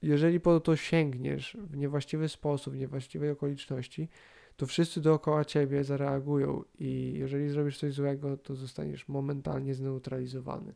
jeżeli 0.02 0.40
po 0.40 0.60
to 0.60 0.76
sięgniesz 0.76 1.56
w 1.60 1.76
niewłaściwy 1.76 2.28
sposób, 2.28 2.74
w 2.74 2.78
niewłaściwej 2.78 3.30
okoliczności, 3.30 4.08
to 4.56 4.66
wszyscy 4.66 5.00
dookoła 5.00 5.44
ciebie 5.44 5.84
zareagują 5.84 6.64
i 6.78 7.12
jeżeli 7.18 7.48
zrobisz 7.48 7.78
coś 7.78 7.92
złego, 7.92 8.36
to 8.36 8.54
zostaniesz 8.54 9.08
momentalnie 9.08 9.74
zneutralizowany. 9.74 10.74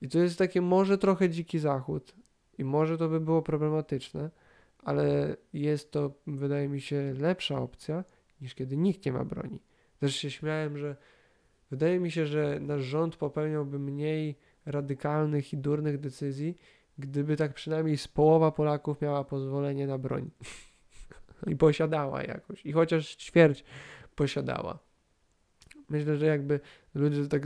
I 0.00 0.08
to 0.08 0.18
jest 0.18 0.38
takie 0.38 0.60
może 0.60 0.98
trochę 0.98 1.30
dziki 1.30 1.58
zachód 1.58 2.14
i 2.58 2.64
może 2.64 2.98
to 2.98 3.08
by 3.08 3.20
było 3.20 3.42
problematyczne, 3.42 4.30
ale 4.78 5.36
jest 5.52 5.90
to, 5.90 6.12
wydaje 6.26 6.68
mi 6.68 6.80
się, 6.80 7.14
lepsza 7.18 7.58
opcja 7.58 8.04
niż 8.40 8.54
kiedy 8.54 8.76
nikt 8.76 9.06
nie 9.06 9.12
ma 9.12 9.24
broni. 9.24 9.60
Też 9.98 10.16
się 10.16 10.30
śmiałem, 10.30 10.78
że 10.78 10.96
wydaje 11.70 12.00
mi 12.00 12.10
się, 12.10 12.26
że 12.26 12.58
nasz 12.60 12.82
rząd 12.82 13.16
popełniałby 13.16 13.78
mniej 13.78 14.38
radykalnych 14.66 15.52
i 15.52 15.56
durnych 15.56 16.00
decyzji, 16.00 16.58
gdyby 16.98 17.36
tak 17.36 17.54
przynajmniej 17.54 17.98
z 17.98 18.08
połowa 18.08 18.52
Polaków 18.52 19.00
miała 19.00 19.24
pozwolenie 19.24 19.86
na 19.86 19.98
broń. 19.98 20.30
I 21.52 21.56
posiadała 21.56 22.22
jakoś. 22.22 22.66
I 22.66 22.72
chociaż 22.72 23.16
ćwierć 23.16 23.64
posiadała. 24.14 24.78
Myślę, 25.88 26.16
że 26.16 26.26
jakby 26.26 26.60
ludzie 26.94 27.28
tak, 27.28 27.42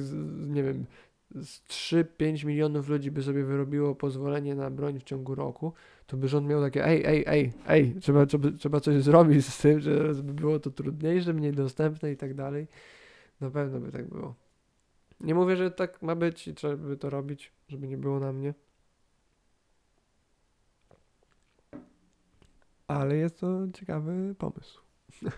nie 0.48 0.62
wiem, 0.62 0.86
z 1.30 1.62
3-5 1.68 2.44
milionów 2.44 2.88
ludzi 2.88 3.10
by 3.10 3.22
sobie 3.22 3.44
wyrobiło 3.44 3.94
pozwolenie 3.94 4.54
na 4.54 4.70
broń 4.70 5.00
w 5.00 5.02
ciągu 5.02 5.34
roku, 5.34 5.72
to 6.06 6.16
by 6.16 6.28
rząd 6.28 6.48
miał 6.48 6.60
takie 6.60 6.86
ej, 6.86 7.04
ej, 7.06 7.24
ej, 7.26 7.52
ej, 7.68 7.94
trzeba, 8.00 8.26
trzeba, 8.26 8.50
trzeba 8.50 8.80
coś 8.80 9.02
zrobić 9.02 9.46
z 9.46 9.58
tym, 9.58 9.80
że 9.80 10.14
by 10.14 10.34
było 10.34 10.58
to 10.58 10.70
trudniejsze, 10.70 11.32
mniej 11.32 11.52
dostępne 11.52 12.12
i 12.12 12.16
tak 12.16 12.34
dalej. 12.34 12.66
Na 13.40 13.50
pewno 13.50 13.80
by 13.80 13.92
tak 13.92 14.08
było. 14.08 14.34
Nie 15.20 15.34
mówię, 15.34 15.56
że 15.56 15.70
tak 15.70 16.02
ma 16.02 16.14
być 16.14 16.48
i 16.48 16.54
trzeba 16.54 16.76
by 16.76 16.96
to 16.96 17.10
robić, 17.10 17.52
żeby 17.68 17.88
nie 17.88 17.98
było 17.98 18.20
na 18.20 18.32
mnie. 18.32 18.54
Ale 22.86 23.16
jest 23.16 23.40
to 23.40 23.66
ciekawy 23.74 24.34
pomysł. 24.38 24.80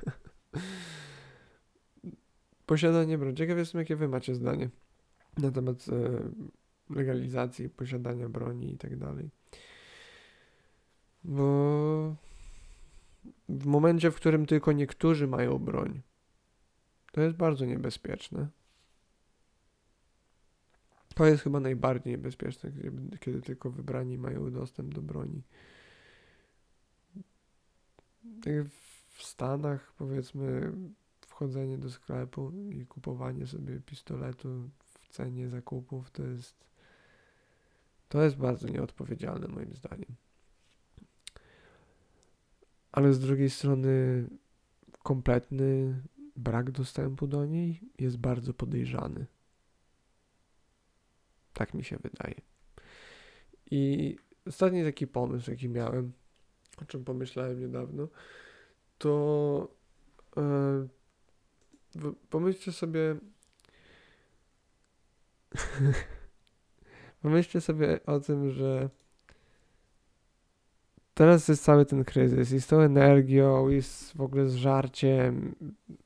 Posiadanie 2.67 3.19
broni. 3.19 3.37
Ciekaw 3.37 3.59
jestem, 3.59 3.79
jakie 3.79 3.97
wy 3.97 4.09
macie 4.09 4.35
zdanie 4.35 4.71
na 5.37 5.51
temat 5.51 5.87
e, 5.89 6.31
legalizacji 6.95 7.69
posiadania 7.69 8.29
broni 8.29 8.73
i 8.73 8.79
tak 8.79 8.97
dalej. 8.97 9.31
Bo 11.25 12.17
w 13.49 13.67
momencie, 13.67 14.11
w 14.11 14.17
którym 14.17 14.47
tylko 14.47 14.73
niektórzy 14.73 15.27
mają 15.27 15.59
broń, 15.59 16.01
to 17.13 17.21
jest 17.21 17.37
bardzo 17.37 17.65
niebezpieczne. 17.65 18.49
To 21.15 21.27
jest 21.27 21.43
chyba 21.43 21.61
najbardziej 21.61 22.13
niebezpieczne, 22.13 22.73
kiedy, 23.21 23.41
tylko 23.41 23.71
wybrani 23.71 24.19
mają 24.19 24.51
dostęp 24.53 24.95
do 24.95 25.03
broni. 25.03 25.43
Tak 28.43 28.53
w 29.09 29.23
Stanach, 29.23 29.93
powiedzmy, 29.99 30.73
wchodzenie 31.21 31.79
do 31.79 31.91
sklepu 31.91 32.53
i 32.71 32.87
kupowanie 32.87 33.47
sobie 33.47 33.81
pistoletu 33.81 34.71
cenie 35.09 35.49
zakupów 35.49 36.11
to 36.11 36.23
jest 36.23 36.67
to 38.09 38.23
jest 38.23 38.37
bardzo 38.37 38.69
nieodpowiedzialne 38.69 39.49
moim 39.49 39.75
zdaniem. 39.75 40.17
Ale 42.93 43.13
z 43.13 43.21
drugiej 43.21 43.51
strony 43.51 44.25
kompletny 45.03 46.03
brak 46.37 46.71
dostępu 46.71 47.27
do 47.27 47.47
niej 47.47 47.81
jest 47.99 48.17
bardzo 48.17 48.55
podejrzany. 48.55 49.27
Tak 51.53 51.75
mi 51.75 51.85
się 51.85 51.97
wydaje. 51.97 52.41
I 53.71 54.17
ostatni 54.47 54.85
taki 54.85 55.07
pomysł, 55.07 55.51
jaki 55.51 55.69
miałem, 55.69 56.13
o 56.83 56.85
czym 56.85 57.05
pomyślałem 57.05 57.61
niedawno, 57.61 58.09
to 58.99 59.69
yy, 60.37 62.13
pomyślcie 62.31 62.73
sobie, 62.73 63.17
Pomyślcie 67.23 67.61
sobie 67.61 68.07
o 68.07 68.21
tym, 68.21 68.51
że 68.51 68.91
teraz 71.15 71.49
jest 71.49 71.65
cały 71.65 71.87
ten 71.87 72.05
kryzys 72.05 72.53
i 72.53 72.61
z 72.61 72.67
tą 72.67 72.81
energią, 72.81 73.71
i 73.71 73.83
z 73.83 74.13
w 74.13 74.21
ogóle 74.21 74.49
z 74.49 74.55
żarciem, 74.55 75.55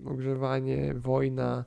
ogrzewanie, 0.06 0.94
wojna. 0.94 1.64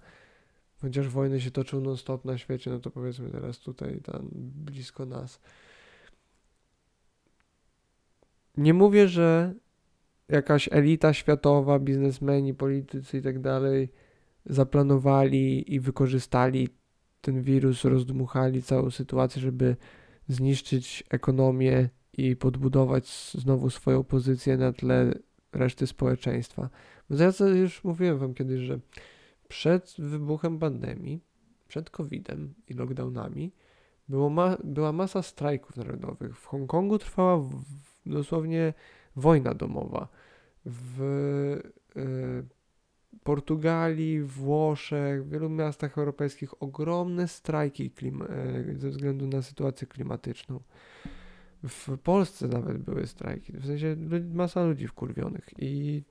Chociaż 0.81 1.07
wojny 1.07 1.41
się 1.41 1.51
toczą 1.51 1.81
non-stop 1.81 2.25
na 2.25 2.37
świecie, 2.37 2.71
no 2.71 2.79
to 2.79 2.91
powiedzmy 2.91 3.29
teraz 3.29 3.59
tutaj, 3.59 4.01
tam 4.01 4.29
blisko 4.33 5.05
nas. 5.05 5.39
Nie 8.57 8.73
mówię, 8.73 9.07
że 9.07 9.53
jakaś 10.29 10.69
elita 10.71 11.13
światowa, 11.13 11.79
biznesmeni, 11.79 12.53
politycy 12.53 13.17
i 13.17 13.21
tak 13.21 13.39
dalej 13.39 13.89
zaplanowali 14.45 15.73
i 15.73 15.79
wykorzystali 15.79 16.69
ten 17.23 17.41
wirus 17.41 17.85
rozdmuchali 17.85 18.63
całą 18.63 18.91
sytuację, 18.91 19.41
żeby 19.41 19.75
zniszczyć 20.27 21.03
ekonomię 21.09 21.89
i 22.17 22.35
podbudować 22.35 23.31
znowu 23.31 23.69
swoją 23.69 24.03
pozycję 24.03 24.57
na 24.57 24.73
tle 24.73 25.13
reszty 25.53 25.87
społeczeństwa. 25.87 26.69
Bo 27.09 27.15
ja 27.15 27.31
już 27.55 27.83
mówiłem 27.83 28.17
wam 28.17 28.33
kiedyś, 28.33 28.61
że 28.61 28.79
przed 29.47 29.95
wybuchem 29.97 30.59
pandemii, 30.59 31.19
przed 31.67 31.89
COVID-em 31.89 32.53
i 32.67 32.73
lockdownami 32.73 33.51
było 34.09 34.29
ma, 34.29 34.57
była 34.63 34.91
masa 34.91 35.21
strajków 35.21 35.77
narodowych. 35.77 36.39
W 36.39 36.45
Hongkongu 36.45 36.97
trwała 36.99 37.37
w, 37.37 37.49
w, 37.49 38.09
dosłownie 38.09 38.73
wojna 39.15 39.53
domowa. 39.53 40.07
W 40.65 41.01
y, 41.97 42.62
Portugalii, 43.23 44.21
Włoszech, 44.21 45.25
w 45.25 45.29
wielu 45.29 45.49
miastach 45.49 45.97
europejskich 45.97 46.63
ogromne 46.63 47.27
strajki 47.27 47.91
e, 48.29 48.79
ze 48.79 48.89
względu 48.89 49.27
na 49.27 49.41
sytuację 49.41 49.87
klimatyczną. 49.87 50.59
W 51.63 51.97
Polsce 51.97 52.47
nawet 52.47 52.77
były 52.77 53.07
strajki, 53.07 53.53
w 53.53 53.65
sensie 53.65 53.95
masa 54.33 54.63
ludzi 54.63 54.87
wkurwionych 54.87 55.49
i 55.57 56.03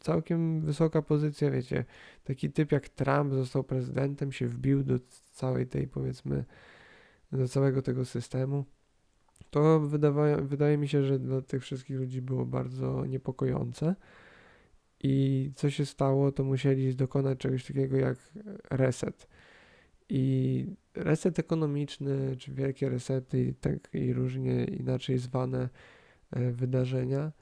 całkiem 0.00 0.60
wysoka 0.60 1.02
pozycja, 1.02 1.50
wiecie, 1.50 1.84
taki 2.24 2.50
typ 2.50 2.72
jak 2.72 2.88
Trump 2.88 3.32
został 3.32 3.64
prezydentem, 3.64 4.32
się 4.32 4.46
wbił 4.46 4.82
do 4.82 4.98
całej 5.32 5.66
tej, 5.66 5.88
powiedzmy, 5.88 6.44
do 7.32 7.48
całego 7.48 7.82
tego 7.82 8.04
systemu. 8.04 8.64
To 9.50 9.80
wydawa- 9.80 10.42
wydaje 10.42 10.78
mi 10.78 10.88
się, 10.88 11.02
że 11.04 11.18
dla 11.18 11.42
tych 11.42 11.62
wszystkich 11.62 11.96
ludzi 11.96 12.22
było 12.22 12.46
bardzo 12.46 13.06
niepokojące. 13.06 13.94
I 15.02 15.50
co 15.54 15.70
się 15.70 15.86
stało, 15.86 16.32
to 16.32 16.44
musieli 16.44 16.94
dokonać 16.94 17.38
czegoś 17.38 17.66
takiego 17.66 17.96
jak 17.96 18.18
reset. 18.70 19.28
I 20.08 20.66
reset 20.94 21.38
ekonomiczny, 21.38 22.36
czy 22.36 22.52
wielkie 22.52 22.88
resety, 22.88 23.44
i 23.44 23.54
tak 23.54 23.94
i 23.94 24.12
różnie 24.12 24.64
inaczej 24.64 25.18
zwane 25.18 25.68
e, 26.30 26.52
wydarzenia, 26.52 27.32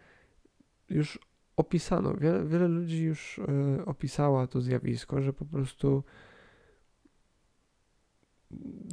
już 0.91 1.19
opisano. 1.57 2.15
Wiele, 2.15 2.47
wiele 2.47 2.69
ludzi 2.69 3.05
już 3.05 3.39
e, 3.39 3.85
opisała 3.85 4.47
to 4.47 4.61
zjawisko, 4.61 5.23
że 5.23 5.33
po 5.33 5.45
prostu 5.45 6.05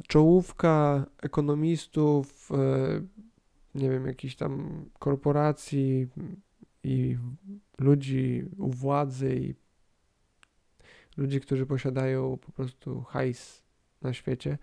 czołówka 0.08 1.06
ekonomistów, 1.22 2.50
e, 2.52 3.00
nie 3.74 3.90
wiem, 3.90 4.06
jakichś 4.06 4.34
tam 4.34 4.84
korporacji 4.98 6.08
i 6.82 7.16
ludzi 7.78 8.44
u 8.56 8.70
władzy 8.70 9.36
i 9.36 9.54
ludzi, 11.16 11.40
którzy 11.40 11.66
posiadają 11.66 12.36
po 12.36 12.52
prostu 12.52 13.02
hajs 13.02 13.62
na 14.02 14.12
świecie, 14.12 14.58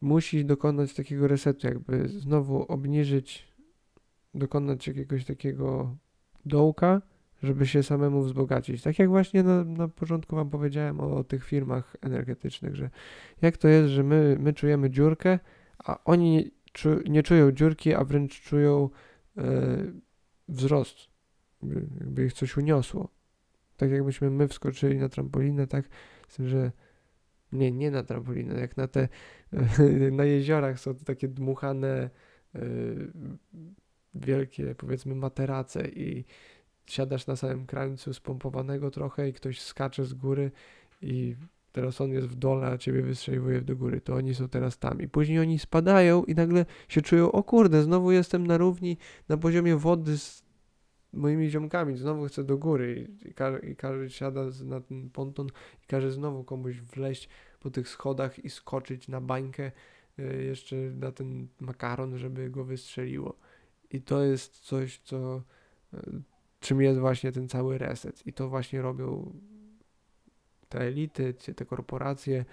musi 0.00 0.44
dokonać 0.44 0.94
takiego 0.94 1.28
resetu, 1.28 1.66
jakby 1.66 2.08
znowu 2.08 2.62
obniżyć, 2.62 3.48
dokonać 4.34 4.86
jakiegoś 4.86 5.24
takiego 5.24 5.96
dołka, 6.46 7.02
żeby 7.42 7.66
się 7.66 7.82
samemu 7.82 8.22
wzbogacić. 8.22 8.82
Tak 8.82 8.98
jak 8.98 9.08
właśnie 9.08 9.42
na, 9.42 9.64
na 9.64 9.88
początku 9.88 10.36
Wam 10.36 10.50
powiedziałem 10.50 11.00
o, 11.00 11.16
o 11.16 11.24
tych 11.24 11.44
firmach 11.44 11.96
energetycznych, 12.00 12.76
że 12.76 12.90
jak 13.42 13.56
to 13.56 13.68
jest, 13.68 13.88
że 13.88 14.02
my, 14.02 14.36
my 14.40 14.52
czujemy 14.52 14.90
dziurkę, 14.90 15.38
a 15.78 16.04
oni 16.04 16.32
nie, 16.32 16.44
czu, 16.72 16.88
nie 17.08 17.22
czują 17.22 17.52
dziurki, 17.52 17.94
a 17.94 18.04
wręcz 18.04 18.40
czują 18.40 18.90
e, 19.36 19.42
wzrost, 20.48 20.96
jakby 22.00 22.24
ich 22.24 22.32
coś 22.32 22.56
uniosło. 22.56 23.08
Tak 23.76 23.90
jakbyśmy 23.90 24.30
my 24.30 24.48
wskoczyli 24.48 24.98
na 24.98 25.08
trampolinę, 25.08 25.66
tak, 25.66 25.88
z 26.28 26.36
tym, 26.36 26.48
że 26.48 26.72
nie, 27.52 27.72
nie 27.72 27.90
na 27.90 28.02
trampolinę, 28.02 28.60
jak 28.60 28.76
na 28.76 28.88
te, 28.88 29.08
na 30.12 30.24
jeziorach 30.24 30.80
są 30.80 30.94
takie 30.94 31.28
dmuchane 31.28 32.10
e, 32.54 32.60
wielkie, 34.14 34.74
powiedzmy, 34.74 35.14
materace 35.14 35.88
i 35.88 36.24
siadasz 36.86 37.26
na 37.26 37.36
samym 37.36 37.66
krańcu 37.66 38.14
spompowanego 38.14 38.90
trochę 38.90 39.28
i 39.28 39.32
ktoś 39.32 39.60
skacze 39.60 40.04
z 40.04 40.14
góry 40.14 40.50
i 41.02 41.36
teraz 41.72 42.00
on 42.00 42.10
jest 42.10 42.26
w 42.26 42.34
dole, 42.34 42.66
a 42.66 42.78
ciebie 42.78 43.02
wystrzeliwuje 43.02 43.60
do 43.60 43.76
góry, 43.76 44.00
to 44.00 44.14
oni 44.14 44.34
są 44.34 44.48
teraz 44.48 44.78
tam. 44.78 45.00
I 45.00 45.08
później 45.08 45.38
oni 45.38 45.58
spadają 45.58 46.24
i 46.24 46.34
nagle 46.34 46.66
się 46.88 47.02
czują, 47.02 47.32
o 47.32 47.42
kurde, 47.42 47.82
znowu 47.82 48.12
jestem 48.12 48.46
na 48.46 48.56
równi, 48.56 48.98
na 49.28 49.36
poziomie 49.36 49.76
wody 49.76 50.18
z 50.18 50.47
moimi 51.12 51.50
ziomkami, 51.50 51.96
znowu 51.96 52.26
chcę 52.26 52.44
do 52.44 52.58
góry 52.58 53.08
i, 53.24 53.34
każdy, 53.34 53.68
i 53.68 53.76
każdy 53.76 54.10
siada 54.10 54.40
na 54.64 54.80
ten 54.80 55.10
ponton 55.10 55.46
i 55.84 55.86
każe 55.86 56.12
znowu 56.12 56.44
komuś 56.44 56.80
wleźć 56.80 57.28
po 57.60 57.70
tych 57.70 57.88
schodach 57.88 58.44
i 58.44 58.50
skoczyć 58.50 59.08
na 59.08 59.20
bańkę 59.20 59.72
y, 60.18 60.44
jeszcze 60.44 60.76
na 60.76 61.12
ten 61.12 61.48
makaron, 61.60 62.18
żeby 62.18 62.50
go 62.50 62.64
wystrzeliło. 62.64 63.38
I 63.90 64.02
to 64.02 64.22
jest 64.22 64.58
coś, 64.58 64.98
co 64.98 65.42
y, 65.94 65.98
czym 66.60 66.82
jest 66.82 67.00
właśnie 67.00 67.32
ten 67.32 67.48
cały 67.48 67.78
reset. 67.78 68.26
I 68.26 68.32
to 68.32 68.48
właśnie 68.48 68.82
robią 68.82 69.32
te 70.68 70.80
elity, 70.80 71.34
te 71.34 71.64
korporacje 71.64 72.44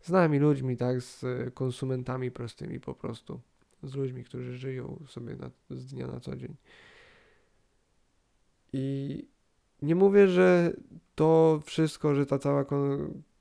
z 0.00 0.10
nami 0.10 0.38
ludźmi, 0.38 0.76
tak, 0.76 1.00
z 1.00 1.24
konsumentami 1.54 2.30
prostymi 2.30 2.80
po 2.80 2.94
prostu, 2.94 3.40
z 3.82 3.94
ludźmi, 3.94 4.24
którzy 4.24 4.56
żyją 4.58 5.04
sobie 5.08 5.36
na, 5.36 5.50
z 5.70 5.86
dnia 5.86 6.06
na 6.06 6.20
co 6.20 6.36
dzień. 6.36 6.56
I 8.72 9.18
nie 9.82 9.94
mówię, 9.94 10.28
że 10.28 10.72
to 11.14 11.60
wszystko, 11.64 12.14
że 12.14 12.26
ta 12.26 12.38
cała 12.38 12.64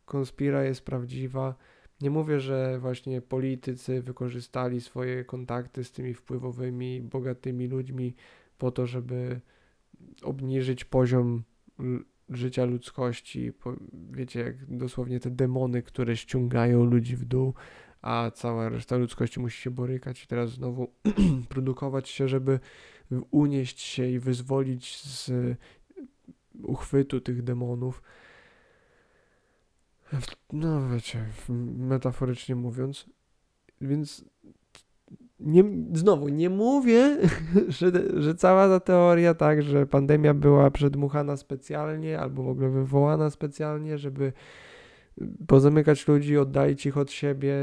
konspira 0.06 0.64
jest 0.64 0.86
prawdziwa. 0.86 1.56
Nie 2.02 2.10
mówię, 2.10 2.40
że 2.40 2.80
właśnie 2.80 3.22
politycy 3.22 4.02
wykorzystali 4.02 4.82
swoje 4.82 5.26
kontakty 5.26 5.84
z 5.84 5.92
tymi 5.92 6.14
wpływowymi, 6.14 7.02
bogatymi 7.02 7.68
ludźmi 7.68 8.16
po 8.58 8.72
to, 8.72 8.88
żeby 8.88 9.42
obniżyć 10.24 10.86
poziom 10.86 11.44
życia 12.30 12.66
ludzkości. 12.66 13.52
Wiecie, 14.12 14.40
jak 14.40 14.78
dosłownie 14.78 15.20
te 15.20 15.30
demony, 15.30 15.82
które 15.82 16.18
ściągają 16.18 16.84
ludzi 16.84 17.16
w 17.16 17.26
dół, 17.26 17.54
a 18.02 18.32
cała 18.34 18.70
reszta 18.70 18.98
ludzkości 18.98 19.40
musi 19.40 19.62
się 19.62 19.72
borykać 19.72 20.24
i 20.24 20.28
teraz 20.28 20.52
znowu 20.52 20.94
produkować 21.50 22.10
się, 22.10 22.28
żeby 22.28 22.60
unieść 23.32 23.82
się 23.82 24.08
i 24.08 24.20
wyzwolić 24.20 24.98
z 24.98 25.32
uchwytu 26.64 27.22
tych 27.22 27.44
demonów. 27.44 28.02
No 30.54 30.90
wiecie, 30.90 31.26
metaforycznie 31.78 32.56
mówiąc. 32.56 33.06
Więc 33.82 34.26
nie, 35.40 35.64
znowu, 35.94 36.30
nie 36.30 36.50
mówię, 36.50 37.18
że, 37.80 37.92
że 38.22 38.36
cała 38.36 38.68
ta 38.68 38.80
teoria, 38.80 39.34
tak, 39.34 39.64
że 39.64 39.88
pandemia 39.88 40.34
była 40.34 40.72
przedmuchana 40.72 41.38
specjalnie 41.38 42.20
albo 42.20 42.44
w 42.44 42.50
ogóle 42.50 42.70
wywołana 42.70 43.30
specjalnie, 43.30 43.98
żeby 43.98 44.34
pozamykać 45.48 46.08
ludzi, 46.08 46.38
oddalić 46.38 46.86
ich 46.86 46.98
od 46.98 47.12
siebie, 47.12 47.56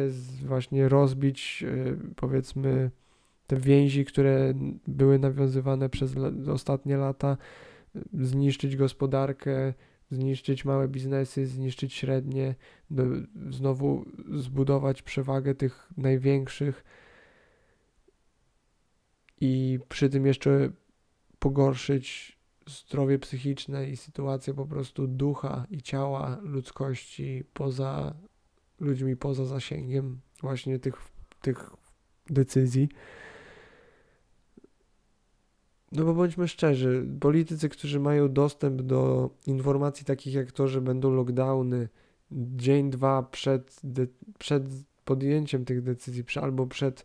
właśnie 0.47 0.89
rozbić, 0.89 1.65
e, 1.69 1.97
powiedzmy, 2.17 2.91
te 3.49 3.57
więzi, 3.57 4.05
które 4.05 4.55
były 4.87 5.19
nawiązywane 5.19 5.89
przez 5.89 6.15
ostatnie 6.53 6.97
lata, 6.97 7.37
zniszczyć 8.13 8.77
gospodarkę, 8.77 9.75
zniszczyć 10.11 10.65
małe 10.65 10.89
biznesy, 10.89 11.47
zniszczyć 11.47 11.95
średnie, 11.95 12.55
znowu 13.51 14.05
zbudować 14.35 15.03
przewagę 15.03 15.55
tych 15.55 15.89
największych 15.97 16.85
i 19.41 19.79
przy 19.89 20.09
tym 20.09 20.27
jeszcze 20.27 20.71
pogorszyć 21.39 22.39
zdrowie 22.67 23.19
psychiczne 23.19 23.91
i 23.91 23.97
sytuację 23.97 24.55
po 24.55 24.67
prostu 24.67 25.07
ducha 25.07 25.67
i 25.71 25.83
ciała 25.83 26.39
ludzkości 26.43 27.45
poza 27.53 28.15
ludźmi, 28.81 29.17
poza 29.17 29.45
zasięgiem 29.45 30.21
właśnie 30.41 30.79
tych, 30.79 30.95
tych 31.43 31.71
decyzji. 32.31 32.89
No 35.93 36.05
bo 36.05 36.15
bądźmy 36.15 36.49
szczerzy, 36.49 37.07
politycy, 37.21 37.69
którzy 37.69 38.01
mają 38.01 38.33
dostęp 38.33 38.83
do 38.83 39.31
informacji 39.47 40.05
takich 40.05 40.35
jak 40.35 40.53
to, 40.53 40.69
że 40.69 40.81
będą 40.81 41.11
lockdowny 41.11 41.89
dzień, 42.31 42.91
dwa 42.91 43.23
przed, 43.23 43.81
przed 44.39 44.63
podjęciem 45.05 45.65
tych 45.65 45.83
decyzji, 45.83 46.25
albo 46.43 46.67
przed 46.67 47.05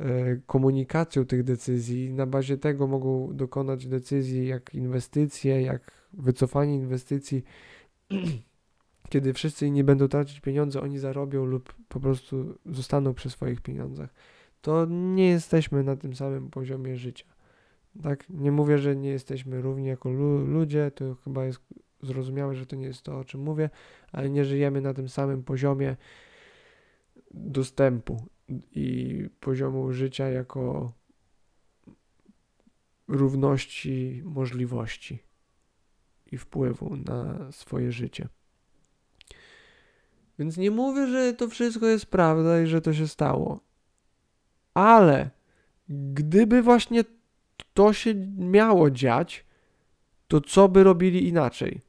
e, 0.00 0.36
komunikacją 0.46 1.24
tych 1.24 1.44
decyzji, 1.44 2.12
na 2.12 2.26
bazie 2.26 2.58
tego 2.58 2.86
mogą 2.86 3.36
dokonać 3.36 3.86
decyzji 3.86 4.46
jak 4.46 4.74
inwestycje, 4.74 5.62
jak 5.62 5.92
wycofanie 6.12 6.74
inwestycji. 6.74 7.44
Kiedy 9.10 9.32
wszyscy 9.32 9.66
inni 9.66 9.84
będą 9.84 10.08
tracić 10.08 10.40
pieniądze, 10.40 10.80
oni 10.80 10.98
zarobią 10.98 11.44
lub 11.44 11.74
po 11.88 12.00
prostu 12.00 12.58
zostaną 12.66 13.14
przy 13.14 13.30
swoich 13.30 13.60
pieniądzach. 13.60 14.14
To 14.62 14.86
nie 14.86 15.28
jesteśmy 15.28 15.84
na 15.84 15.96
tym 15.96 16.16
samym 16.16 16.50
poziomie 16.50 16.96
życia. 16.96 17.31
Tak, 18.02 18.30
nie 18.30 18.52
mówię, 18.52 18.78
że 18.78 18.96
nie 18.96 19.10
jesteśmy 19.10 19.60
równi 19.60 19.86
jako 19.86 20.10
lu 20.10 20.46
ludzie, 20.46 20.90
to 20.90 21.14
chyba 21.14 21.44
jest 21.44 21.60
zrozumiałe, 22.02 22.54
że 22.54 22.66
to 22.66 22.76
nie 22.76 22.86
jest 22.86 23.02
to, 23.02 23.18
o 23.18 23.24
czym 23.24 23.40
mówię, 23.40 23.70
ale 24.12 24.30
nie 24.30 24.44
żyjemy 24.44 24.80
na 24.80 24.94
tym 24.94 25.08
samym 25.08 25.42
poziomie 25.42 25.96
dostępu 27.30 28.26
i 28.72 29.28
poziomu 29.40 29.92
życia 29.92 30.28
jako 30.28 30.92
równości 33.08 34.22
możliwości 34.24 35.18
i 36.32 36.38
wpływu 36.38 36.96
na 36.96 37.52
swoje 37.52 37.92
życie. 37.92 38.28
Więc 40.38 40.56
nie 40.56 40.70
mówię, 40.70 41.06
że 41.06 41.32
to 41.32 41.48
wszystko 41.48 41.86
jest 41.86 42.06
prawda 42.06 42.62
i 42.62 42.66
że 42.66 42.80
to 42.80 42.94
się 42.94 43.08
stało. 43.08 43.60
Ale 44.74 45.30
gdyby 45.88 46.62
właśnie 46.62 47.04
to 47.74 47.92
się 47.92 48.14
miało 48.38 48.90
dziać, 48.90 49.44
to 50.28 50.40
co 50.40 50.68
by 50.68 50.84
robili 50.84 51.28
inaczej? 51.28 51.80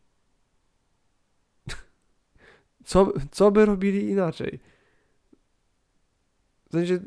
Co, 2.85 3.13
co 3.31 3.51
by 3.51 3.65
robili 3.65 4.09
inaczej? 4.09 4.59
W 6.69 6.71
sensie, 6.71 6.99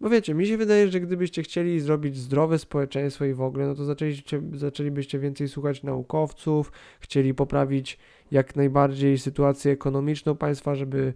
no 0.00 0.10
wiecie, 0.10 0.34
mi 0.34 0.46
się 0.46 0.56
wydaje, 0.56 0.88
że 0.88 1.00
gdybyście 1.00 1.42
chcieli 1.42 1.80
zrobić 1.80 2.16
zdrowe 2.16 2.58
społeczeństwo 2.58 3.24
i 3.24 3.34
w 3.34 3.40
ogóle, 3.40 3.66
no 3.66 3.74
to 3.74 3.84
zaczęliście, 3.84 4.42
zaczęlibyście 4.52 5.18
więcej 5.18 5.48
słuchać 5.48 5.82
naukowców, 5.82 6.72
chcieli 7.00 7.34
poprawić 7.34 7.98
jak 8.30 8.56
najbardziej 8.56 9.18
sytuację 9.18 9.72
ekonomiczną 9.72 10.36
państwa, 10.36 10.74
żeby 10.74 11.14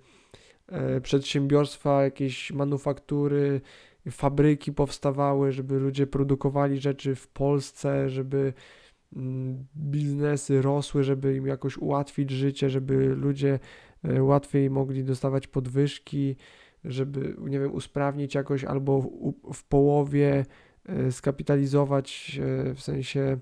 e, 0.69 1.01
przedsiębiorstwa, 1.01 2.03
jakieś 2.03 2.53
manufaktury, 2.53 3.61
fabryki 4.11 4.73
powstawały, 4.73 5.53
żeby 5.53 5.79
ludzie 5.79 6.07
produkowali 6.07 6.81
rzeczy 6.81 7.15
w 7.15 7.29
Polsce, 7.29 8.11
żeby 8.11 8.53
mm, 9.17 9.67
biznesy 9.77 10.63
rosły, 10.63 11.05
żeby 11.05 11.37
im 11.37 11.47
jakoś 11.47 11.79
ułatwić 11.79 12.31
życie, 12.31 12.71
żeby 12.71 12.95
ludzie 12.95 13.59
e, 14.05 14.23
łatwiej 14.23 14.71
mogli 14.71 15.05
dostawać 15.05 15.47
podwyżki, 15.47 16.37
żeby, 16.85 17.37
nie 17.41 17.61
wiem, 17.61 17.75
usprawnić 17.75 18.35
jakoś 18.35 18.65
albo 18.65 19.01
w, 19.01 19.35
w 19.55 19.65
połowie 19.65 20.45
e, 20.87 21.13
skapitalizować, 21.13 22.41
e, 22.43 22.75
w 22.75 22.81
sensie 22.81 23.39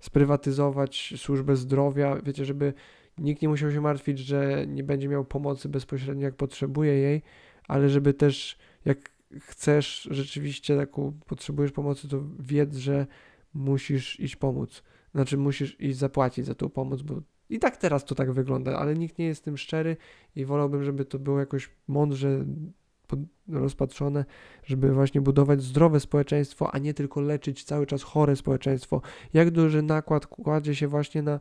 sprywatyzować 0.00 1.14
służbę 1.16 1.56
zdrowia, 1.56 2.16
wiecie, 2.22 2.44
żeby 2.44 2.72
nikt 3.18 3.42
nie 3.42 3.48
musiał 3.48 3.70
się 3.70 3.80
martwić, 3.80 4.18
że 4.18 4.66
nie 4.66 4.84
będzie 4.84 5.08
miał 5.08 5.24
pomocy 5.24 5.68
bezpośrednio, 5.68 6.24
jak 6.24 6.34
potrzebuje 6.34 6.92
jej, 6.92 7.22
ale 7.68 7.88
żeby 7.88 8.14
też, 8.14 8.58
jak 8.84 9.10
chcesz 9.40 10.08
rzeczywiście 10.10 10.76
taką, 10.76 11.12
potrzebujesz 11.26 11.72
pomocy, 11.72 12.08
to 12.08 12.22
wiedz, 12.38 12.76
że 12.76 13.06
musisz 13.54 14.20
iść 14.20 14.36
pomóc. 14.36 14.82
Znaczy, 15.14 15.36
musisz 15.36 15.80
iść 15.80 15.98
zapłacić 15.98 16.46
za 16.46 16.54
tą 16.54 16.68
pomoc, 16.68 17.02
bo 17.02 17.22
i 17.50 17.58
tak 17.58 17.76
teraz 17.76 18.04
to 18.04 18.14
tak 18.14 18.32
wygląda, 18.32 18.78
ale 18.78 18.94
nikt 18.94 19.18
nie 19.18 19.26
jest 19.26 19.44
tym 19.44 19.56
szczery 19.56 19.96
i 20.36 20.44
wolałbym, 20.44 20.84
żeby 20.84 21.04
to 21.04 21.18
było 21.18 21.40
jakoś 21.40 21.70
mądrze 21.88 22.44
rozpatrzone, 23.48 24.24
żeby 24.64 24.92
właśnie 24.94 25.20
budować 25.20 25.62
zdrowe 25.62 26.00
społeczeństwo, 26.00 26.74
a 26.74 26.78
nie 26.78 26.94
tylko 26.94 27.20
leczyć 27.20 27.64
cały 27.64 27.86
czas 27.86 28.02
chore 28.02 28.36
społeczeństwo. 28.36 29.02
Jak 29.32 29.50
duży 29.50 29.82
nakład 29.82 30.26
kładzie 30.26 30.74
się 30.74 30.88
właśnie 30.88 31.22
na 31.22 31.40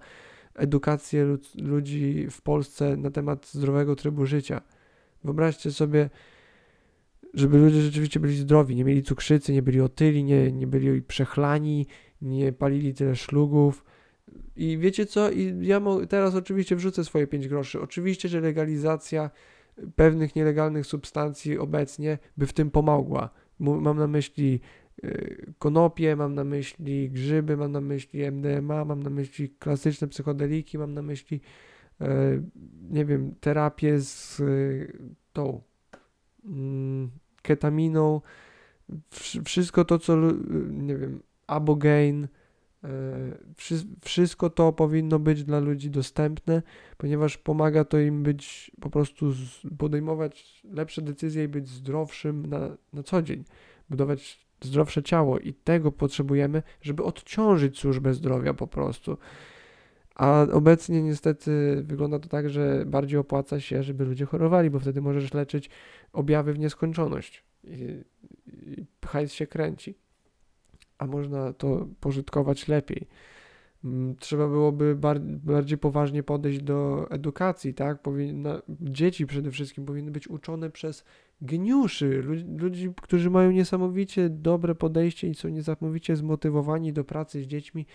edukację 0.55 1.37
ludzi 1.55 2.27
w 2.31 2.41
Polsce 2.41 2.97
na 2.97 3.11
temat 3.11 3.47
zdrowego 3.47 3.95
trybu 3.95 4.25
życia. 4.25 4.61
Wyobraźcie 5.23 5.71
sobie, 5.71 6.09
żeby 7.33 7.57
ludzie 7.57 7.81
rzeczywiście 7.81 8.19
byli 8.19 8.35
zdrowi, 8.35 8.75
nie 8.75 8.85
mieli 8.85 9.03
cukrzycy, 9.03 9.53
nie 9.53 9.61
byli 9.61 9.81
otyli, 9.81 10.23
nie, 10.23 10.51
nie 10.51 10.67
byli 10.67 11.01
przechlani, 11.01 11.87
nie 12.21 12.53
palili 12.53 12.93
tyle 12.93 13.15
szlugów. 13.15 13.85
I 14.55 14.77
wiecie 14.77 15.05
co? 15.05 15.31
I 15.31 15.57
ja 15.61 15.81
teraz 16.09 16.35
oczywiście 16.35 16.75
wrzucę 16.75 17.03
swoje 17.03 17.27
5 17.27 17.47
groszy. 17.47 17.81
Oczywiście, 17.81 18.29
że 18.29 18.41
legalizacja 18.41 19.29
pewnych 19.95 20.35
nielegalnych 20.35 20.85
substancji 20.85 21.57
obecnie 21.57 22.17
by 22.37 22.47
w 22.47 22.53
tym 22.53 22.71
pomogła. 22.71 23.29
Mam 23.59 23.97
na 23.97 24.07
myśli 24.07 24.59
y, 25.03 25.53
konopie, 25.59 26.15
mam 26.15 26.35
na 26.35 26.43
myśli 26.43 27.09
grzyby, 27.09 27.57
mam 27.57 27.71
na 27.71 27.81
myśli 27.81 28.31
MDMA, 28.31 28.85
mam 28.85 29.03
na 29.03 29.09
myśli 29.09 29.49
klasyczne 29.49 30.07
psychodeliki, 30.07 30.77
mam 30.77 30.93
na 30.93 31.01
myśli 31.01 31.41
y, 32.01 32.05
nie 32.89 33.05
wiem, 33.05 33.35
terapię 33.39 33.99
z 33.99 34.39
y, 34.39 34.97
tą 35.33 35.61
ketaminą, 37.41 38.21
wszystko 39.45 39.85
to, 39.85 39.99
co 39.99 40.17
nie 40.69 40.95
wiem, 40.97 41.21
abogain, 41.47 42.27
wszystko 44.01 44.49
to 44.49 44.73
powinno 44.73 45.19
być 45.19 45.43
dla 45.43 45.59
ludzi 45.59 45.89
dostępne, 45.89 46.61
ponieważ 46.97 47.37
pomaga 47.37 47.85
to 47.85 47.99
im 47.99 48.23
być 48.23 48.71
po 48.81 48.89
prostu 48.89 49.33
podejmować 49.77 50.63
lepsze 50.73 51.01
decyzje 51.01 51.43
i 51.43 51.47
być 51.47 51.67
zdrowszym 51.67 52.45
na, 52.45 52.77
na 52.93 53.03
co 53.03 53.21
dzień, 53.21 53.43
budować 53.89 54.49
zdrowsze 54.61 55.03
ciało 55.03 55.39
i 55.39 55.53
tego 55.53 55.91
potrzebujemy, 55.91 56.63
żeby 56.81 57.03
odciążyć 57.03 57.79
służbę 57.79 58.13
zdrowia 58.13 58.53
po 58.53 58.67
prostu. 58.67 59.17
A 60.19 60.41
obecnie 60.51 61.01
niestety 61.01 61.83
wygląda 61.83 62.19
to 62.19 62.29
tak, 62.29 62.49
że 62.49 62.83
bardziej 62.85 63.19
opłaca 63.19 63.59
się, 63.59 63.83
żeby 63.83 64.05
ludzie 64.05 64.25
chorowali, 64.25 64.69
bo 64.69 64.79
wtedy 64.79 65.01
możesz 65.01 65.33
leczyć 65.33 65.69
objawy 66.13 66.53
w 66.53 66.59
nieskończoność 66.59 67.43
i, 67.63 68.03
i 68.47 68.85
hajs 69.05 69.33
się 69.33 69.47
kręci 69.47 69.95
a 70.99 71.07
można 71.07 71.53
to 71.53 71.87
pożytkować 71.99 72.67
lepiej. 72.67 73.07
Mm, 73.83 74.15
trzeba 74.15 74.47
byłoby 74.47 74.95
bardziej 75.43 75.77
poważnie 75.77 76.23
podejść 76.23 76.61
do 76.61 77.07
edukacji, 77.11 77.73
tak? 77.73 78.01
Powinna, 78.01 78.61
dzieci 78.69 79.25
przede 79.25 79.51
wszystkim 79.51 79.85
powinny 79.85 80.11
być 80.11 80.27
uczone 80.27 80.69
przez 80.69 81.03
geniuszy, 81.41 82.21
ludzi, 82.21 82.45
ludzi, 82.57 82.89
którzy 83.01 83.29
mają 83.29 83.51
niesamowicie 83.51 84.29
dobre 84.29 84.75
podejście 84.75 85.27
i 85.27 85.35
są 85.35 85.49
niesamowicie 85.49 86.15
zmotywowani 86.15 86.93
do 86.93 87.03
pracy 87.03 87.43
z 87.43 87.47
dziećmi 87.47 87.85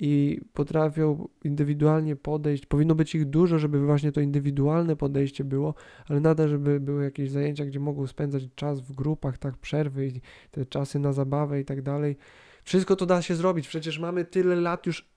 i 0.00 0.40
potrafią 0.52 1.28
indywidualnie 1.44 2.16
podejść. 2.16 2.66
Powinno 2.66 2.94
być 2.94 3.14
ich 3.14 3.24
dużo, 3.24 3.58
żeby 3.58 3.86
właśnie 3.86 4.12
to 4.12 4.20
indywidualne 4.20 4.96
podejście 4.96 5.44
było, 5.44 5.74
ale 6.08 6.20
nadal, 6.20 6.48
żeby 6.48 6.80
były 6.80 7.04
jakieś 7.04 7.30
zajęcia, 7.30 7.66
gdzie 7.66 7.80
mogą 7.80 8.06
spędzać 8.06 8.48
czas 8.54 8.80
w 8.80 8.92
grupach, 8.92 9.38
tak, 9.38 9.58
przerwy 9.58 10.06
i 10.06 10.20
te 10.50 10.66
czasy 10.66 10.98
na 10.98 11.12
zabawę 11.12 11.60
i 11.60 11.64
tak 11.64 11.82
dalej 11.82 12.16
wszystko 12.64 12.96
to 12.96 13.06
da 13.06 13.22
się 13.22 13.34
zrobić. 13.34 13.68
Przecież 13.68 13.98
mamy 13.98 14.24
tyle 14.24 14.56
lat 14.56 14.86
już 14.86 15.10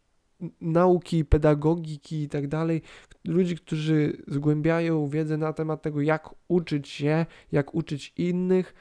nauki, 0.62 1.26
pedagogiki 1.26 2.24
i 2.24 2.30
tak 2.30 2.48
dalej. 2.48 2.82
Ludzi, 3.26 3.56
którzy 3.56 4.18
zgłębiają 4.28 5.08
wiedzę 5.08 5.38
na 5.38 5.54
temat 5.54 5.82
tego, 5.82 6.02
jak 6.02 6.30
uczyć 6.48 6.90
się, 6.90 7.26
jak 7.52 7.76
uczyć 7.76 8.14
innych, 8.18 8.74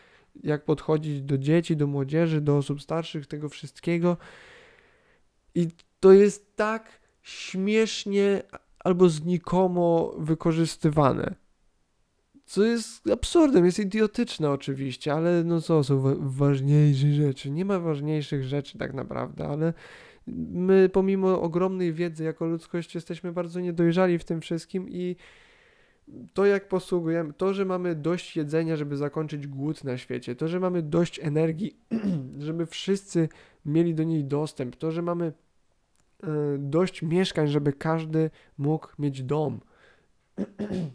jak 0.42 0.64
podchodzić 0.64 1.22
do 1.22 1.38
dzieci, 1.38 1.76
do 1.76 1.86
młodzieży, 1.86 2.40
do 2.40 2.56
osób 2.56 2.82
starszych, 2.82 3.26
tego 3.26 3.48
wszystkiego. 3.48 4.16
I 5.54 5.68
to 6.02 6.12
jest 6.12 6.56
tak 6.56 7.00
śmiesznie 7.22 8.42
albo 8.78 9.08
znikomo 9.08 10.14
wykorzystywane. 10.18 11.34
Co 12.44 12.64
jest 12.64 13.10
absurdem, 13.10 13.64
jest 13.64 13.78
idiotyczne 13.78 14.50
oczywiście, 14.50 15.12
ale 15.12 15.44
no 15.44 15.60
co, 15.60 15.84
są 15.84 16.00
wa 16.00 16.14
ważniejsze 16.18 17.12
rzeczy. 17.12 17.50
Nie 17.50 17.64
ma 17.64 17.78
ważniejszych 17.80 18.44
rzeczy 18.44 18.78
tak 18.78 18.94
naprawdę, 18.94 19.48
ale 19.48 19.72
my 20.52 20.88
pomimo 20.92 21.42
ogromnej 21.42 21.92
wiedzy 21.92 22.24
jako 22.24 22.46
ludzkość 22.46 22.94
jesteśmy 22.94 23.32
bardzo 23.32 23.60
niedojrzali 23.60 24.18
w 24.18 24.24
tym 24.24 24.40
wszystkim 24.40 24.88
i 24.88 25.16
to 26.32 26.46
jak 26.46 26.68
posługujemy, 26.68 27.32
to, 27.32 27.54
że 27.54 27.64
mamy 27.64 27.94
dość 27.94 28.36
jedzenia, 28.36 28.76
żeby 28.76 28.96
zakończyć 28.96 29.46
głód 29.46 29.84
na 29.84 29.98
świecie, 29.98 30.36
to, 30.36 30.48
że 30.48 30.60
mamy 30.60 30.82
dość 30.82 31.20
energii, 31.20 31.76
żeby 32.38 32.66
wszyscy 32.66 33.28
mieli 33.66 33.94
do 33.94 34.02
niej 34.02 34.24
dostęp, 34.24 34.76
to, 34.76 34.90
że 34.90 35.02
mamy 35.02 35.32
dość 36.58 37.02
mieszkań, 37.02 37.48
żeby 37.48 37.72
każdy 37.72 38.30
mógł 38.58 38.88
mieć 38.98 39.22
dom. 39.22 39.60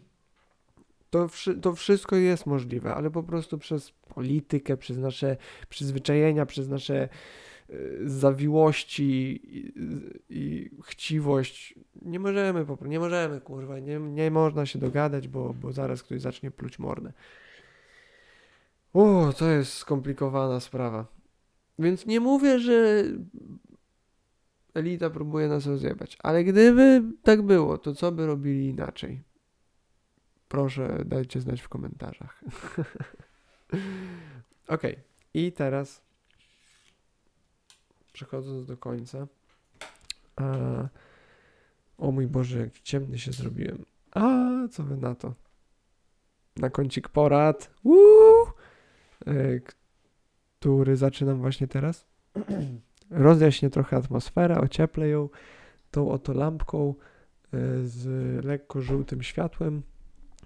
To, 1.10 1.28
to 1.62 1.74
wszystko 1.74 2.16
jest 2.16 2.46
możliwe, 2.46 2.94
ale 2.94 3.10
po 3.10 3.22
prostu 3.22 3.58
przez 3.58 3.90
politykę, 3.90 4.76
przez 4.76 4.98
nasze 4.98 5.36
przyzwyczajenia, 5.68 6.46
przez 6.46 6.68
nasze 6.68 7.08
y, 7.70 7.98
zawiłości 8.04 9.40
i, 9.44 9.72
i, 10.28 10.70
chciwość 10.84 11.74
nie 12.02 12.20
możemy, 12.20 12.66
nie 12.82 12.98
możemy, 12.98 13.40
kurwa, 13.40 13.78
nie, 13.78 13.98
nie 13.98 14.30
można 14.30 14.66
się 14.66 14.78
dogadać, 14.78 15.28
bo, 15.28 15.54
bo 15.54 15.72
zaraz 15.72 16.02
ktoś 16.02 16.20
zacznie 16.20 16.50
pluć 16.50 16.78
mordę. 16.78 17.12
O, 18.92 19.32
to 19.38 19.48
jest 19.48 19.72
skomplikowana 19.72 20.60
sprawa. 20.60 21.06
Więc 21.78 22.06
nie 22.06 22.20
mówię, 22.20 22.58
że 22.58 23.04
elita 24.78 25.10
próbuje 25.10 25.48
nas 25.48 25.66
rozjebać, 25.66 26.18
ale 26.22 26.44
gdyby 26.44 27.02
tak 27.22 27.42
było, 27.42 27.78
to 27.78 27.94
co 27.94 28.12
by 28.12 28.26
robili 28.26 28.68
inaczej? 28.68 29.22
Proszę 30.48 31.02
dajcie 31.04 31.40
znać 31.40 31.60
w 31.60 31.68
komentarzach. 31.68 32.44
ok, 34.68 34.82
i 35.34 35.52
teraz 35.52 36.02
przechodząc 38.12 38.66
do 38.66 38.76
końca. 38.76 39.26
A, 40.36 40.44
o 41.98 42.12
mój 42.12 42.26
Boże, 42.26 42.58
jak 42.58 42.80
ciemny 42.80 43.18
się 43.18 43.32
zrobiłem. 43.32 43.84
A, 44.10 44.48
co 44.70 44.82
wy 44.82 44.96
na 44.96 45.14
to? 45.14 45.34
Na 46.56 46.70
kącik 46.70 47.08
porad, 47.08 47.70
Woo! 47.84 48.52
E, 49.26 49.60
który 50.58 50.96
zaczynam 50.96 51.38
właśnie 51.38 51.68
teraz. 51.68 52.06
Rozjaśnię 53.10 53.70
trochę 53.70 53.96
atmosferę, 53.96 54.60
ocieplę 54.60 55.08
ją 55.08 55.28
tą 55.90 56.10
oto 56.10 56.32
lampką 56.32 56.94
e, 57.52 57.58
z 57.84 58.44
lekko 58.44 58.80
żółtym 58.80 59.22
światłem 59.22 59.82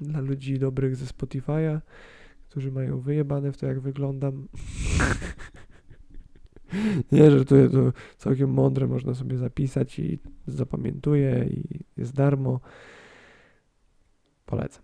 dla 0.00 0.20
ludzi 0.20 0.58
dobrych 0.58 0.96
ze 0.96 1.06
Spotify'a, 1.06 1.80
którzy 2.48 2.72
mają 2.72 3.00
wyjebane 3.00 3.52
w 3.52 3.56
to, 3.56 3.66
jak 3.66 3.80
wyglądam. 3.80 4.42
Nie, 7.12 7.30
że 7.30 7.36
jest 7.36 7.48
to 7.48 7.56
całkiem 8.16 8.50
mądre, 8.50 8.86
można 8.86 9.14
sobie 9.14 9.36
zapisać 9.36 9.98
i 9.98 10.18
zapamiętuję 10.46 11.46
i 11.50 11.84
jest 11.96 12.14
darmo. 12.14 12.60
Polecam. 14.46 14.82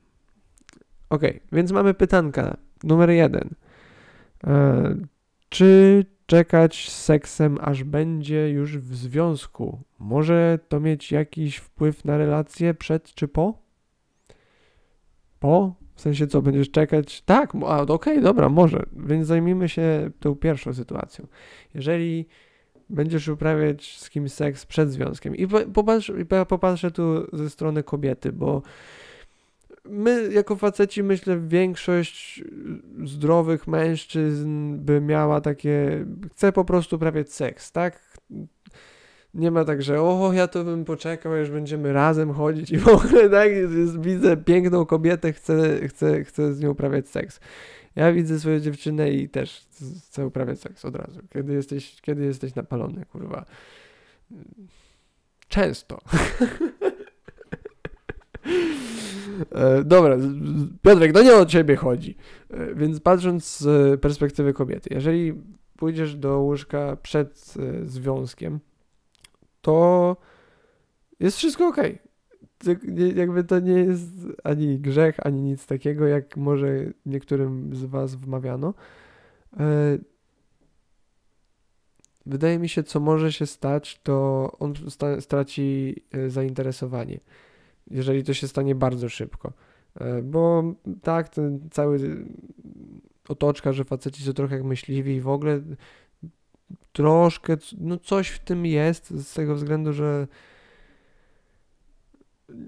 Ok, 1.10 1.22
więc 1.52 1.72
mamy 1.72 1.94
pytanka. 1.94 2.56
Numer 2.84 3.10
jeden. 3.10 3.54
E, 4.44 4.94
czy 5.48 6.04
czekać 6.28 6.90
z 6.90 7.04
seksem, 7.04 7.58
aż 7.60 7.84
będzie 7.84 8.50
już 8.50 8.78
w 8.78 8.96
związku? 8.96 9.78
Może 9.98 10.58
to 10.68 10.80
mieć 10.80 11.12
jakiś 11.12 11.56
wpływ 11.56 12.04
na 12.04 12.18
relacje 12.18 12.74
przed 12.74 13.14
czy 13.14 13.28
po? 13.28 13.58
Po? 15.38 15.74
W 15.94 16.00
sensie 16.00 16.26
co, 16.26 16.42
będziesz 16.42 16.70
czekać? 16.70 17.22
Tak, 17.22 17.54
okej, 17.54 17.84
okay, 17.88 18.20
dobra, 18.20 18.48
może. 18.48 18.86
Więc 18.92 19.26
zajmijmy 19.26 19.68
się 19.68 20.10
tą 20.20 20.34
pierwszą 20.34 20.74
sytuacją. 20.74 21.26
Jeżeli 21.74 22.26
będziesz 22.90 23.28
uprawiać 23.28 23.98
z 23.98 24.10
kimś 24.10 24.32
seks 24.32 24.66
przed 24.66 24.90
związkiem. 24.90 25.36
I 25.36 25.46
popatrz, 25.74 26.12
popatrzę 26.48 26.90
tu 26.90 27.36
ze 27.36 27.50
strony 27.50 27.82
kobiety, 27.82 28.32
bo 28.32 28.62
my 29.89 30.32
jako 30.32 30.57
faceci, 30.57 31.03
myślę, 31.03 31.41
większość 31.41 32.45
zdrowych 33.05 33.66
mężczyzn 33.66 34.78
by 34.78 35.01
miała 35.01 35.41
takie, 35.41 36.07
chce 36.32 36.53
po 36.53 36.64
prostu 36.64 36.97
uprawiać 36.97 37.32
seks, 37.32 37.72
tak? 37.72 38.18
Nie 39.34 39.51
ma 39.51 39.64
tak, 39.64 39.82
że 39.82 40.03
o, 40.03 40.32
ja 40.32 40.49
to 40.49 40.64
bym 40.64 40.84
poczekał, 40.84 41.36
już 41.36 41.51
będziemy 41.51 41.93
razem 41.93 42.32
chodzić 42.32 42.70
i 42.70 42.78
w 42.78 42.89
ogóle 42.89 43.30
tak, 43.30 43.51
jest, 43.51 44.01
widzę 44.01 44.36
piękną 44.36 44.86
kobietę, 44.86 45.32
chcę, 45.32 45.89
chcę, 45.89 46.24
chcę 46.24 46.55
z 46.55 46.61
nią 46.61 46.70
uprawiać 46.70 47.09
seks. 47.09 47.41
Ja 47.97 48.12
widzę 48.12 48.41
swoją 48.41 48.61
dziewczynę 48.61 49.11
i 49.11 49.28
też 49.28 49.66
chcę 50.09 50.26
uprawiać 50.26 50.61
seks 50.61 50.84
od 50.84 50.97
razu. 50.97 51.20
Kiedy 51.32 51.53
jesteś, 51.53 52.01
kiedy 52.01 52.24
jesteś 52.24 52.55
napalony, 52.55 53.05
kurwa. 53.07 53.45
Często. 55.49 55.99
E, 59.53 59.84
dobra, 59.84 60.16
Piotrek, 60.82 61.12
to 61.12 61.22
nie 61.22 61.36
o 61.36 61.47
ciebie 61.47 61.76
chodzi. 61.76 62.16
E, 62.51 62.74
więc 62.74 63.01
patrząc 63.01 63.59
z 63.59 64.01
perspektywy 64.01 64.53
kobiety, 64.53 64.95
jeżeli 64.95 65.34
pójdziesz 65.76 66.16
do 66.16 66.39
łóżka 66.39 66.97
przed 67.03 67.55
e, 67.59 67.86
związkiem, 67.86 68.61
to 69.61 70.16
jest 71.20 71.36
wszystko 71.36 71.68
ok. 71.68 71.76
Jakby 73.14 73.45
to 73.45 73.59
nie 73.59 73.72
jest 73.72 74.12
ani 74.45 74.78
grzech, 74.78 75.26
ani 75.26 75.43
nic 75.43 75.66
takiego, 75.66 76.07
jak 76.07 76.36
może 76.36 76.68
niektórym 77.07 77.76
z 77.76 77.84
Was 77.84 78.14
wmawiano. 78.14 78.74
Wydaje 82.26 82.59
mi 82.59 82.68
się, 82.68 82.82
co 82.82 83.01
może 83.01 83.32
się 83.32 83.47
stać, 83.47 84.01
to 84.03 84.51
on 84.59 84.74
straci 85.20 85.97
zainteresowanie 86.28 87.20
jeżeli 87.91 88.24
to 88.24 88.34
się 88.34 88.49
stanie 88.49 88.74
bardzo 88.74 89.09
szybko. 89.09 89.53
E, 89.95 90.22
bo 90.22 90.74
tak, 91.03 91.28
ten 91.28 91.68
cały 91.70 92.24
otoczka, 93.28 93.72
że 93.72 93.84
faceci 93.84 94.22
są 94.22 94.32
trochę 94.32 94.57
jak 94.57 94.64
myśliwi 94.64 95.14
i 95.14 95.20
w 95.20 95.28
ogóle 95.28 95.61
troszkę, 96.93 97.57
no 97.78 97.97
coś 97.97 98.28
w 98.28 98.39
tym 98.39 98.66
jest 98.66 99.11
z 99.11 99.34
tego 99.34 99.55
względu, 99.55 99.93
że 99.93 100.26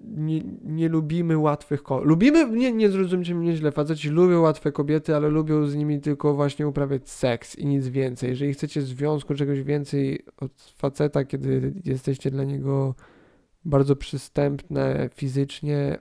nie, 0.05 0.41
nie 0.65 0.89
lubimy 0.89 1.39
łatwych 1.39 1.83
kobiet. 1.83 2.09
Lubimy, 2.09 2.51
nie, 2.51 2.73
nie 2.73 2.91
zrozumcie 2.91 3.35
mnie 3.35 3.57
źle, 3.57 3.73
faceci 3.73 4.09
lubią 4.09 4.41
łatwe 4.41 4.73
kobiety, 4.73 5.17
ale 5.17 5.29
lubią 5.29 5.67
z 5.67 5.75
nimi 5.75 6.01
tylko 6.01 6.35
właśnie 6.35 6.69
uprawiać 6.69 7.09
seks 7.11 7.59
i 7.59 7.67
nic 7.67 7.89
więcej. 7.89 8.31
Jeżeli 8.31 8.53
chcecie 8.53 8.83
związku 8.83 9.35
czegoś 9.35 9.63
więcej 9.63 10.25
od 10.37 10.53
faceta, 10.77 11.25
kiedy 11.25 11.73
jesteście 11.85 12.31
dla 12.31 12.45
niego 12.45 12.95
bardzo 13.65 13.97
przystępne 13.97 15.11
fizycznie, 15.15 15.99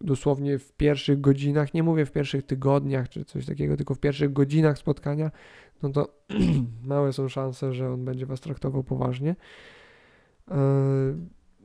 dosłownie 0.00 0.58
w 0.58 0.72
pierwszych 0.72 1.20
godzinach, 1.20 1.74
nie 1.74 1.82
mówię 1.82 2.06
w 2.06 2.12
pierwszych 2.12 2.46
tygodniach 2.46 3.08
czy 3.08 3.24
coś 3.24 3.46
takiego, 3.46 3.76
tylko 3.76 3.94
w 3.94 4.00
pierwszych 4.00 4.32
godzinach 4.32 4.78
spotkania, 4.78 5.30
no 5.82 5.88
to 5.88 6.24
małe 6.84 7.12
są 7.12 7.28
szanse, 7.28 7.72
że 7.72 7.92
on 7.92 8.04
będzie 8.04 8.26
was 8.26 8.40
traktował 8.40 8.84
poważnie. 8.84 9.36
Yy, 10.48 10.56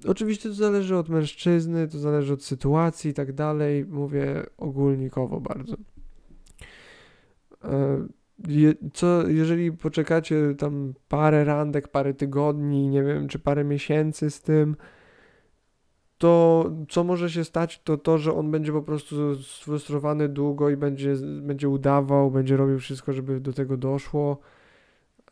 oczywiście 0.08 0.50
to 0.50 0.56
zależy 0.56 0.98
od 0.98 1.10
mężczyzny, 1.10 1.88
to 1.88 2.00
zależy 2.00 2.34
od 2.34 2.44
sytuacji 2.44 3.12
i 3.12 3.14
tak 3.14 3.34
dalej. 3.34 3.86
Mówię 3.86 4.46
ogólnikowo 4.58 5.42
bardzo. 5.42 5.76
Yy, 8.48 8.78
co, 8.94 9.28
jeżeli 9.28 9.72
poczekacie 9.72 10.56
tam 10.58 10.94
parę 11.08 11.44
randek, 11.44 11.88
parę 11.88 12.14
tygodni, 12.14 12.88
nie 12.88 13.04
wiem, 13.04 13.28
czy 13.28 13.40
parę 13.40 13.64
miesięcy 13.64 14.32
z 14.32 14.42
tym, 14.42 14.76
to 16.20 16.66
co 16.90 17.04
może 17.04 17.30
się 17.30 17.44
stać, 17.44 17.82
to 17.84 17.98
to, 17.98 18.18
że 18.18 18.34
on 18.34 18.52
będzie 18.52 18.72
po 18.72 18.82
prostu 18.82 19.36
sfrustrowany 19.36 20.30
długo 20.30 20.70
i 20.70 20.78
będzie, 20.78 21.16
będzie 21.42 21.70
udawał, 21.70 22.32
będzie 22.32 22.58
robił 22.58 22.80
wszystko, 22.80 23.14
żeby 23.14 23.40
do 23.40 23.54
tego 23.54 23.78
doszło. 23.78 24.40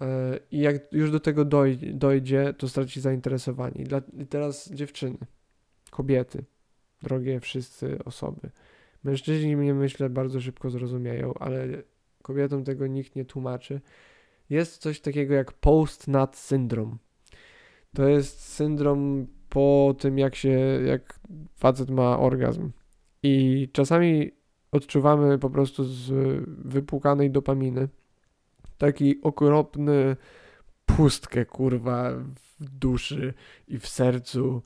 E, 0.01 0.39
I 0.51 0.59
jak 0.59 0.93
już 0.93 1.11
do 1.11 1.19
tego 1.19 1.45
dojdzie, 1.93 2.53
to 2.57 2.69
straci 2.69 3.01
zainteresowanie. 3.01 3.83
I 4.17 4.25
teraz 4.25 4.71
dziewczyny, 4.71 5.17
kobiety, 5.91 6.43
drogie 7.03 7.39
wszyscy 7.39 8.03
osoby. 8.05 8.49
Mężczyźni 9.03 9.55
mnie 9.55 9.73
myślę 9.73 10.09
bardzo 10.09 10.41
szybko 10.41 10.69
zrozumieją, 10.69 11.33
ale 11.33 11.67
kobietom 12.21 12.63
tego 12.63 12.87
nikt 12.87 13.15
nie 13.15 13.25
tłumaczy. 13.25 13.81
Jest 14.49 14.77
coś 14.77 15.01
takiego 15.01 15.33
jak 15.33 15.53
post-nut 15.53 16.35
syndrom. 16.35 16.97
To 17.95 18.07
jest 18.07 18.41
syndrom 18.41 19.27
po 19.57 19.95
tym, 19.99 20.17
jak 20.17 20.35
się, 20.35 20.49
jak 20.85 21.19
facet 21.55 21.89
ma 21.89 22.19
orgazm. 22.19 22.69
I 23.23 23.69
czasami 23.71 24.31
odczuwamy 24.71 25.39
po 25.39 25.49
prostu 25.49 25.83
z 25.83 26.11
wypłukanej 26.65 27.31
dopaminy 27.31 27.87
taki 28.77 29.21
okropny 29.21 30.15
pustkę, 30.85 31.45
kurwa, 31.45 32.11
w 32.59 32.69
duszy 32.79 33.33
i 33.67 33.79
w 33.79 33.87
sercu 33.87 34.61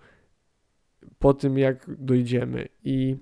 po 1.20 1.34
tym, 1.34 1.58
jak 1.58 1.86
dojdziemy. 1.98 2.68
I, 2.84 3.16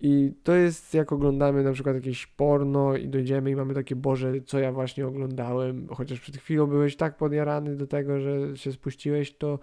I 0.00 0.32
to 0.42 0.54
jest, 0.54 0.94
jak 0.94 1.12
oglądamy 1.12 1.62
na 1.62 1.72
przykład 1.72 1.94
jakieś 1.94 2.26
porno 2.26 2.96
i 2.96 3.08
dojdziemy 3.08 3.50
i 3.50 3.56
mamy 3.56 3.74
takie, 3.74 3.96
Boże, 3.96 4.32
co 4.46 4.58
ja 4.58 4.72
właśnie 4.72 5.06
oglądałem, 5.06 5.88
chociaż 5.88 6.20
przed 6.20 6.36
chwilą 6.36 6.66
byłeś 6.66 6.96
tak 6.96 7.16
podjarany 7.16 7.76
do 7.76 7.86
tego, 7.86 8.20
że 8.20 8.56
się 8.56 8.72
spuściłeś, 8.72 9.36
to 9.36 9.58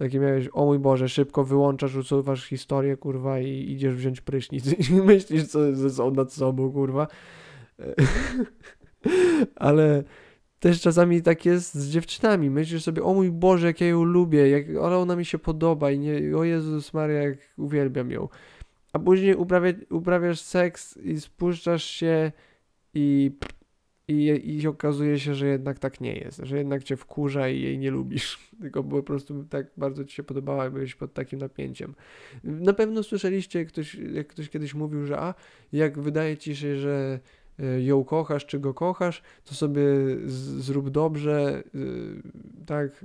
takie 0.00 0.20
miałeś, 0.20 0.48
o 0.52 0.64
mój 0.64 0.78
Boże, 0.78 1.08
szybko 1.08 1.44
wyłączasz, 1.44 1.94
usuwasz 1.94 2.44
historię, 2.44 2.96
kurwa, 2.96 3.40
i 3.40 3.72
idziesz 3.72 3.94
wziąć 3.94 4.20
prysznic 4.20 4.78
i 4.90 4.92
myślisz, 4.92 5.46
co 5.46 5.76
ze 5.76 6.10
nad 6.10 6.32
sobą, 6.32 6.72
kurwa. 6.72 7.06
Ale 9.56 10.04
też 10.60 10.80
czasami 10.80 11.22
tak 11.22 11.46
jest 11.46 11.74
z 11.74 11.90
dziewczynami. 11.90 12.50
Myślisz 12.50 12.82
sobie, 12.82 13.02
o 13.02 13.14
mój 13.14 13.30
Boże, 13.30 13.66
jak 13.66 13.80
ja 13.80 13.86
ją 13.86 14.04
lubię, 14.04 14.48
jak, 14.48 14.64
ale 14.82 14.98
ona 14.98 15.16
mi 15.16 15.24
się 15.24 15.38
podoba 15.38 15.90
i 15.90 15.98
nie, 15.98 16.36
o 16.36 16.44
Jezus 16.44 16.94
Maria, 16.94 17.22
jak 17.22 17.38
uwielbiam 17.56 18.10
ją. 18.10 18.28
A 18.92 18.98
później 18.98 19.34
uprawia, 19.34 19.72
uprawiasz 19.90 20.40
seks 20.40 20.96
i 20.96 21.20
spuszczasz 21.20 21.84
się 21.84 22.32
i 22.94 23.32
i, 24.10 24.56
I 24.56 24.66
okazuje 24.66 25.18
się, 25.18 25.34
że 25.34 25.46
jednak 25.46 25.78
tak 25.78 26.00
nie 26.00 26.14
jest, 26.14 26.40
że 26.42 26.58
jednak 26.58 26.84
cię 26.84 26.96
wkurza 26.96 27.48
i 27.48 27.60
jej 27.60 27.78
nie 27.78 27.90
lubisz, 27.90 28.38
tylko 28.62 28.84
po 28.84 29.02
prostu 29.02 29.44
tak 29.44 29.66
bardzo 29.76 30.04
ci 30.04 30.14
się 30.14 30.22
podobała 30.22 30.66
i 30.66 30.70
byłeś 30.70 30.94
pod 30.94 31.12
takim 31.12 31.38
napięciem. 31.38 31.94
Na 32.44 32.72
pewno 32.72 33.02
słyszeliście, 33.02 33.58
jak 33.58 33.68
ktoś, 33.68 33.94
jak 33.94 34.26
ktoś 34.26 34.48
kiedyś 34.48 34.74
mówił, 34.74 35.06
że 35.06 35.18
a, 35.18 35.34
jak 35.72 35.98
wydaje 35.98 36.36
ci 36.36 36.56
się, 36.56 36.76
że 36.76 37.20
e, 37.58 37.82
ją 37.82 38.04
kochasz, 38.04 38.46
czy 38.46 38.58
go 38.58 38.74
kochasz, 38.74 39.22
to 39.44 39.54
sobie 39.54 39.82
z, 40.26 40.32
zrób 40.64 40.90
dobrze, 40.90 41.62
yy, 41.74 42.22
tak, 42.66 43.04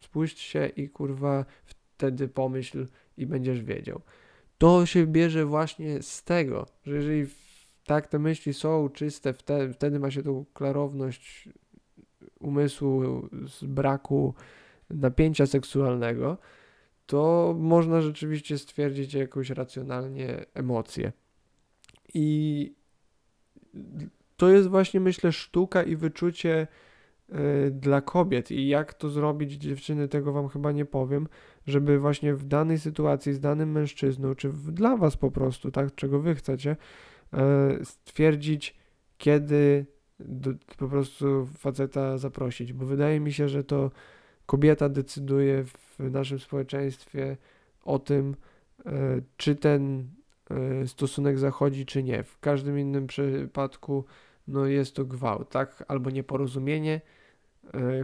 spuść 0.00 0.38
się 0.38 0.66
i 0.76 0.88
kurwa 0.88 1.44
wtedy 1.64 2.28
pomyśl 2.28 2.86
i 3.16 3.26
będziesz 3.26 3.62
wiedział. 3.62 4.00
To 4.58 4.86
się 4.86 5.06
bierze 5.06 5.44
właśnie 5.44 6.02
z 6.02 6.24
tego, 6.24 6.66
że 6.84 6.96
jeżeli 6.96 7.26
tak 7.86 8.06
te 8.06 8.18
myśli 8.18 8.54
są 8.54 8.88
czyste, 8.88 9.32
wtedy, 9.32 9.72
wtedy 9.72 9.98
ma 9.98 10.10
się 10.10 10.22
tą 10.22 10.44
klarowność 10.54 11.48
umysłu 12.40 13.28
z 13.46 13.64
braku 13.64 14.34
napięcia 14.90 15.46
seksualnego, 15.46 16.38
to 17.06 17.54
można 17.58 18.00
rzeczywiście 18.00 18.58
stwierdzić 18.58 19.14
jakąś 19.14 19.50
racjonalnie 19.50 20.44
emocję. 20.54 21.12
I 22.14 22.74
to 24.36 24.48
jest 24.48 24.68
właśnie, 24.68 25.00
myślę, 25.00 25.32
sztuka 25.32 25.82
i 25.82 25.96
wyczucie 25.96 26.66
y, 27.28 27.70
dla 27.70 28.00
kobiet. 28.00 28.50
I 28.50 28.68
jak 28.68 28.94
to 28.94 29.08
zrobić, 29.08 29.52
dziewczyny, 29.52 30.08
tego 30.08 30.32
wam 30.32 30.48
chyba 30.48 30.72
nie 30.72 30.84
powiem, 30.84 31.28
żeby 31.66 31.98
właśnie 31.98 32.34
w 32.34 32.44
danej 32.44 32.78
sytuacji 32.78 33.32
z 33.32 33.40
danym 33.40 33.72
mężczyzną, 33.72 34.34
czy 34.34 34.48
w, 34.48 34.72
dla 34.72 34.96
was 34.96 35.16
po 35.16 35.30
prostu, 35.30 35.70
tak, 35.70 35.94
czego 35.94 36.20
wy 36.20 36.34
chcecie, 36.34 36.76
E, 36.76 37.19
stwierdzić, 37.84 38.76
kiedy 39.18 39.86
do, 40.20 40.50
po 40.76 40.88
prostu 40.88 41.48
faceta 41.58 42.18
zaprosić, 42.18 42.72
bo 42.72 42.86
wydaje 42.86 43.20
mi 43.20 43.32
się, 43.32 43.48
że 43.48 43.64
to 43.64 43.90
kobieta 44.46 44.88
decyduje 44.88 45.64
w 45.64 46.10
naszym 46.10 46.38
społeczeństwie 46.38 47.36
o 47.84 47.98
tym, 47.98 48.36
e, 48.86 48.92
czy 49.36 49.56
ten 49.56 50.08
e, 50.50 50.86
stosunek 50.86 51.38
zachodzi, 51.38 51.86
czy 51.86 52.02
nie. 52.02 52.22
W 52.22 52.38
każdym 52.38 52.78
innym 52.78 53.06
przypadku 53.06 54.04
no 54.48 54.66
jest 54.66 54.96
to 54.96 55.04
gwałt, 55.04 55.50
tak? 55.50 55.84
Albo 55.88 56.10
nieporozumienie, 56.10 57.00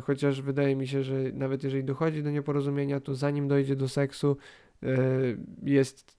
chociaż 0.02 0.42
wydaje 0.42 0.76
mi 0.76 0.88
się, 0.88 1.02
że 1.02 1.14
nawet 1.32 1.64
jeżeli 1.64 1.84
dochodzi 1.84 2.22
do 2.22 2.30
nieporozumienia, 2.30 3.00
to 3.00 3.14
zanim 3.14 3.48
dojdzie 3.48 3.76
do 3.76 3.88
seksu, 3.88 4.36
jest 5.62 6.16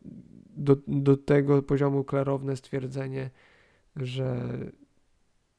do, 0.56 0.78
do 0.88 1.18
tego 1.18 1.62
poziomu 1.62 2.04
klarowne 2.04 2.56
stwierdzenie, 2.56 3.30
że 3.96 4.50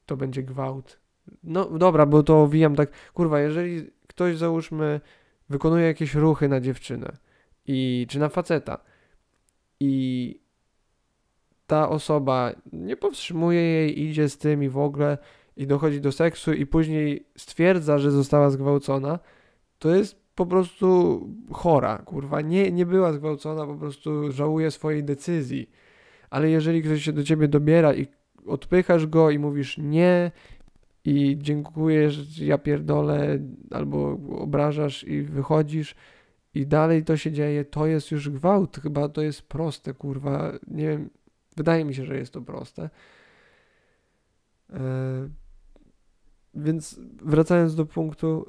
to 0.05 0.17
będzie 0.17 0.43
gwałt, 0.43 0.99
No 1.43 1.65
dobra, 1.65 2.05
bo 2.05 2.23
to 2.23 2.43
owijam 2.43 2.75
tak, 2.75 2.91
kurwa, 3.13 3.39
jeżeli 3.39 3.91
ktoś 4.07 4.37
załóżmy 4.37 5.01
wykonuje 5.49 5.85
jakieś 5.85 6.15
ruchy 6.15 6.47
na 6.47 6.61
dziewczynę 6.61 7.17
i 7.67 8.05
czy 8.09 8.19
na 8.19 8.29
faceta 8.29 8.79
i 9.79 10.35
ta 11.67 11.89
osoba 11.89 12.51
nie 12.73 12.97
powstrzymuje 12.97 13.61
jej, 13.61 14.01
idzie 14.01 14.29
z 14.29 14.37
tym 14.37 14.63
i 14.63 14.69
w 14.69 14.77
ogóle 14.77 15.17
i 15.57 15.67
dochodzi 15.67 16.01
do 16.01 16.11
seksu 16.11 16.53
i 16.53 16.65
później 16.65 17.25
stwierdza, 17.37 17.97
że 17.97 18.11
została 18.11 18.49
zgwałcona, 18.49 19.19
to 19.79 19.95
jest 19.95 20.28
po 20.39 20.45
prostu 20.45 21.19
chora, 21.51 21.97
kurwa. 21.97 22.41
Nie, 22.41 22.71
nie 22.71 22.85
była 22.85 23.13
zgwałcona, 23.13 23.65
po 23.65 23.75
prostu 23.75 24.31
żałuje 24.31 24.71
swojej 24.71 25.03
decyzji. 25.03 25.69
Ale 26.29 26.49
jeżeli 26.49 26.83
ktoś 26.83 27.03
się 27.03 27.13
do 27.13 27.23
ciebie 27.23 27.47
dobiera 27.47 27.93
i 27.93 28.07
odpychasz 28.45 29.07
go 29.07 29.29
i 29.29 29.39
mówisz 29.39 29.77
nie 29.77 30.31
i 31.05 31.37
dziękujesz, 31.41 32.39
ja 32.39 32.57
pierdolę, 32.57 33.39
albo 33.71 34.19
obrażasz 34.37 35.03
i 35.03 35.21
wychodzisz 35.21 35.95
i 36.53 36.67
dalej 36.67 37.03
to 37.03 37.17
się 37.17 37.31
dzieje, 37.31 37.65
to 37.65 37.87
jest 37.87 38.11
już 38.11 38.29
gwałt. 38.29 38.77
Chyba 38.77 39.09
to 39.09 39.21
jest 39.21 39.41
proste, 39.41 39.93
kurwa. 39.93 40.51
Nie 40.67 40.87
wiem, 40.87 41.09
wydaje 41.57 41.85
mi 41.85 41.93
się, 41.95 42.05
że 42.05 42.17
jest 42.17 42.33
to 42.33 42.41
proste. 42.41 42.89
Eee, 44.69 44.79
więc 46.63 46.99
wracając 47.23 47.75
do 47.75 47.85
punktu, 47.85 48.45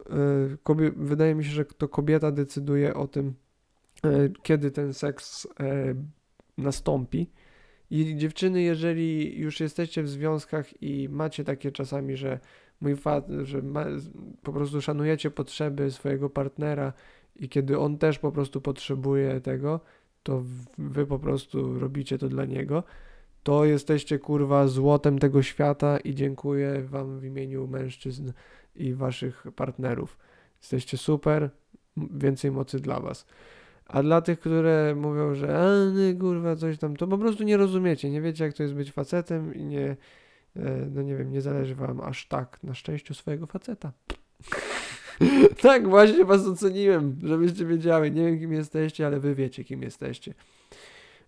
e, 0.66 0.92
wydaje 0.96 1.34
mi 1.34 1.44
się, 1.44 1.50
że 1.50 1.64
to 1.64 1.88
kobieta 1.88 2.32
decyduje 2.32 2.94
o 2.94 3.08
tym, 3.08 3.34
e, 4.04 4.28
kiedy 4.42 4.70
ten 4.70 4.94
seks 4.94 5.46
e, 5.61 5.94
nastąpi. 6.58 7.30
I 7.90 8.16
dziewczyny, 8.16 8.62
jeżeli 8.62 9.38
już 9.38 9.61
jesteście 9.61 10.02
w 10.02 10.08
związkach 10.08 10.82
i 10.82 11.08
macie 11.08 11.44
takie 11.44 11.72
czasami, 11.72 12.16
że 12.16 12.40
mój 12.80 12.96
fat, 12.96 13.28
że 13.42 13.62
ma, 13.62 13.86
po 14.42 14.52
prostu 14.52 14.82
szanujecie 14.82 15.30
potrzeby 15.30 15.90
swojego 15.90 16.30
partnera 16.30 16.92
i 17.36 17.48
kiedy 17.48 17.78
on 17.78 17.98
też 17.98 18.18
po 18.18 18.32
prostu 18.32 18.61
potrzebuje 18.61 19.40
tego, 19.40 19.80
to 20.22 20.42
wy 20.78 21.06
po 21.06 21.18
prostu 21.18 21.78
robicie 21.78 22.18
to 22.18 22.28
dla 22.28 22.44
niego 22.44 22.84
to 23.43 23.64
jesteście 23.64 24.18
kurwa 24.18 24.66
złotem 24.66 25.18
tego 25.18 25.43
świata 25.43 25.99
i 25.99 26.14
dziękuję 26.14 26.82
wam 26.82 27.20
w 27.20 27.24
imieniu 27.24 27.66
mężczyzn 27.66 28.32
i 28.74 28.95
waszych 28.95 29.45
partnerów. 29.57 30.18
Jesteście 30.61 30.97
super, 30.97 31.51
więcej 31.97 32.51
mocy 32.51 32.80
dla 32.80 33.01
was. 33.01 33.26
A 33.86 34.03
dla 34.03 34.20
tych, 34.20 34.41
które 34.41 34.95
mówią, 34.95 35.34
że 35.34 35.59
a 35.59 35.91
nie, 35.93 36.14
kurwa 36.14 36.57
coś 36.57 36.78
tam, 36.78 36.97
to 36.97 37.07
po 37.07 37.18
prostu 37.18 37.43
nie 37.45 37.57
rozumiecie, 37.57 38.11
nie 38.11 38.20
wiecie 38.20 38.45
jak 38.45 38.55
to 38.55 38.62
jest 38.62 38.74
być 38.74 38.93
facetem 38.93 39.55
i 39.55 39.64
nie, 39.64 39.97
e, 40.57 40.86
no 40.91 41.03
nie 41.03 41.16
wiem, 41.16 41.32
nie 41.32 41.41
zależy 41.41 41.74
wam 41.74 42.01
aż 42.01 42.28
tak 42.28 42.59
na 42.62 42.74
szczęściu 42.74 43.14
swojego 43.14 43.47
faceta. 43.47 43.93
tak, 45.62 45.88
właśnie 45.88 46.24
was 46.24 46.47
oceniłem, 46.47 47.18
żebyście 47.22 47.66
wiedziały. 47.66 48.11
Nie 48.11 48.26
wiem 48.26 48.38
kim 48.38 48.53
jesteście, 48.53 49.07
ale 49.07 49.20
wy 49.20 49.34
wiecie 49.34 49.64
kim 49.64 49.82
jesteście 49.82 50.34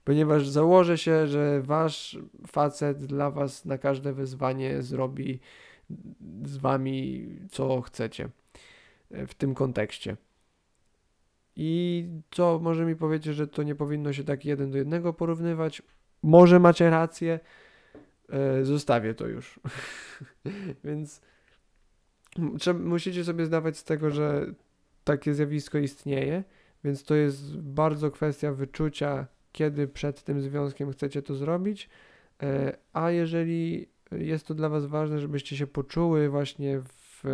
ponieważ 0.05 0.49
założę 0.49 0.99
się, 0.99 1.27
że 1.27 1.63
wasz 1.63 2.19
facet 2.47 3.05
dla 3.05 3.31
was 3.31 3.65
na 3.65 3.79
każde 3.79 4.13
wyzwanie 4.13 4.83
zrobi 4.83 5.41
z 6.45 6.57
wami 6.57 7.27
co 7.51 7.81
chcecie 7.81 8.29
e, 9.11 9.27
w 9.27 9.35
tym 9.35 9.55
kontekście. 9.55 10.17
I 11.57 12.09
co 12.31 12.59
może 12.63 12.85
mi 12.85 12.97
powiedzieć, 12.97 13.37
że 13.37 13.49
to 13.49 13.63
nie 13.63 13.75
powinno 13.75 14.13
się 14.13 14.25
tak 14.25 14.45
jeden 14.45 14.71
do 14.71 14.79
jednego 14.79 15.13
porównywać? 15.13 15.83
Może 16.23 16.61
macie 16.61 16.91
rację, 16.91 17.41
e, 18.29 18.65
zostawię 18.65 19.15
to 19.15 19.27
już. 19.27 19.61
Więc 20.85 21.21
musicie 22.75 23.25
sobie 23.25 23.47
zdawać 23.47 23.79
z 23.79 23.85
tego, 23.85 24.11
że 24.11 24.47
takie 25.05 25.35
zjawisko 25.35 25.79
istnieje, 25.79 26.45
więc 26.85 27.05
to 27.05 27.15
jest 27.15 27.57
bardzo 27.61 28.11
kwestia 28.11 28.53
wyczucia 28.53 29.27
kiedy 29.53 29.89
przed 29.89 30.23
tym 30.23 30.41
związkiem 30.41 30.93
chcecie 30.93 31.23
to 31.23 31.35
zrobić, 31.35 31.89
e, 32.43 32.77
a 32.93 33.11
jeżeli 33.11 33.87
jest 34.13 34.47
to 34.47 34.55
dla 34.55 34.69
Was 34.69 34.87
ważne, 34.87 35.21
żebyście 35.21 35.57
się 35.57 35.67
poczuły 35.67 36.29
właśnie 36.29 36.81
w 36.81 37.25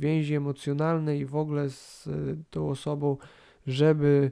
więzi 0.00 0.34
emocjonalnej 0.34 1.20
i 1.20 1.26
w 1.26 1.36
ogóle 1.36 1.70
z 1.70 2.08
tą 2.50 2.68
osobą, 2.68 3.16
żeby 3.66 4.30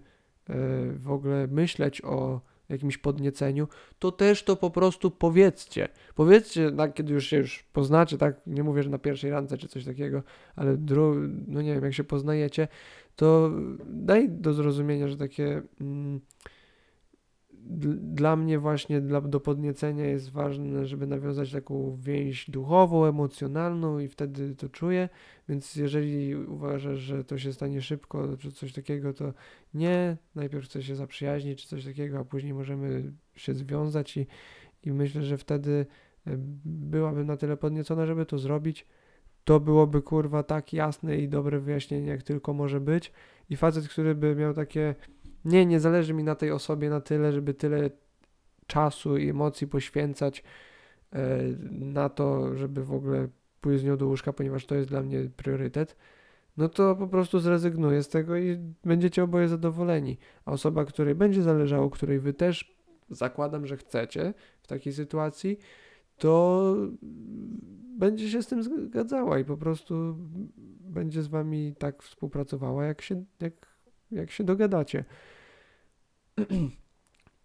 e, 0.49 0.55
w 0.93 1.11
ogóle 1.11 1.47
myśleć 1.47 2.03
o 2.05 2.41
jakimś 2.69 2.99
podnieceniu, 2.99 3.69
to 3.99 4.13
też 4.13 4.45
to 4.45 4.57
po 4.57 4.71
prostu 4.71 5.11
powiedzcie. 5.11 5.89
Powiedzcie, 6.15 6.73
tak, 6.73 6.95
kiedy 6.95 7.13
już 7.13 7.27
się 7.27 7.37
już 7.37 7.65
poznacie, 7.73 8.19
tak, 8.19 8.41
nie 8.47 8.63
mówię, 8.63 8.83
że 8.83 8.91
na 8.91 8.99
pierwszej 8.99 9.31
randce 9.31 9.59
czy 9.59 9.69
coś 9.69 9.85
takiego, 9.85 10.23
ale 10.57 10.77
dru- 10.77 11.45
no 11.49 11.63
nie 11.63 11.75
wiem, 11.75 11.85
jak 11.85 11.95
się 11.95 12.05
poznajecie, 12.05 12.69
to 13.17 13.51
daj 13.87 14.29
do 14.29 14.53
zrozumienia, 14.53 15.09
że 15.09 15.17
takie... 15.17 15.63
Mm, 15.81 16.21
dla 17.97 18.37
mnie 18.37 18.59
właśnie 18.59 19.01
dla, 19.01 19.21
do 19.21 19.41
podniecenia 19.41 20.07
jest 20.07 20.31
ważne, 20.31 20.87
żeby 20.87 21.07
nawiązać 21.07 21.53
taką 21.53 21.97
więź 22.01 22.51
duchową, 22.51 23.05
emocjonalną 23.05 23.99
i 23.99 24.09
wtedy 24.09 24.57
to 24.57 24.69
czuję, 24.69 25.09
więc 25.49 25.77
jeżeli 25.77 26.35
uważasz, 26.35 26.99
że 26.99 27.25
to 27.25 27.39
się 27.39 27.53
stanie 27.53 27.83
szybko 27.83 28.37
czy 28.37 28.53
coś 28.53 28.73
takiego, 28.73 29.13
to 29.13 29.33
nie, 29.75 30.17
najpierw 30.35 30.65
chcę 30.65 30.83
się 30.83 30.97
zaprzyjaźnić 30.97 31.63
czy 31.63 31.69
coś 31.69 31.85
takiego, 31.85 32.19
a 32.19 32.25
później 32.25 32.55
możemy 32.55 33.13
się 33.35 33.55
związać 33.55 34.17
i, 34.17 34.27
i 34.85 34.93
myślę, 34.93 35.23
że 35.23 35.39
wtedy 35.39 35.87
e, 36.27 36.31
byłabym 36.65 37.27
na 37.27 37.37
tyle 37.37 37.57
podniecona, 37.57 38.07
żeby 38.07 38.27
to 38.27 38.39
zrobić. 38.39 38.87
To 39.45 39.61
byłoby 39.61 40.03
kurwa 40.03 40.43
tak 40.43 40.73
jasne 40.73 41.17
i 41.17 41.29
dobre 41.29 41.61
wyjaśnienie, 41.61 42.09
jak 42.09 42.23
tylko 42.23 42.55
może 42.55 42.81
być. 42.81 43.13
I 43.51 43.57
facet, 43.57 43.89
który 43.89 44.15
by 44.15 44.37
miał 44.37 44.55
takie 44.55 44.95
nie, 45.47 45.67
nie 45.67 45.81
zależy 45.81 46.15
mi 46.15 46.25
na 46.25 46.35
tej 46.35 46.51
osobie 46.51 46.91
na 46.91 47.01
tyle, 47.01 47.33
żeby 47.33 47.55
tyle 47.55 47.91
czasu 48.67 49.17
i 49.17 49.29
emocji 49.29 49.67
poświęcać 49.67 50.43
e, 51.13 51.39
na 51.71 52.09
to, 52.09 52.57
żeby 52.57 52.85
w 52.85 52.93
ogóle 52.93 53.29
pójść 53.61 53.81
z 53.81 53.85
nią 53.85 53.97
do 53.97 54.07
łóżka, 54.07 54.33
ponieważ 54.33 54.67
to 54.67 54.75
jest 54.75 54.89
dla 54.89 55.03
mnie 55.03 55.31
priorytet, 55.37 55.97
no 56.57 56.69
to 56.69 56.97
po 56.97 57.07
prostu 57.07 57.39
zrezygnuję 57.41 58.03
z 58.03 58.09
tego 58.09 58.37
i 58.37 58.59
będziecie 58.85 59.25
oboje 59.25 59.49
zadowoleni. 59.49 60.19
A 60.45 60.53
osoba, 60.53 60.85
której 60.85 61.15
będzie 61.15 61.43
zależało, 61.43 61.91
której 61.91 62.21
wy 62.21 62.33
też 62.33 62.77
zakładam, 63.11 63.67
że 63.67 63.77
chcecie 63.77 64.35
w 64.63 64.67
takiej 64.67 64.93
sytuacji, 64.93 65.59
to 66.19 66.75
będzie 67.99 68.31
się 68.31 68.43
z 68.43 68.47
tym 68.47 68.63
zgadzała 68.63 69.39
i 69.39 69.45
po 69.45 69.57
prostu 69.57 70.17
będzie 70.81 71.23
z 71.23 71.27
wami 71.27 71.75
tak 71.79 72.03
współpracowała, 72.03 72.85
jak 72.85 73.03
się, 73.03 73.25
jak, 73.41 73.53
jak 74.11 74.31
się 74.31 74.45
dogadacie. 74.45 75.05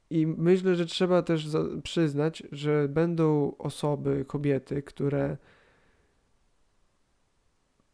I 0.09 0.27
myślę, 0.27 0.75
że 0.75 0.85
trzeba 0.85 1.21
też 1.21 1.47
przyznać, 1.83 2.43
że 2.51 2.87
będą 2.89 3.57
osoby, 3.57 4.25
kobiety, 4.27 4.83
które 4.83 5.37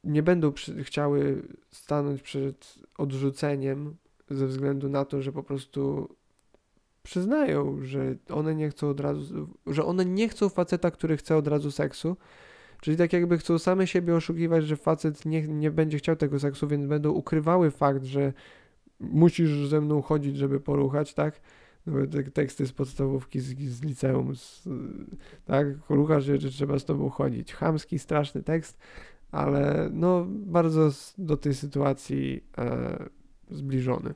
nie 0.03 0.23
będą 0.23 0.53
chciały 0.83 1.47
stanąć 1.71 2.21
przed 2.21 2.75
odrzuceniem 2.97 3.95
ze 4.29 4.47
względu 4.47 4.89
na 4.89 5.05
to, 5.05 5.21
że 5.21 5.31
po 5.31 5.43
prostu 5.43 6.09
przyznają, 7.03 7.77
że 7.81 8.15
one 8.29 8.55
nie 8.55 8.69
chcą 8.69 8.89
od 8.89 8.99
razu, 8.99 9.47
że 9.67 9.85
one 9.85 10.05
nie 10.05 10.29
chcą 10.29 10.49
faceta, 10.49 10.91
który 10.91 11.17
chce 11.17 11.37
od 11.37 11.47
razu 11.47 11.71
seksu. 11.71 12.17
Czyli 12.81 12.97
tak 12.97 13.13
jakby 13.13 13.37
chcą 13.37 13.59
same 13.59 13.87
siebie 13.87 14.15
oszukiwać, 14.15 14.65
że 14.65 14.77
facet 14.77 15.25
nie, 15.25 15.47
nie 15.47 15.71
będzie 15.71 15.97
chciał 15.97 16.15
tego 16.15 16.39
seksu, 16.39 16.67
więc 16.67 16.85
będą 16.85 17.11
ukrywały 17.11 17.71
fakt, 17.71 18.03
że 18.03 18.33
musisz 18.99 19.67
ze 19.67 19.81
mną 19.81 20.01
chodzić, 20.01 20.37
żeby 20.37 20.59
poruchać, 20.59 21.13
tak? 21.13 21.41
No, 21.85 22.07
te 22.07 22.23
teksty 22.23 22.67
z 22.67 22.71
podstawówki, 22.71 23.39
z, 23.39 23.59
z 23.59 23.83
liceum, 23.83 24.35
z, 24.35 24.69
tak? 25.45 25.67
Ruchasz 25.89 26.25
się, 26.25 26.37
że 26.37 26.49
trzeba 26.49 26.79
z 26.79 26.85
tobą 26.85 27.09
chodzić. 27.09 27.53
Chamski, 27.53 27.99
straszny 27.99 28.43
tekst, 28.43 28.77
ale 29.31 29.89
no 29.93 30.25
bardzo 30.29 30.89
do 31.17 31.37
tej 31.37 31.53
sytuacji 31.53 32.43
e, 32.57 33.09
zbliżony. 33.49 34.13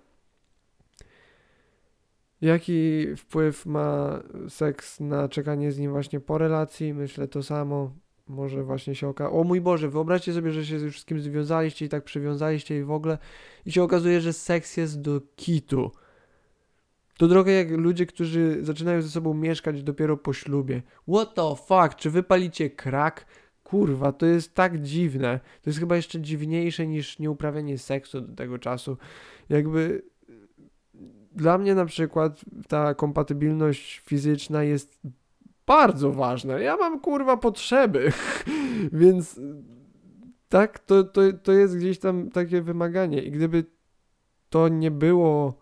Jaki 2.42 3.08
wpływ 3.18 3.66
ma 3.66 4.20
seks 4.50 5.00
na 5.00 5.30
czekanie 5.30 5.72
z 5.72 5.80
nim 5.80 5.92
właśnie 5.92 6.20
po 6.20 6.38
relacji? 6.38 6.94
Myślę 6.94 7.28
to 7.28 7.44
samo 7.44 7.92
może 8.32 8.64
właśnie 8.64 8.96
się 8.96 9.08
okaże. 9.08 9.32
O 9.32 9.44
mój 9.44 9.62
Boże, 9.62 9.90
wyobraźcie 9.90 10.34
sobie, 10.34 10.52
że 10.52 10.66
się 10.66 10.80
z 10.80 11.06
kimś 11.06 11.22
związaliście 11.22 11.86
i 11.86 11.90
tak 11.90 12.04
przywiązaliście 12.04 12.80
i 12.80 12.84
w 12.84 12.92
ogóle 12.92 13.18
i 13.66 13.72
się 13.72 13.84
okazuje, 13.84 14.22
że 14.22 14.34
seks 14.34 14.78
jest 14.78 15.02
do 15.02 15.22
kitu. 15.36 15.92
To 17.18 17.28
trochę 17.28 17.52
jak 17.52 17.72
ludzie, 17.72 18.06
którzy 18.06 18.58
zaczynają 18.62 19.02
ze 19.02 19.10
sobą 19.10 19.34
mieszkać 19.34 19.84
dopiero 19.84 20.18
po 20.18 20.34
ślubie. 20.34 20.82
What 21.14 21.36
the 21.36 21.56
fuck? 21.56 21.96
Czy 21.96 22.10
wypalicie 22.10 22.70
krak? 22.70 23.26
Kurwa, 23.64 24.12
to 24.12 24.26
jest 24.26 24.56
tak 24.56 24.82
dziwne. 24.82 25.40
To 25.62 25.70
jest 25.70 25.80
chyba 25.80 25.96
jeszcze 25.96 26.22
dziwniejsze 26.22 26.88
niż 26.88 27.20
nieuprawianie 27.20 27.78
seksu 27.78 28.22
do 28.22 28.36
tego 28.36 28.60
czasu. 28.60 28.98
Jakby 29.50 30.04
dla 31.32 31.58
mnie 31.58 31.76
na 31.76 31.86
przykład 31.86 32.42
ta 32.68 32.94
kompatybilność 32.94 34.02
fizyczna 34.06 34.64
jest 34.64 35.02
bardzo 35.72 36.12
ważne. 36.12 36.64
Ja 36.64 36.78
mam 36.78 37.00
kurwa 37.00 37.38
potrzeby, 37.38 38.12
więc 39.02 39.40
tak, 40.50 40.80
to, 40.80 41.04
to, 41.04 41.22
to 41.44 41.52
jest 41.52 41.78
gdzieś 41.78 42.00
tam 42.00 42.30
takie 42.30 42.62
wymaganie 42.62 43.24
i 43.24 43.32
gdyby 43.32 43.66
to 44.50 44.68
nie 44.68 44.92
było 44.92 45.62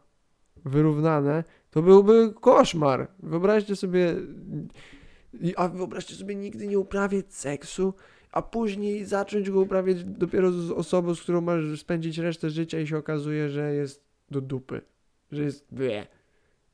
wyrównane, 0.65 1.43
to 1.71 1.81
byłby 1.81 2.33
koszmar. 2.41 3.07
Wyobraźcie 3.19 3.75
sobie, 3.75 4.15
a 5.55 5.67
wyobraźcie 5.67 6.15
sobie 6.15 6.35
nigdy 6.35 6.67
nie 6.67 6.79
uprawiać 6.79 7.33
seksu, 7.33 7.93
a 8.31 8.41
później 8.41 9.05
zacząć 9.05 9.49
go 9.49 9.59
uprawiać 9.59 10.03
dopiero 10.03 10.51
z 10.51 10.71
osobą, 10.71 11.15
z 11.15 11.21
którą 11.21 11.41
masz 11.41 11.79
spędzić 11.79 12.17
resztę 12.17 12.49
życia 12.49 12.79
i 12.79 12.87
się 12.87 12.97
okazuje, 12.97 13.49
że 13.49 13.73
jest 13.73 14.03
do 14.31 14.41
dupy, 14.41 14.81
że 15.31 15.43
jest 15.43 15.65
wie 15.71 16.07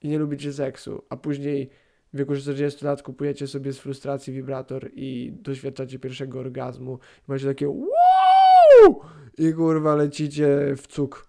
i 0.02 0.08
nie 0.08 0.20
lubicie 0.20 0.54
seksu, 0.54 1.04
a 1.10 1.18
później 1.18 1.70
w 2.16 2.18
wieku 2.18 2.36
40 2.36 2.86
lat 2.86 3.04
kupujecie 3.04 3.48
sobie 3.48 3.74
z 3.74 3.80
frustracji 3.80 4.34
wibrator 4.34 4.90
i 4.94 5.34
doświadczacie 5.42 6.00
pierwszego 6.00 6.40
orgazmu 6.40 7.00
i 7.28 7.32
macie 7.32 7.46
takie 7.46 7.70
wow 7.70 9.02
i 9.38 9.54
kurwa 9.54 9.96
lecicie 9.96 10.76
w 10.78 10.88
cuk. 10.88 11.28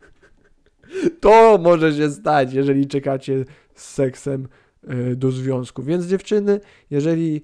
to 1.20 1.58
może 1.58 1.92
się 1.92 2.10
stać, 2.10 2.52
jeżeli 2.52 2.86
czekacie 2.86 3.44
z 3.74 3.84
seksem 3.84 4.48
y, 4.90 5.16
do 5.16 5.30
związku. 5.30 5.82
Więc 5.82 6.06
dziewczyny, 6.06 6.60
jeżeli 6.90 7.42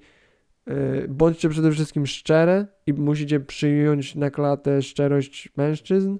y, 0.67 1.05
bądźcie 1.09 1.49
przede 1.49 1.71
wszystkim 1.71 2.07
szczere 2.07 2.67
i 2.87 2.93
musicie 2.93 3.39
przyjąć 3.39 4.15
na 4.15 4.29
klatę 4.29 4.81
szczerość 4.81 5.49
mężczyzn 5.57 6.17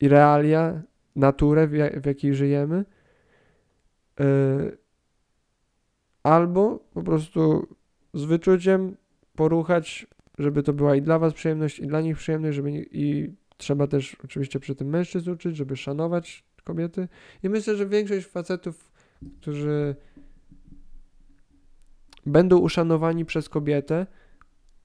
i 0.00 0.08
realia, 0.08 0.82
naturę, 1.16 1.66
w, 1.66 1.70
w 2.02 2.06
jakiej 2.06 2.34
żyjemy. 2.34 2.84
Y, 4.20 4.79
albo 6.22 6.78
po 6.94 7.02
prostu 7.02 7.66
z 8.14 8.24
wyczuciem 8.24 8.96
poruchać, 9.36 10.06
żeby 10.38 10.62
to 10.62 10.72
była 10.72 10.96
i 10.96 11.02
dla 11.02 11.18
was 11.18 11.34
przyjemność, 11.34 11.78
i 11.78 11.86
dla 11.86 12.00
nich 12.00 12.16
przyjemność, 12.16 12.56
żeby 12.56 12.72
nie, 12.72 12.82
i 12.82 13.34
trzeba 13.56 13.86
też 13.86 14.16
oczywiście 14.24 14.60
przy 14.60 14.74
tym 14.74 14.88
mężczyzn 14.88 15.30
uczyć, 15.30 15.56
żeby 15.56 15.76
szanować 15.76 16.44
kobiety. 16.64 17.08
I 17.42 17.48
myślę, 17.48 17.76
że 17.76 17.86
większość 17.86 18.26
facetów, 18.26 18.92
którzy 19.40 19.96
będą 22.26 22.58
uszanowani 22.58 23.24
przez 23.24 23.48
kobietę, 23.48 24.06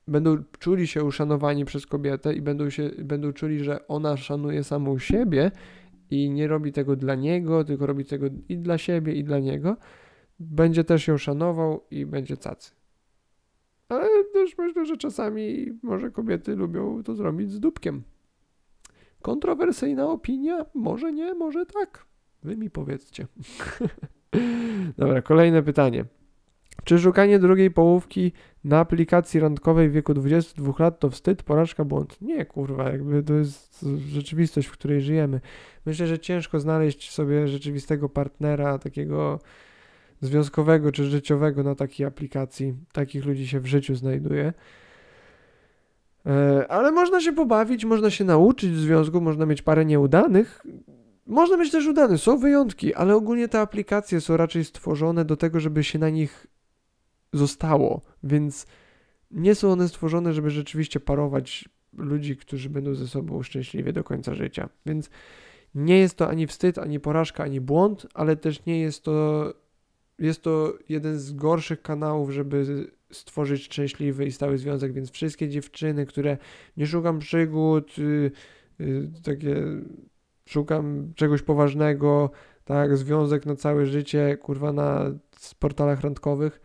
będą 0.07 0.37
czuli 0.59 0.87
się 0.87 1.03
uszanowani 1.03 1.65
przez 1.65 1.85
kobietę 1.85 2.33
i 2.33 2.41
będą, 2.41 2.69
się, 2.69 2.91
będą 3.03 3.33
czuli, 3.33 3.63
że 3.63 3.87
ona 3.87 4.17
szanuje 4.17 4.63
samą 4.63 4.99
siebie 4.99 5.51
i 6.09 6.29
nie 6.29 6.47
robi 6.47 6.71
tego 6.71 6.95
dla 6.95 7.15
niego, 7.15 7.63
tylko 7.63 7.85
robi 7.85 8.05
tego 8.05 8.25
i 8.49 8.57
dla 8.57 8.77
siebie, 8.77 9.13
i 9.13 9.23
dla 9.23 9.39
niego, 9.39 9.77
będzie 10.39 10.83
też 10.83 11.07
ją 11.07 11.17
szanował 11.17 11.81
i 11.91 12.05
będzie 12.05 12.37
cacy. 12.37 12.71
Ale 13.89 14.23
też 14.33 14.57
myślę, 14.57 14.85
że 14.85 14.97
czasami 14.97 15.71
może 15.83 16.11
kobiety 16.11 16.55
lubią 16.55 17.03
to 17.03 17.15
zrobić 17.15 17.51
z 17.51 17.59
dupkiem. 17.59 18.03
Kontrowersyjna 19.21 20.09
opinia? 20.09 20.65
Może 20.73 21.13
nie, 21.13 21.33
może 21.33 21.65
tak. 21.65 22.05
Wy 22.43 22.57
mi 22.57 22.69
powiedzcie. 22.69 23.27
Dobra, 24.97 25.21
kolejne 25.21 25.63
pytanie. 25.63 26.05
Czy 26.83 26.99
szukanie 26.99 27.39
drugiej 27.39 27.71
połówki 27.71 28.31
na 28.63 28.79
aplikacji 28.79 29.39
randkowej 29.39 29.89
w 29.89 29.91
wieku 29.91 30.13
22 30.13 30.73
lat 30.79 30.99
to 30.99 31.09
wstyd, 31.09 31.43
porażka, 31.43 31.85
błąd? 31.85 32.21
Nie, 32.21 32.45
kurwa, 32.45 32.89
jakby 32.89 33.23
to 33.23 33.33
jest 33.33 33.85
rzeczywistość, 34.07 34.67
w 34.67 34.71
której 34.71 35.01
żyjemy. 35.01 35.41
Myślę, 35.85 36.07
że 36.07 36.19
ciężko 36.19 36.59
znaleźć 36.59 37.11
sobie 37.11 37.47
rzeczywistego 37.47 38.09
partnera, 38.09 38.79
takiego 38.79 39.39
związkowego 40.21 40.91
czy 40.91 41.03
życiowego 41.03 41.63
na 41.63 41.75
takiej 41.75 42.05
aplikacji. 42.05 42.75
Takich 42.91 43.25
ludzi 43.25 43.47
się 43.47 43.59
w 43.59 43.65
życiu 43.65 43.95
znajduje. 43.95 44.53
E, 46.25 46.65
ale 46.69 46.91
można 46.91 47.21
się 47.21 47.33
pobawić, 47.33 47.85
można 47.85 48.09
się 48.09 48.23
nauczyć 48.23 48.71
w 48.71 48.79
związku, 48.79 49.21
można 49.21 49.45
mieć 49.45 49.61
parę 49.61 49.85
nieudanych. 49.85 50.65
Można 51.27 51.57
mieć 51.57 51.71
też 51.71 51.87
udane, 51.87 52.17
są 52.17 52.37
wyjątki, 52.37 52.93
ale 52.93 53.15
ogólnie 53.15 53.47
te 53.47 53.59
aplikacje 53.59 54.21
są 54.21 54.37
raczej 54.37 54.65
stworzone 54.65 55.25
do 55.25 55.37
tego, 55.37 55.59
żeby 55.59 55.83
się 55.83 55.99
na 55.99 56.09
nich 56.09 56.47
zostało, 57.33 58.01
więc 58.23 58.67
nie 59.31 59.55
są 59.55 59.71
one 59.71 59.87
stworzone, 59.87 60.33
żeby 60.33 60.49
rzeczywiście 60.49 60.99
parować 60.99 61.69
ludzi, 61.93 62.37
którzy 62.37 62.69
będą 62.69 62.95
ze 62.95 63.07
sobą 63.07 63.43
szczęśliwie 63.43 63.93
do 63.93 64.03
końca 64.03 64.33
życia. 64.33 64.69
Więc 64.85 65.09
nie 65.75 65.99
jest 65.99 66.17
to 66.17 66.29
ani 66.29 66.47
wstyd, 66.47 66.77
ani 66.77 66.99
porażka, 66.99 67.43
ani 67.43 67.61
błąd, 67.61 68.07
ale 68.13 68.35
też 68.35 68.65
nie 68.65 68.79
jest 68.79 69.03
to. 69.03 69.53
Jest 70.19 70.41
to 70.41 70.73
jeden 70.89 71.19
z 71.19 71.33
gorszych 71.33 71.81
kanałów, 71.81 72.31
żeby 72.31 72.87
stworzyć 73.11 73.63
szczęśliwy 73.63 74.25
i 74.25 74.31
stały 74.31 74.57
związek, 74.57 74.93
więc 74.93 75.11
wszystkie 75.11 75.49
dziewczyny, 75.49 76.05
które 76.05 76.37
nie 76.77 76.87
szukam 76.87 77.19
przygód, 77.19 77.97
yy, 77.97 78.31
yy, 78.79 79.11
takie 79.23 79.55
szukam 80.45 81.13
czegoś 81.15 81.41
poważnego, 81.41 82.31
tak, 82.65 82.97
związek 82.97 83.45
na 83.45 83.55
całe 83.55 83.85
życie, 83.85 84.37
kurwa, 84.37 84.73
na 84.73 85.11
portalach 85.59 86.01
randkowych, 86.01 86.61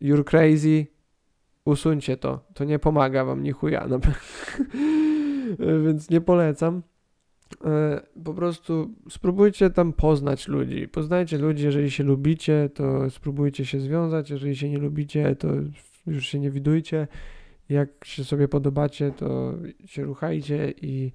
you're 0.00 0.24
crazy, 0.24 0.86
usuńcie 1.64 2.16
to, 2.16 2.44
to 2.54 2.64
nie 2.64 2.78
pomaga 2.78 3.24
wam 3.24 3.42
ni 3.42 3.52
chuja, 3.52 3.88
więc 5.84 6.10
nie 6.10 6.20
polecam. 6.20 6.82
E, 7.64 8.00
po 8.24 8.34
prostu 8.34 8.90
spróbujcie 9.10 9.70
tam 9.70 9.92
poznać 9.92 10.48
ludzi. 10.48 10.88
Poznajcie 10.88 11.38
ludzi, 11.38 11.64
jeżeli 11.64 11.90
się 11.90 12.04
lubicie, 12.04 12.70
to 12.74 13.10
spróbujcie 13.10 13.66
się 13.66 13.80
związać. 13.80 14.30
Jeżeli 14.30 14.56
się 14.56 14.70
nie 14.70 14.78
lubicie, 14.78 15.36
to 15.36 15.48
już 16.06 16.26
się 16.26 16.38
nie 16.40 16.50
widujcie. 16.50 17.08
Jak 17.68 18.04
się 18.04 18.24
sobie 18.24 18.48
podobacie, 18.48 19.10
to 19.10 19.54
się 19.84 20.04
ruchajcie 20.04 20.74
i, 20.82 21.12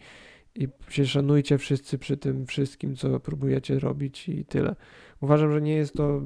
i 0.55 0.67
się 0.89 1.05
szanujcie 1.05 1.57
wszyscy 1.57 1.97
przy 1.97 2.17
tym 2.17 2.45
wszystkim, 2.45 2.95
co 2.95 3.19
próbujecie 3.19 3.79
robić 3.79 4.29
i 4.29 4.45
tyle. 4.45 4.75
Uważam, 5.21 5.51
że 5.51 5.61
nie 5.61 5.75
jest 5.75 5.93
to 5.93 6.21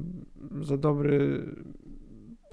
za 0.60 0.76
dobry 0.76 1.44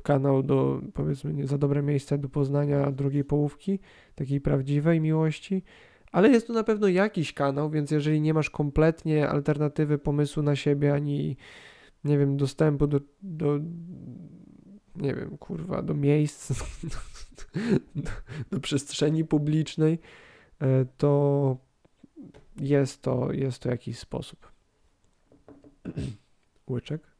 kanał 0.04 0.44
do, 0.44 0.82
powiedzmy, 0.94 1.48
za 1.48 1.58
dobre 1.58 1.82
miejsce 1.84 2.18
do 2.18 2.30
poznania 2.30 2.92
drugiej 2.92 3.24
połówki, 3.24 3.80
takiej 4.16 4.42
prawdziwej 4.42 5.02
miłości 5.02 5.64
ale 6.12 6.30
jest 6.30 6.48
to 6.48 6.54
na 6.54 6.64
pewno 6.64 6.88
jakiś 6.88 7.34
kanał, 7.34 7.70
więc 7.70 7.92
jeżeli 7.92 8.22
nie 8.22 8.34
masz 8.34 8.50
kompletnie 8.50 9.30
alternatywy 9.30 9.98
pomysłu 9.98 10.44
na 10.44 10.56
siebie, 10.56 10.94
ani 10.94 11.38
nie 12.04 12.18
wiem, 12.18 12.38
dostępu 12.38 12.88
do, 12.88 13.00
do 13.22 13.60
nie 14.96 15.16
wiem, 15.16 15.38
kurwa, 15.38 15.82
do 15.82 15.94
miejsc, 15.94 16.64
do, 17.96 18.12
do 18.52 18.60
przestrzeni 18.60 19.26
publicznej, 19.26 20.00
e, 20.62 20.86
to 20.98 21.58
jest 22.60 23.02
to, 23.02 23.32
jest 23.32 23.60
to 23.60 23.70
jakiś 23.70 24.00
sposób. 24.00 24.52
Łyczek. 26.70 27.12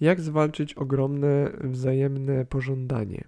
Jak 0.00 0.20
zwalczyć 0.20 0.74
ogromne 0.74 1.52
wzajemne 1.60 2.44
pożądanie? 2.44 3.24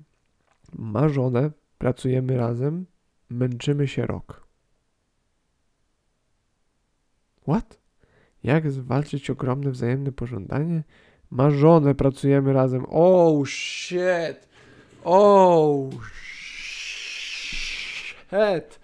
Ma 0.78 1.08
żonę, 1.08 1.50
pracujemy 1.78 2.36
razem, 2.36 2.86
męczymy 3.30 3.88
się 3.88 4.06
rok. 4.06 4.46
What? 7.42 7.80
Jak 8.44 8.70
zwalczyć 8.70 9.30
ogromne 9.30 9.70
wzajemne 9.70 10.12
pożądanie? 10.12 10.84
Ma 11.30 11.50
żonę, 11.50 11.94
pracujemy 11.94 12.52
razem. 12.52 12.86
Oh 12.88 13.46
shit! 13.46 14.48
Oh 15.04 15.90
shit! 18.32 18.80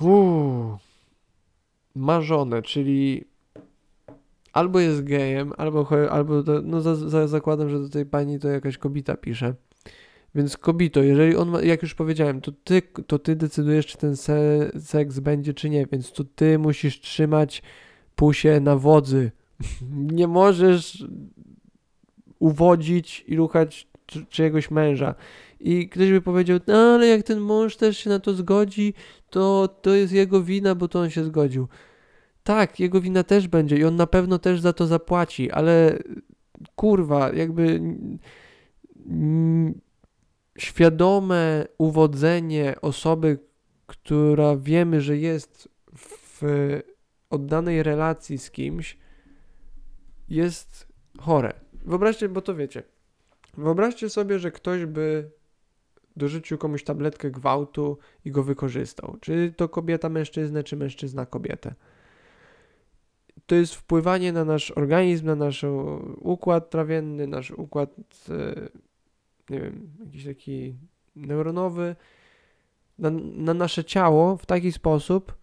Uuu. 0.00 0.78
Ma 1.94 2.20
żonę, 2.20 2.62
czyli 2.62 3.24
albo 4.52 4.80
jest 4.80 5.04
gejem, 5.04 5.52
albo, 5.56 5.88
albo 6.10 6.42
no 6.62 6.80
za, 6.80 6.94
za, 6.94 7.28
zakładam, 7.28 7.68
że 7.68 7.78
do 7.78 7.88
tej 7.88 8.06
pani 8.06 8.38
to 8.38 8.48
jakaś 8.48 8.78
kobita 8.78 9.16
pisze. 9.16 9.54
Więc 10.34 10.56
kobito, 10.56 11.02
jeżeli 11.02 11.36
on 11.36 11.48
ma, 11.48 11.62
jak 11.62 11.82
już 11.82 11.94
powiedziałem, 11.94 12.40
to 12.40 12.52
ty, 12.64 12.82
to 13.06 13.18
ty 13.18 13.36
decydujesz, 13.36 13.86
czy 13.86 13.98
ten 13.98 14.16
se, 14.16 14.70
seks 14.80 15.18
będzie, 15.18 15.54
czy 15.54 15.70
nie, 15.70 15.86
więc 15.92 16.12
to 16.12 16.24
ty 16.24 16.58
musisz 16.58 17.00
trzymać 17.00 17.62
pusie 18.16 18.60
na 18.60 18.76
wodzy. 18.76 19.30
nie 20.18 20.28
możesz 20.28 21.04
uwodzić 22.38 23.24
i 23.28 23.36
ruchać 23.36 23.86
czyjegoś 24.28 24.70
męża. 24.70 25.14
I 25.60 25.88
ktoś 25.88 26.10
by 26.10 26.20
powiedział, 26.20 26.58
no 26.66 26.74
ale 26.74 27.06
jak 27.06 27.22
ten 27.22 27.40
mąż 27.40 27.76
też 27.76 27.98
się 27.98 28.10
na 28.10 28.20
to 28.20 28.34
zgodzi, 28.34 28.94
to 29.30 29.68
to 29.82 29.94
jest 29.94 30.12
jego 30.12 30.42
wina, 30.42 30.74
bo 30.74 30.88
to 30.88 31.00
on 31.00 31.10
się 31.10 31.24
zgodził. 31.24 31.68
Tak, 32.44 32.80
jego 32.80 33.00
wina 33.00 33.22
też 33.22 33.48
będzie 33.48 33.76
i 33.76 33.84
on 33.84 33.96
na 33.96 34.06
pewno 34.06 34.38
też 34.38 34.60
za 34.60 34.72
to 34.72 34.86
zapłaci, 34.86 35.50
ale 35.50 35.98
kurwa, 36.76 37.32
jakby 37.32 37.80
świadome 40.58 41.66
uwodzenie 41.78 42.74
osoby, 42.82 43.38
która 43.86 44.56
wiemy, 44.56 45.00
że 45.00 45.16
jest 45.16 45.68
w 45.92 46.42
oddanej 47.30 47.82
relacji 47.82 48.38
z 48.38 48.50
kimś, 48.50 48.98
jest 50.28 50.88
chore. 51.20 51.52
wyobraźcie, 51.84 52.28
bo 52.28 52.42
to 52.42 52.54
wiecie. 52.54 52.82
Wyobraźcie 53.56 54.10
sobie, 54.10 54.38
że 54.38 54.50
ktoś 54.50 54.86
by 54.86 55.30
dorzucił 56.16 56.58
komuś 56.58 56.84
tabletkę 56.84 57.30
gwałtu 57.30 57.98
i 58.24 58.30
go 58.30 58.42
wykorzystał. 58.42 59.16
Czy 59.20 59.52
to 59.56 59.68
kobieta 59.68 60.08
mężczyznę, 60.08 60.64
czy 60.64 60.76
mężczyzna 60.76 61.26
kobietę. 61.26 61.74
To 63.46 63.54
jest 63.54 63.74
wpływanie 63.74 64.32
na 64.32 64.44
nasz 64.44 64.70
organizm, 64.70 65.26
na 65.26 65.34
nasz 65.34 65.64
układ 66.18 66.70
trawienny, 66.70 67.26
nasz 67.26 67.50
układ, 67.50 67.90
e, 68.28 68.68
nie 69.50 69.60
wiem, 69.60 69.90
jakiś 70.04 70.24
taki 70.24 70.74
neuronowy, 71.16 71.96
na, 72.98 73.10
na 73.34 73.54
nasze 73.54 73.84
ciało 73.84 74.36
w 74.36 74.46
taki 74.46 74.72
sposób, 74.72 75.34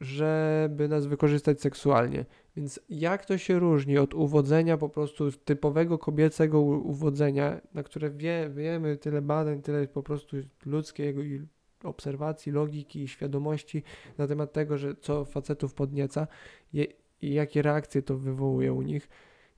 żeby 0.00 0.88
nas 0.88 1.06
wykorzystać 1.06 1.60
seksualnie. 1.60 2.24
Więc 2.56 2.80
jak 2.88 3.26
to 3.26 3.38
się 3.38 3.58
różni 3.58 3.98
od 3.98 4.14
uwodzenia 4.14 4.78
po 4.78 4.88
prostu 4.88 5.32
typowego 5.32 5.98
kobiecego 5.98 6.60
uwodzenia, 6.60 7.60
na 7.74 7.82
które 7.82 8.10
wie, 8.10 8.50
wiemy 8.54 8.96
tyle 8.96 9.22
badań, 9.22 9.62
tyle 9.62 9.88
po 9.88 10.02
prostu 10.02 10.36
ludzkiego 10.66 11.22
i 11.22 11.46
obserwacji, 11.84 12.52
logiki 12.52 13.02
i 13.02 13.08
świadomości 13.08 13.82
na 14.18 14.26
temat 14.26 14.52
tego, 14.52 14.78
że 14.78 14.94
co 14.94 15.24
facetów 15.24 15.74
podnieca 15.74 16.26
je, 16.72 16.86
i 17.22 17.34
jakie 17.34 17.62
reakcje 17.62 18.02
to 18.02 18.18
wywołuje 18.18 18.72
u 18.72 18.82
nich, 18.82 19.08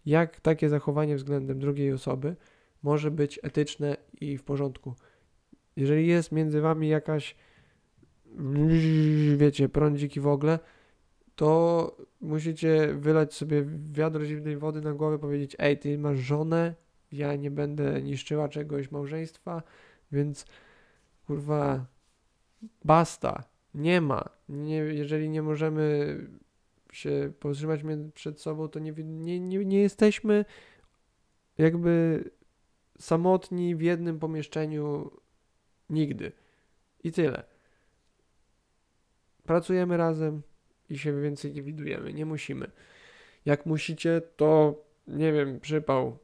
jak 0.07 0.41
takie 0.41 0.69
zachowanie 0.69 1.17
względem 1.17 1.59
drugiej 1.59 1.93
osoby 1.93 2.37
może 2.85 3.11
być 3.11 3.41
etyczne 3.43 3.97
i 4.21 4.39
w 4.39 4.43
porządku. 4.43 4.95
Jeżeli 5.77 6.07
jest 6.07 6.33
między 6.33 6.61
wami 6.61 6.89
jakaś 6.89 7.37
wiecie, 9.37 9.69
prądziki 9.69 10.21
w 10.21 10.27
ogóle, 10.27 10.59
to 11.37 11.97
musicie 12.21 12.95
wylać 12.95 13.35
sobie 13.35 13.65
wiadro 13.93 14.25
zimnej 14.25 14.57
wody 14.57 14.81
na 14.81 14.93
głowę, 14.93 15.19
powiedzieć: 15.19 15.57
Ej, 15.59 15.79
ty 15.79 15.99
masz 15.99 16.19
żonę, 16.19 16.75
ja 17.13 17.37
nie 17.37 17.51
będę 17.51 18.03
niszczyła 18.03 18.49
czegoś 18.49 18.91
małżeństwa, 18.91 19.63
więc 20.13 20.47
kurwa, 21.27 21.87
basta, 22.85 23.45
nie 23.75 24.01
ma. 24.01 24.29
Nie, 24.49 24.77
jeżeli 24.77 25.29
nie 25.29 25.43
możemy 25.43 26.17
się 26.93 27.33
powstrzymać 27.41 27.81
przed 28.15 28.41
sobą, 28.41 28.69
to 28.69 28.79
nie, 28.79 28.93
nie, 28.93 29.41
nie, 29.41 29.65
nie 29.65 29.81
jesteśmy 29.81 30.45
jakby 31.59 32.25
samotni 32.99 33.77
w 33.77 33.81
jednym 33.81 34.19
pomieszczeniu 34.19 35.11
nigdy. 35.91 36.33
I 37.05 37.13
tyle. 37.13 37.45
Pracujemy 39.43 39.97
razem 39.97 40.43
i 40.91 40.99
się 40.99 41.21
więcej 41.21 41.53
nie 41.53 41.63
widujemy. 41.63 42.13
Nie 42.13 42.27
musimy. 42.27 42.71
Jak 43.45 43.67
musicie, 43.67 44.23
to 44.37 44.83
nie 45.07 45.33
wiem, 45.33 45.61
przypał. 45.61 46.19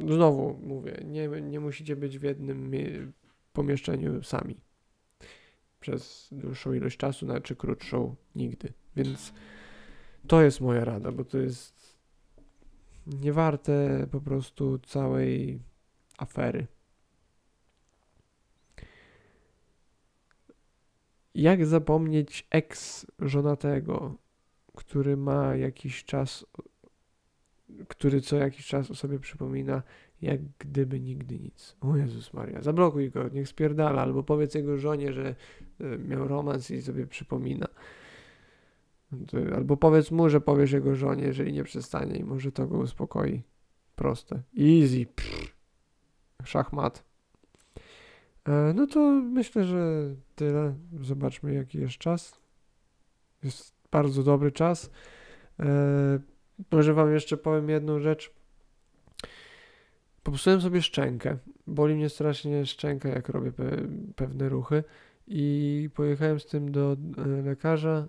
Znowu 0.00 0.60
mówię, 0.62 1.02
nie, 1.04 1.28
nie 1.28 1.60
musicie 1.60 1.96
być 1.96 2.18
w 2.18 2.22
jednym 2.22 2.72
pomieszczeniu 3.52 4.22
sami. 4.22 4.60
Przez 5.80 6.28
dłuższą 6.32 6.72
ilość 6.72 6.96
czasu, 6.96 7.26
nawet 7.26 7.44
czy 7.44 7.56
krótszą, 7.56 8.16
nigdy. 8.34 8.72
Więc 8.96 9.32
to 10.26 10.42
jest 10.42 10.60
moja 10.60 10.84
rada, 10.84 11.12
bo 11.12 11.24
to 11.24 11.38
jest 11.38 11.98
niewarte 13.06 14.06
po 14.10 14.20
prostu 14.20 14.78
całej 14.78 15.60
afery. 16.20 16.66
Jak 21.34 21.66
zapomnieć 21.66 22.46
ex 22.50 23.06
żonatego, 23.18 24.14
który 24.76 25.16
ma 25.16 25.56
jakiś 25.56 26.04
czas, 26.04 26.46
który 27.88 28.20
co 28.20 28.36
jakiś 28.36 28.66
czas 28.66 28.90
o 28.90 28.94
sobie 28.94 29.18
przypomina, 29.18 29.82
jak 30.22 30.40
gdyby 30.58 31.00
nigdy 31.00 31.38
nic. 31.38 31.76
O 31.80 31.96
Jezus 31.96 32.32
Maria, 32.32 32.62
zablokuj 32.62 33.10
go, 33.10 33.28
niech 33.28 33.48
spierdala, 33.48 34.02
albo 34.02 34.22
powiedz 34.22 34.54
jego 34.54 34.78
żonie, 34.78 35.12
że 35.12 35.34
e, 35.80 35.98
miał 35.98 36.28
romans 36.28 36.70
i 36.70 36.82
sobie 36.82 37.06
przypomina. 37.06 37.66
Albo 39.54 39.76
powiedz 39.76 40.10
mu, 40.10 40.28
że 40.28 40.40
powiesz 40.40 40.72
jego 40.72 40.94
żonie, 40.94 41.24
jeżeli 41.24 41.52
nie 41.52 41.64
przestanie 41.64 42.16
i 42.16 42.24
może 42.24 42.52
to 42.52 42.66
go 42.66 42.78
uspokoi. 42.78 43.42
Proste. 43.96 44.42
Easy. 44.58 45.06
Pff. 45.06 45.59
Szachmat. 46.44 47.04
E, 48.48 48.72
no 48.74 48.86
to 48.86 49.00
myślę, 49.10 49.64
że 49.64 50.14
tyle. 50.34 50.74
Zobaczmy, 51.00 51.54
jaki 51.54 51.78
jest 51.78 51.98
czas. 51.98 52.40
Jest 53.42 53.74
bardzo 53.90 54.22
dobry 54.22 54.52
czas. 54.52 54.90
E, 55.60 56.18
może 56.72 56.94
Wam 56.94 57.12
jeszcze 57.12 57.36
powiem 57.36 57.68
jedną 57.68 58.00
rzecz. 58.00 58.34
Popsułem 60.22 60.60
sobie 60.60 60.82
szczękę. 60.82 61.38
Boli 61.66 61.94
mnie 61.94 62.08
strasznie 62.08 62.66
szczęka, 62.66 63.08
jak 63.08 63.28
robię 63.28 63.52
pe 63.52 63.64
pewne 64.16 64.48
ruchy. 64.48 64.84
I 65.26 65.90
pojechałem 65.94 66.40
z 66.40 66.46
tym 66.46 66.72
do 66.72 66.96
e, 67.18 67.42
lekarza 67.42 68.08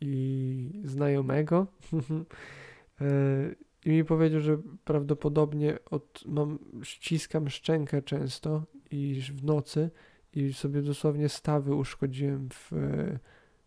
i 0.00 0.82
znajomego. 0.84 1.66
I 3.86 3.90
mi 3.90 4.04
powiedział, 4.04 4.40
że 4.40 4.58
prawdopodobnie 4.84 5.78
od, 5.90 6.24
mam, 6.26 6.58
ściskam 6.82 7.48
szczękę 7.48 8.02
często 8.02 8.62
i 8.90 9.20
w 9.20 9.44
nocy 9.44 9.90
i 10.32 10.52
sobie 10.52 10.82
dosłownie 10.82 11.28
stawy 11.28 11.74
uszkodziłem 11.74 12.48
w 12.52 12.72
e, 12.72 13.18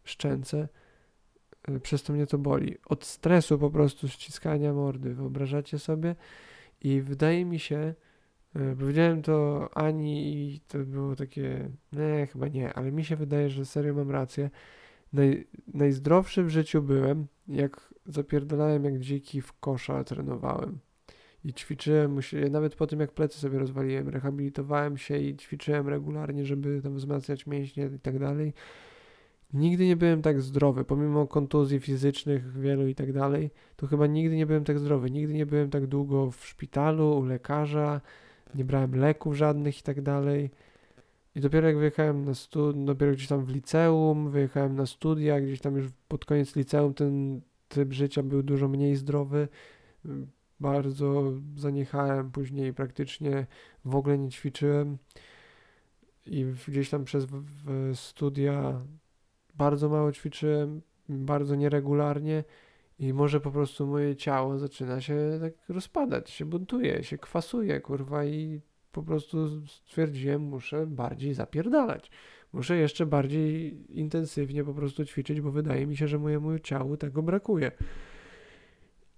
szczęce. 0.03 0.67
E, 1.67 1.79
przez 1.79 2.03
to 2.03 2.13
mnie 2.13 2.27
to 2.27 2.37
boli. 2.37 2.77
Od 2.85 3.05
stresu 3.05 3.59
po 3.59 3.69
prostu 3.69 4.07
ściskania 4.07 4.73
mordy, 4.73 5.13
wyobrażacie 5.13 5.79
sobie? 5.79 6.15
I 6.81 7.01
wydaje 7.01 7.45
mi 7.45 7.59
się, 7.59 7.93
e, 8.55 8.75
powiedziałem 8.75 9.21
to 9.21 9.69
Ani 9.77 10.33
i 10.33 10.59
to 10.59 10.79
było 10.79 11.15
takie, 11.15 11.69
nie, 11.93 12.27
chyba 12.31 12.47
nie, 12.47 12.73
ale 12.73 12.91
mi 12.91 13.05
się 13.05 13.15
wydaje, 13.15 13.49
że 13.49 13.65
serio 13.65 13.93
mam 13.93 14.11
rację. 14.11 14.49
Naj, 15.13 15.47
najzdrowszy 15.73 16.43
w 16.43 16.49
życiu 16.49 16.81
byłem, 16.81 17.27
jak 17.47 17.93
zapierdalałem 18.05 18.83
jak 18.83 18.99
dziki 18.99 19.41
w 19.41 19.53
kosza, 19.53 20.03
trenowałem. 20.03 20.79
I 21.45 21.53
ćwiczyłem, 21.53 22.19
nawet 22.51 22.75
po 22.75 22.87
tym 22.87 22.99
jak 22.99 23.11
plecy 23.11 23.39
sobie 23.39 23.59
rozwaliłem, 23.59 24.09
rehabilitowałem 24.09 24.97
się 24.97 25.17
i 25.17 25.37
ćwiczyłem 25.37 25.87
regularnie, 25.87 26.45
żeby 26.45 26.81
tam 26.81 26.95
wzmacniać 26.95 27.47
mięśnie 27.47 27.89
i 27.95 27.99
tak 27.99 28.19
dalej. 28.19 28.53
Nigdy 29.53 29.87
nie 29.87 29.95
byłem 29.95 30.21
tak 30.21 30.41
zdrowy, 30.41 30.85
pomimo 30.85 31.27
kontuzji 31.27 31.79
fizycznych 31.79 32.59
wielu 32.59 32.87
i 32.87 32.95
tak 32.95 33.13
dalej, 33.13 33.51
to 33.75 33.87
chyba 33.87 34.07
nigdy 34.07 34.35
nie 34.35 34.45
byłem 34.45 34.63
tak 34.63 34.79
zdrowy. 34.79 35.11
Nigdy 35.11 35.33
nie 35.33 35.45
byłem 35.45 35.69
tak 35.69 35.87
długo 35.87 36.31
w 36.31 36.45
szpitalu, 36.45 37.17
u 37.17 37.25
lekarza, 37.25 38.01
nie 38.55 38.65
brałem 38.65 38.95
leków 38.95 39.35
żadnych 39.35 39.79
i 39.79 39.83
tak 39.83 40.01
dalej. 40.01 40.49
I 41.35 41.39
dopiero 41.41 41.67
jak 41.67 41.77
wyjechałem 41.77 42.25
na 42.25 42.33
studia, 42.33 42.85
dopiero 42.85 43.11
gdzieś 43.11 43.27
tam 43.27 43.45
w 43.45 43.49
liceum, 43.49 44.29
wyjechałem 44.29 44.75
na 44.75 44.85
studia, 44.85 45.41
gdzieś 45.41 45.61
tam 45.61 45.75
już 45.75 45.87
pod 46.07 46.25
koniec 46.25 46.55
liceum 46.55 46.93
ten 46.93 47.41
typ 47.67 47.93
życia 47.93 48.23
był 48.23 48.43
dużo 48.43 48.67
mniej 48.67 48.95
zdrowy. 48.95 49.47
Bardzo 50.59 51.33
zaniechałem 51.55 52.31
później, 52.31 52.73
praktycznie 52.73 53.47
w 53.85 53.95
ogóle 53.95 54.17
nie 54.17 54.29
ćwiczyłem. 54.29 54.97
I 56.25 56.45
gdzieś 56.67 56.89
tam 56.89 57.03
przez 57.05 57.27
studia 57.93 58.81
bardzo 59.55 59.89
mało 59.89 60.11
ćwiczyłem, 60.11 60.81
bardzo 61.09 61.55
nieregularnie. 61.55 62.43
I 62.99 63.13
może 63.13 63.39
po 63.39 63.51
prostu 63.51 63.87
moje 63.87 64.15
ciało 64.15 64.59
zaczyna 64.59 65.01
się 65.01 65.39
tak 65.41 65.53
rozpadać, 65.69 66.29
się 66.29 66.45
buntuje, 66.45 67.03
się 67.03 67.17
kwasuje, 67.17 67.81
kurwa, 67.81 68.25
i 68.25 68.61
po 68.99 69.03
prostu 69.03 69.65
stwierdziłem, 69.67 70.41
muszę 70.41 70.87
bardziej 70.87 71.33
zapierdalać. 71.33 72.11
Muszę 72.53 72.77
jeszcze 72.77 73.05
bardziej 73.05 73.77
intensywnie 73.99 74.63
po 74.63 74.73
prostu 74.73 75.05
ćwiczyć, 75.05 75.41
bo 75.41 75.51
wydaje 75.51 75.87
mi 75.87 75.97
się, 75.97 76.07
że 76.07 76.19
mojemu 76.19 76.59
ciału 76.59 76.97
tego 76.97 77.23
brakuje. 77.23 77.71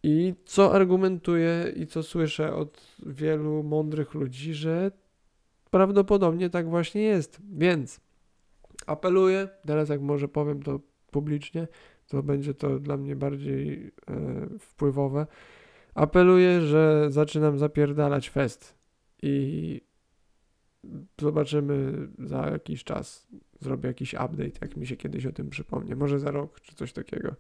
I 0.03 0.33
co 0.45 0.73
argumentuję 0.73 1.73
i 1.75 1.87
co 1.87 2.03
słyszę 2.03 2.55
od 2.55 2.97
wielu 3.05 3.63
mądrych 3.63 4.13
ludzi, 4.13 4.53
że 4.53 4.91
prawdopodobnie 5.71 6.49
tak 6.49 6.69
właśnie 6.69 7.01
jest. 7.01 7.39
Więc 7.53 8.01
apeluję, 8.87 9.47
teraz 9.65 9.89
jak 9.89 10.01
może 10.01 10.27
powiem 10.27 10.63
to 10.63 10.79
publicznie, 11.11 11.67
to 12.07 12.23
będzie 12.23 12.53
to 12.53 12.79
dla 12.79 12.97
mnie 12.97 13.15
bardziej 13.15 13.91
e, 14.07 14.59
wpływowe. 14.59 15.27
Apeluję, 15.95 16.61
że 16.61 17.05
zaczynam 17.09 17.57
zapierdalać 17.57 18.29
fest 18.29 18.80
i 19.21 19.81
zobaczymy 21.21 22.07
za 22.19 22.47
jakiś 22.47 22.83
czas. 22.83 23.27
Zrobię 23.59 23.87
jakiś 23.87 24.13
update, 24.13 24.59
jak 24.61 24.77
mi 24.77 24.87
się 24.87 24.97
kiedyś 24.97 25.25
o 25.25 25.31
tym 25.31 25.49
przypomnie. 25.49 25.95
Może 25.95 26.19
za 26.19 26.31
rok, 26.31 26.61
czy 26.61 26.75
coś 26.75 26.93
takiego. 26.93 27.35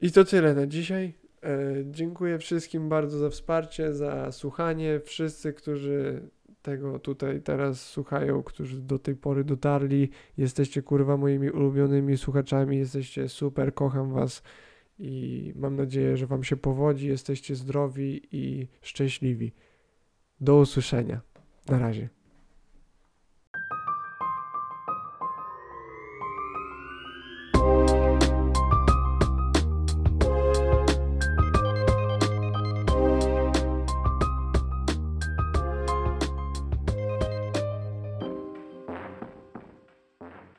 I 0.00 0.12
to 0.12 0.24
tyle 0.24 0.54
na 0.54 0.66
dzisiaj. 0.66 1.14
E, 1.42 1.74
dziękuję 1.90 2.38
wszystkim 2.38 2.88
bardzo 2.88 3.18
za 3.18 3.30
wsparcie, 3.30 3.94
za 3.94 4.32
słuchanie. 4.32 5.00
Wszyscy, 5.04 5.52
którzy 5.52 6.30
tego 6.62 6.98
tutaj 6.98 7.42
teraz 7.42 7.80
słuchają, 7.80 8.42
którzy 8.42 8.80
do 8.80 8.98
tej 8.98 9.16
pory 9.16 9.44
dotarli. 9.44 10.10
Jesteście 10.36 10.82
kurwa 10.82 11.16
moimi 11.16 11.50
ulubionymi 11.50 12.16
słuchaczami, 12.16 12.78
jesteście 12.78 13.28
super, 13.28 13.74
kocham 13.74 14.12
was 14.12 14.42
i 14.98 15.52
mam 15.56 15.76
nadzieję, 15.76 16.16
że 16.16 16.26
Wam 16.26 16.44
się 16.44 16.56
powodzi, 16.56 17.08
jesteście 17.08 17.54
zdrowi 17.54 18.20
i 18.32 18.66
szczęśliwi. 18.82 19.52
Do 20.40 20.56
usłyszenia. 20.56 21.20
Na 21.68 21.78
razie. 21.78 22.08